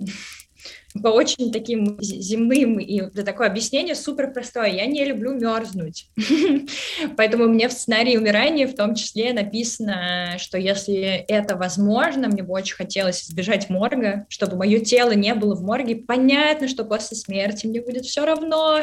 по 1.01 1.09
очень 1.09 1.51
таким 1.51 1.97
земным, 2.01 2.79
и 2.79 3.01
это 3.01 3.23
такое 3.23 3.47
объяснение 3.47 3.95
супер 3.95 4.31
простое. 4.31 4.67
Я 4.67 4.85
не 4.85 5.05
люблю 5.05 5.33
мерзнуть. 5.33 6.09
Поэтому 7.17 7.47
мне 7.47 7.67
в 7.67 7.73
сценарии 7.73 8.17
умирания 8.17 8.67
в 8.67 8.75
том 8.75 8.95
числе 8.95 9.33
написано, 9.33 10.37
что 10.37 10.57
если 10.57 11.25
это 11.27 11.55
возможно, 11.55 12.27
мне 12.27 12.43
бы 12.43 12.53
очень 12.53 12.75
хотелось 12.75 13.23
избежать 13.23 13.69
морга, 13.69 14.25
чтобы 14.29 14.57
мое 14.57 14.79
тело 14.79 15.11
не 15.11 15.33
было 15.33 15.55
в 15.55 15.63
морге. 15.63 15.95
Понятно, 15.95 16.67
что 16.67 16.85
после 16.85 17.17
смерти 17.17 17.67
мне 17.67 17.81
будет 17.81 18.05
все 18.05 18.25
равно, 18.25 18.81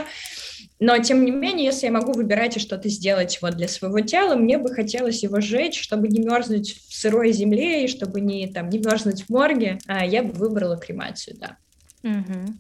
но, 0.81 0.99
тем 0.99 1.25
не 1.25 1.31
менее, 1.31 1.67
если 1.67 1.87
я 1.87 1.93
могу 1.93 2.13
выбирать 2.13 2.57
и 2.57 2.61
что-то 2.61 2.89
сделать 2.89 3.39
вот 3.41 3.57
для 3.57 3.69
своего 3.69 4.01
тела, 4.01 4.35
мне 4.35 4.59
бы 4.59 4.69
хотелось 4.71 5.23
его 5.23 5.41
сжечь, 5.41 5.81
чтобы 5.81 6.09
не 6.09 6.21
мерзнуть 6.21 6.75
в 6.89 6.95
сырой 6.95 7.33
земле 7.33 7.85
и 7.85 7.89
чтобы 7.89 8.21
не, 8.21 8.49
там, 8.49 8.69
не 8.69 8.79
мерзнуть 8.79 9.23
в 9.23 9.31
морге, 9.31 9.79
а 9.87 10.05
я 10.05 10.23
бы 10.23 10.33
выбрала 10.33 10.77
кремацию, 10.77 11.37
да. 11.39 11.57
Угу. 12.05 12.55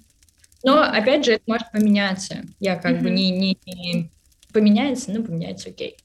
Но, 0.65 0.83
опять 0.83 1.25
же, 1.25 1.33
это 1.33 1.45
может 1.47 1.71
поменяться. 1.71 2.45
Я 2.59 2.77
как 2.77 2.97
угу. 2.97 3.05
бы 3.05 3.11
не, 3.11 3.31
не, 3.31 3.59
не 3.67 4.11
поменяется, 4.53 5.13
ну, 5.13 5.23
поменяется, 5.23 5.69
окей. 5.69 5.97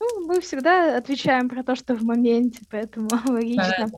Ну, 0.00 0.26
мы 0.26 0.40
всегда 0.40 0.96
отвечаем 0.96 1.48
про 1.48 1.64
то, 1.64 1.74
что 1.74 1.94
в 1.94 2.04
моменте, 2.04 2.60
поэтому 2.70 3.08
логично. 3.26 3.88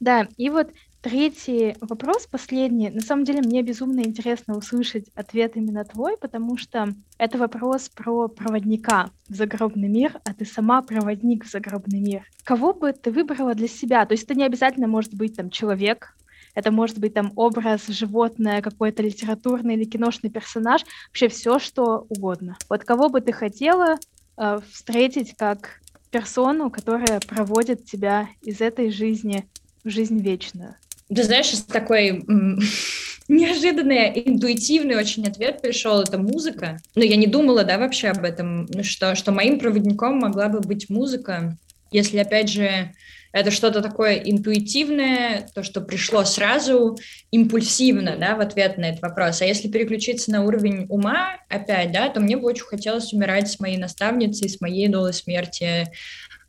Да, 0.00 0.26
и 0.38 0.48
вот 0.48 0.70
третий 1.02 1.76
вопрос, 1.80 2.26
последний. 2.26 2.88
На 2.88 3.02
самом 3.02 3.24
деле 3.24 3.42
мне 3.42 3.62
безумно 3.62 4.00
интересно 4.00 4.56
услышать 4.56 5.10
ответ 5.14 5.56
именно 5.56 5.84
твой, 5.84 6.16
потому 6.16 6.56
что 6.56 6.88
это 7.18 7.36
вопрос 7.36 7.90
про 7.90 8.28
проводника 8.28 9.10
в 9.28 9.34
загробный 9.34 9.88
мир, 9.88 10.18
а 10.24 10.32
ты 10.32 10.46
сама 10.46 10.80
проводник 10.80 11.44
в 11.44 11.50
загробный 11.50 12.00
мир. 12.00 12.22
Кого 12.44 12.72
бы 12.72 12.92
ты 12.92 13.10
выбрала 13.10 13.54
для 13.54 13.68
себя? 13.68 14.06
То 14.06 14.12
есть 14.12 14.24
это 14.24 14.34
не 14.34 14.44
обязательно 14.44 14.86
может 14.86 15.12
быть 15.12 15.36
там 15.36 15.50
человек, 15.50 16.16
это 16.54 16.70
может 16.70 16.98
быть 16.98 17.14
там 17.14 17.32
образ, 17.36 17.86
животное, 17.88 18.62
какой-то 18.62 19.02
литературный 19.02 19.74
или 19.74 19.84
киношный 19.84 20.30
персонаж, 20.30 20.82
вообще 21.08 21.28
все, 21.28 21.58
что 21.58 22.06
угодно. 22.08 22.56
Вот 22.68 22.84
кого 22.84 23.08
бы 23.08 23.20
ты 23.20 23.32
хотела 23.32 23.96
э, 24.36 24.60
встретить 24.70 25.34
как 25.36 25.80
персону, 26.10 26.70
которая 26.70 27.20
проводит 27.20 27.86
тебя 27.86 28.28
из 28.42 28.60
этой 28.60 28.90
жизни 28.90 29.46
в 29.82 29.90
жизнь 29.90 30.18
вечную? 30.18 30.76
Ты 31.14 31.24
знаешь, 31.24 31.50
такой 31.66 32.24
неожиданный, 33.28 34.12
интуитивный 34.26 34.96
очень 34.96 35.26
ответ 35.26 35.62
пришел, 35.62 36.00
это 36.00 36.18
музыка. 36.18 36.78
Но 36.94 37.02
я 37.02 37.16
не 37.16 37.26
думала, 37.26 37.64
да, 37.64 37.78
вообще 37.78 38.08
об 38.08 38.24
этом, 38.24 38.68
что, 38.82 39.14
что 39.14 39.32
моим 39.32 39.58
проводником 39.58 40.18
могла 40.18 40.48
бы 40.48 40.60
быть 40.60 40.90
музыка. 40.90 41.56
Если, 41.90 42.18
опять 42.18 42.48
же, 42.48 42.92
это 43.32 43.50
что-то 43.50 43.80
такое 43.80 44.16
интуитивное, 44.16 45.48
то, 45.54 45.62
что 45.62 45.80
пришло 45.80 46.24
сразу, 46.24 46.98
импульсивно, 47.30 48.16
да, 48.16 48.36
в 48.36 48.40
ответ 48.40 48.78
на 48.78 48.90
этот 48.90 49.02
вопрос. 49.02 49.40
А 49.40 49.46
если 49.46 49.68
переключиться 49.68 50.30
на 50.30 50.44
уровень 50.44 50.86
ума 50.88 51.36
опять, 51.48 51.92
да, 51.92 52.08
то 52.08 52.20
мне 52.20 52.36
бы 52.36 52.46
очень 52.46 52.64
хотелось 52.64 53.12
умирать 53.12 53.50
с 53.50 53.58
моей 53.58 53.78
наставницей, 53.78 54.48
с 54.48 54.60
моей 54.60 54.88
долой 54.88 55.14
смерти, 55.14 55.90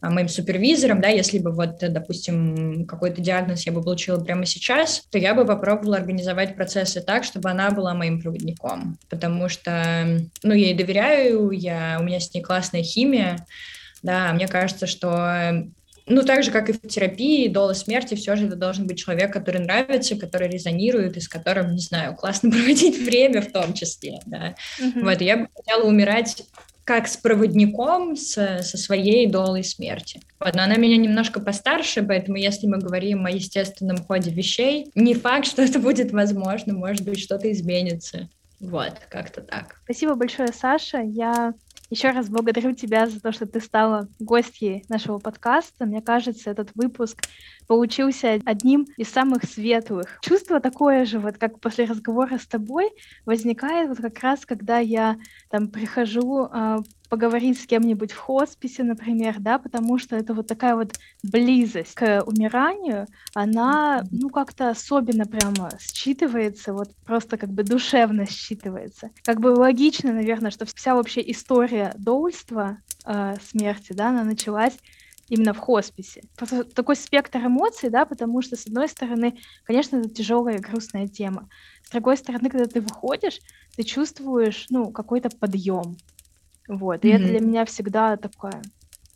а, 0.03 0.09
моим 0.09 0.27
супервизором, 0.27 0.99
да, 0.99 1.07
если 1.07 1.39
бы 1.39 1.51
вот, 1.51 1.77
допустим, 1.79 2.85
какой-то 2.85 3.21
диагноз 3.21 3.65
я 3.65 3.71
бы 3.71 3.81
получила 3.81 4.21
прямо 4.21 4.45
сейчас, 4.45 5.07
то 5.09 5.17
я 5.17 5.33
бы 5.33 5.45
попробовала 5.45 5.95
организовать 5.95 6.57
процессы 6.57 6.99
так, 6.99 7.23
чтобы 7.23 7.49
она 7.49 7.71
была 7.71 7.93
моим 7.93 8.21
проводником, 8.21 8.97
потому 9.09 9.47
что, 9.47 10.19
ну, 10.43 10.53
я 10.53 10.67
ей 10.67 10.73
доверяю, 10.73 11.51
я, 11.51 11.97
у 12.01 12.03
меня 12.03 12.19
с 12.19 12.33
ней 12.33 12.41
классная 12.41 12.83
химия, 12.83 13.45
да, 14.01 14.33
мне 14.33 14.49
кажется, 14.49 14.87
что 14.87 15.63
ну, 16.05 16.23
так 16.23 16.43
же, 16.43 16.51
как 16.51 16.69
и 16.69 16.73
в 16.73 16.81
терапии, 16.81 17.47
дола 17.47 17.73
смерти, 17.73 18.15
все 18.15 18.35
же 18.35 18.47
это 18.47 18.55
должен 18.55 18.87
быть 18.87 18.99
человек, 18.99 19.31
который 19.31 19.61
нравится, 19.61 20.15
который 20.15 20.49
резонирует, 20.49 21.17
и 21.17 21.21
с 21.21 21.27
которым, 21.27 21.73
не 21.73 21.81
знаю, 21.81 22.15
классно 22.15 22.51
проводить 22.51 22.97
время 22.97 23.41
в 23.41 23.51
том 23.51 23.73
числе, 23.73 24.19
да. 24.25 24.55
Mm-hmm. 24.79 25.03
Вот, 25.03 25.21
я 25.21 25.37
бы 25.37 25.47
хотела 25.55 25.83
умирать 25.83 26.43
как 26.83 27.07
с 27.07 27.15
проводником 27.15 28.17
с, 28.17 28.33
со 28.61 28.77
своей 28.77 29.27
долой 29.27 29.63
смерти. 29.63 30.21
Вот, 30.39 30.53
но 30.53 30.63
она 30.63 30.75
меня 30.75 30.97
немножко 30.97 31.39
постарше, 31.39 32.03
поэтому 32.03 32.37
если 32.37 32.67
мы 32.67 32.77
говорим 32.79 33.25
о 33.25 33.31
естественном 33.31 34.03
ходе 34.03 34.31
вещей, 34.31 34.91
не 34.93 35.13
факт, 35.13 35.45
что 35.45 35.61
это 35.61 35.79
будет 35.79 36.11
возможно, 36.11 36.73
может 36.73 37.05
быть, 37.05 37.21
что-то 37.21 37.49
изменится. 37.51 38.29
Вот, 38.59 38.93
как-то 39.09 39.41
так. 39.41 39.75
Спасибо 39.85 40.15
большое, 40.15 40.49
Саша. 40.49 40.99
Я 40.99 41.53
Еще 41.93 42.09
раз 42.09 42.27
благодарю 42.27 42.73
тебя 42.73 43.05
за 43.05 43.21
то, 43.21 43.31
что 43.31 43.45
ты 43.45 43.59
стала 43.59 44.07
гостьей 44.17 44.83
нашего 44.89 45.19
подкаста. 45.19 45.85
Мне 45.85 46.01
кажется, 46.01 46.49
этот 46.49 46.71
выпуск 46.73 47.21
получился 47.67 48.39
одним 48.45 48.87
из 48.97 49.09
самых 49.09 49.43
светлых. 49.43 50.17
Чувство 50.23 50.59
такое 50.59 51.05
же, 51.05 51.19
вот 51.19 51.37
как 51.37 51.59
после 51.59 51.85
разговора 51.85 52.39
с 52.39 52.47
тобой, 52.47 52.89
возникает 53.27 53.89
вот 53.89 53.99
как 53.99 54.17
раз, 54.21 54.43
когда 54.43 54.79
я 54.79 55.17
там 55.51 55.67
прихожу 55.67 56.47
э, 56.51 56.77
поговорить 57.13 57.61
с 57.61 57.67
кем-нибудь 57.67 58.11
в 58.11 58.17
хосписе, 58.17 58.81
например, 58.81 59.35
да, 59.37 59.59
потому 59.59 59.99
что 59.99 60.15
это 60.15 60.33
вот 60.33 60.47
такая 60.47 60.75
вот 60.75 60.95
близость 61.21 61.93
к 61.93 62.23
умиранию, 62.25 63.05
она, 63.35 64.03
ну, 64.09 64.31
как-то 64.31 64.71
особенно 64.71 65.27
прямо 65.27 65.69
считывается, 65.79 66.73
вот 66.73 66.89
просто 67.05 67.37
как 67.37 67.51
бы 67.51 67.61
душевно 67.61 68.23
считывается. 68.23 69.11
Как 69.21 69.39
бы 69.39 69.49
логично, 69.49 70.11
наверное, 70.11 70.49
что 70.49 70.65
вся 70.65 70.95
вообще 70.95 71.21
история 71.29 71.93
доульства 71.99 72.79
э, 73.05 73.35
смерти, 73.47 73.93
да, 73.93 74.09
она 74.09 74.23
началась 74.23 74.79
именно 75.29 75.53
в 75.53 75.59
хосписе. 75.59 76.23
Просто 76.35 76.63
такой 76.63 76.95
спектр 76.95 77.37
эмоций, 77.45 77.91
да, 77.91 78.05
потому 78.05 78.41
что, 78.41 78.55
с 78.55 78.65
одной 78.65 78.89
стороны, 78.89 79.37
конечно, 79.65 79.97
это 79.97 80.09
тяжелая 80.09 80.57
и 80.57 80.61
грустная 80.61 81.07
тема. 81.07 81.47
С 81.85 81.91
другой 81.91 82.17
стороны, 82.17 82.49
когда 82.49 82.65
ты 82.65 82.81
выходишь, 82.81 83.39
ты 83.75 83.83
чувствуешь, 83.83 84.65
ну, 84.71 84.91
какой-то 84.91 85.29
подъем, 85.29 85.97
вот, 86.67 87.03
и 87.03 87.09
mm-hmm. 87.09 87.15
это 87.15 87.25
для 87.25 87.39
меня 87.39 87.65
всегда 87.65 88.17
такое, 88.17 88.61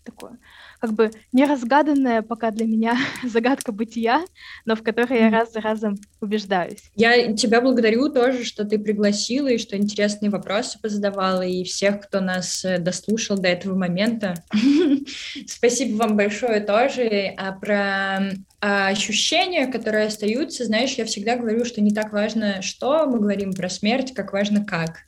такое, 0.03 0.37
как 0.79 0.93
бы 0.93 1.11
неразгаданная 1.31 2.21
пока 2.21 2.51
для 2.51 2.65
меня 2.65 2.97
загадка 3.23 3.71
бытия, 3.71 4.23
но 4.65 4.75
в 4.75 4.83
которой 4.83 5.19
я 5.19 5.29
раз 5.29 5.53
за 5.53 5.61
разом 5.61 5.95
убеждаюсь. 6.21 6.91
Я 6.95 7.33
тебя 7.33 7.61
благодарю 7.61 8.09
тоже, 8.09 8.43
что 8.43 8.65
ты 8.65 8.79
пригласила 8.79 9.47
и 9.47 9.57
что 9.57 9.77
интересные 9.77 10.29
вопросы 10.29 10.79
позадавала, 10.79 11.41
и 11.41 11.63
всех, 11.63 12.01
кто 12.01 12.19
нас 12.19 12.63
э, 12.63 12.79
дослушал 12.79 13.37
до 13.37 13.47
этого 13.47 13.77
момента. 13.77 14.43
Спасибо 15.47 15.97
вам 15.97 16.17
большое 16.17 16.59
тоже. 16.59 17.33
А 17.37 17.51
про 17.53 18.31
а 18.59 18.87
ощущения, 18.87 19.67
которые 19.67 20.07
остаются, 20.07 20.65
знаешь, 20.65 20.93
я 20.93 21.05
всегда 21.05 21.35
говорю, 21.35 21.63
что 21.63 21.79
не 21.79 21.91
так 21.91 22.11
важно, 22.11 22.63
что 22.63 23.05
мы 23.05 23.19
говорим 23.19 23.53
про 23.53 23.69
смерть, 23.69 24.13
как 24.15 24.33
важно 24.33 24.65
как 24.65 25.03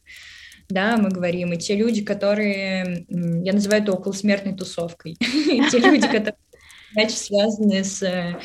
да, 0.70 0.98
мы 0.98 1.10
говорим, 1.10 1.54
и 1.54 1.58
те 1.58 1.76
люди, 1.76 2.04
которые, 2.04 3.06
я 3.10 3.54
называю 3.54 3.82
это 3.82 3.94
околосмертной 3.94 4.56
тусовкой, 4.56 5.16
те 5.20 5.80
люди, 5.80 6.06
которые 6.06 7.10
связаны 7.10 7.84
с 7.84 8.04
э, 8.04 8.40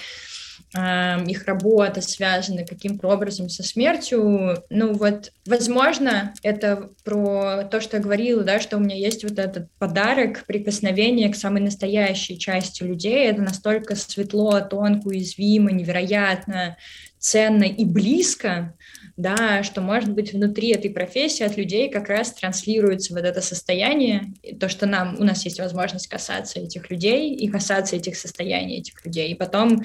их 1.26 1.44
работа 1.44 2.00
связана 2.00 2.64
каким-то 2.64 3.08
образом 3.08 3.48
со 3.48 3.62
смертью. 3.62 4.64
Ну 4.70 4.94
вот, 4.94 5.32
возможно, 5.46 6.34
это 6.42 6.90
про 7.04 7.64
то, 7.64 7.80
что 7.80 7.98
я 7.98 8.02
говорила, 8.02 8.42
да, 8.42 8.58
что 8.58 8.76
у 8.76 8.80
меня 8.80 8.96
есть 8.96 9.22
вот 9.22 9.38
этот 9.38 9.68
подарок, 9.78 10.44
прикосновение 10.46 11.32
к 11.32 11.36
самой 11.36 11.60
настоящей 11.62 12.38
части 12.38 12.82
людей. 12.82 13.28
Это 13.28 13.42
настолько 13.42 13.96
светло, 13.96 14.60
тонко, 14.60 15.08
уязвимо, 15.08 15.70
невероятно 15.70 16.76
ценно 17.24 17.64
и 17.64 17.86
близко, 17.86 18.74
да, 19.16 19.62
что, 19.62 19.80
может 19.80 20.12
быть, 20.12 20.32
внутри 20.32 20.72
этой 20.72 20.90
профессии 20.90 21.44
от 21.44 21.56
людей 21.56 21.88
как 21.88 22.08
раз 22.08 22.32
транслируется 22.32 23.14
вот 23.14 23.24
это 23.24 23.40
состояние, 23.40 24.32
то, 24.58 24.68
что 24.68 24.86
нам, 24.86 25.16
у 25.20 25.24
нас 25.24 25.44
есть 25.44 25.60
возможность 25.60 26.08
касаться 26.08 26.58
этих 26.60 26.90
людей 26.90 27.32
и 27.32 27.48
касаться 27.48 27.96
этих 27.96 28.16
состояний 28.16 28.78
этих 28.78 29.04
людей. 29.04 29.30
И 29.30 29.36
потом, 29.36 29.84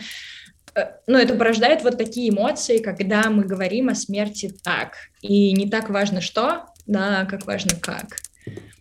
э, 0.74 0.82
ну, 1.06 1.18
это 1.18 1.36
порождает 1.36 1.84
вот 1.84 1.98
такие 1.98 2.30
эмоции, 2.30 2.80
когда 2.80 3.30
мы 3.30 3.44
говорим 3.44 3.90
о 3.90 3.96
смерти 3.96 4.52
так. 4.64 4.96
И 5.22 5.54
не 5.54 5.70
так 5.70 5.90
важно 5.90 6.22
что, 6.22 6.66
да, 6.88 7.26
как 7.26 7.46
важно 7.46 7.78
как. 7.80 8.18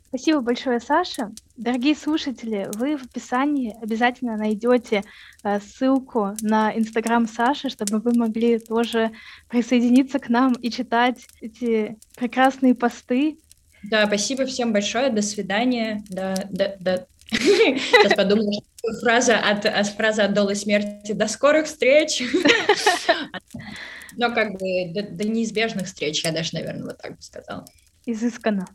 Спасибо 0.08 0.40
большое, 0.40 0.80
Саша. 0.80 1.32
Дорогие 1.58 1.94
слушатели, 1.94 2.70
вы 2.74 2.96
в 2.96 3.04
описании 3.04 3.76
обязательно 3.82 4.38
найдете 4.38 5.04
э, 5.44 5.60
ссылку 5.60 6.34
на 6.40 6.74
Инстаграм 6.74 7.28
Саши, 7.28 7.68
чтобы 7.68 7.98
вы 7.98 8.14
могли 8.14 8.58
тоже 8.58 9.10
присоединиться 9.48 10.18
к 10.18 10.30
нам 10.30 10.54
и 10.54 10.70
читать 10.70 11.26
эти 11.42 11.98
прекрасные 12.16 12.74
посты. 12.74 13.36
Да, 13.82 14.06
спасибо 14.06 14.46
всем 14.46 14.72
большое. 14.72 15.10
До 15.10 15.20
свидания. 15.20 16.02
Да, 16.08 16.34
да, 16.48 16.74
да. 16.80 17.06
Сейчас 17.30 18.14
подумала, 18.14 18.50
что 18.52 19.00
фраза 19.00 19.36
от, 19.38 19.88
фраза 19.88 20.24
от 20.24 20.32
долы 20.32 20.54
смерти 20.54 21.12
«До 21.12 21.28
скорых 21.28 21.66
встреч!» 21.66 22.22
Но 24.16 24.32
как 24.32 24.52
бы 24.52 24.90
до, 24.90 25.02
до 25.02 25.28
неизбежных 25.28 25.86
встреч, 25.86 26.24
я 26.24 26.32
даже, 26.32 26.54
наверное, 26.54 26.86
вот 26.86 26.98
так 26.98 27.16
бы 27.16 27.22
сказала. 27.22 27.66
Изысканно. 28.06 28.66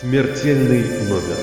Смертельный 0.00 0.84
номер. 1.08 1.36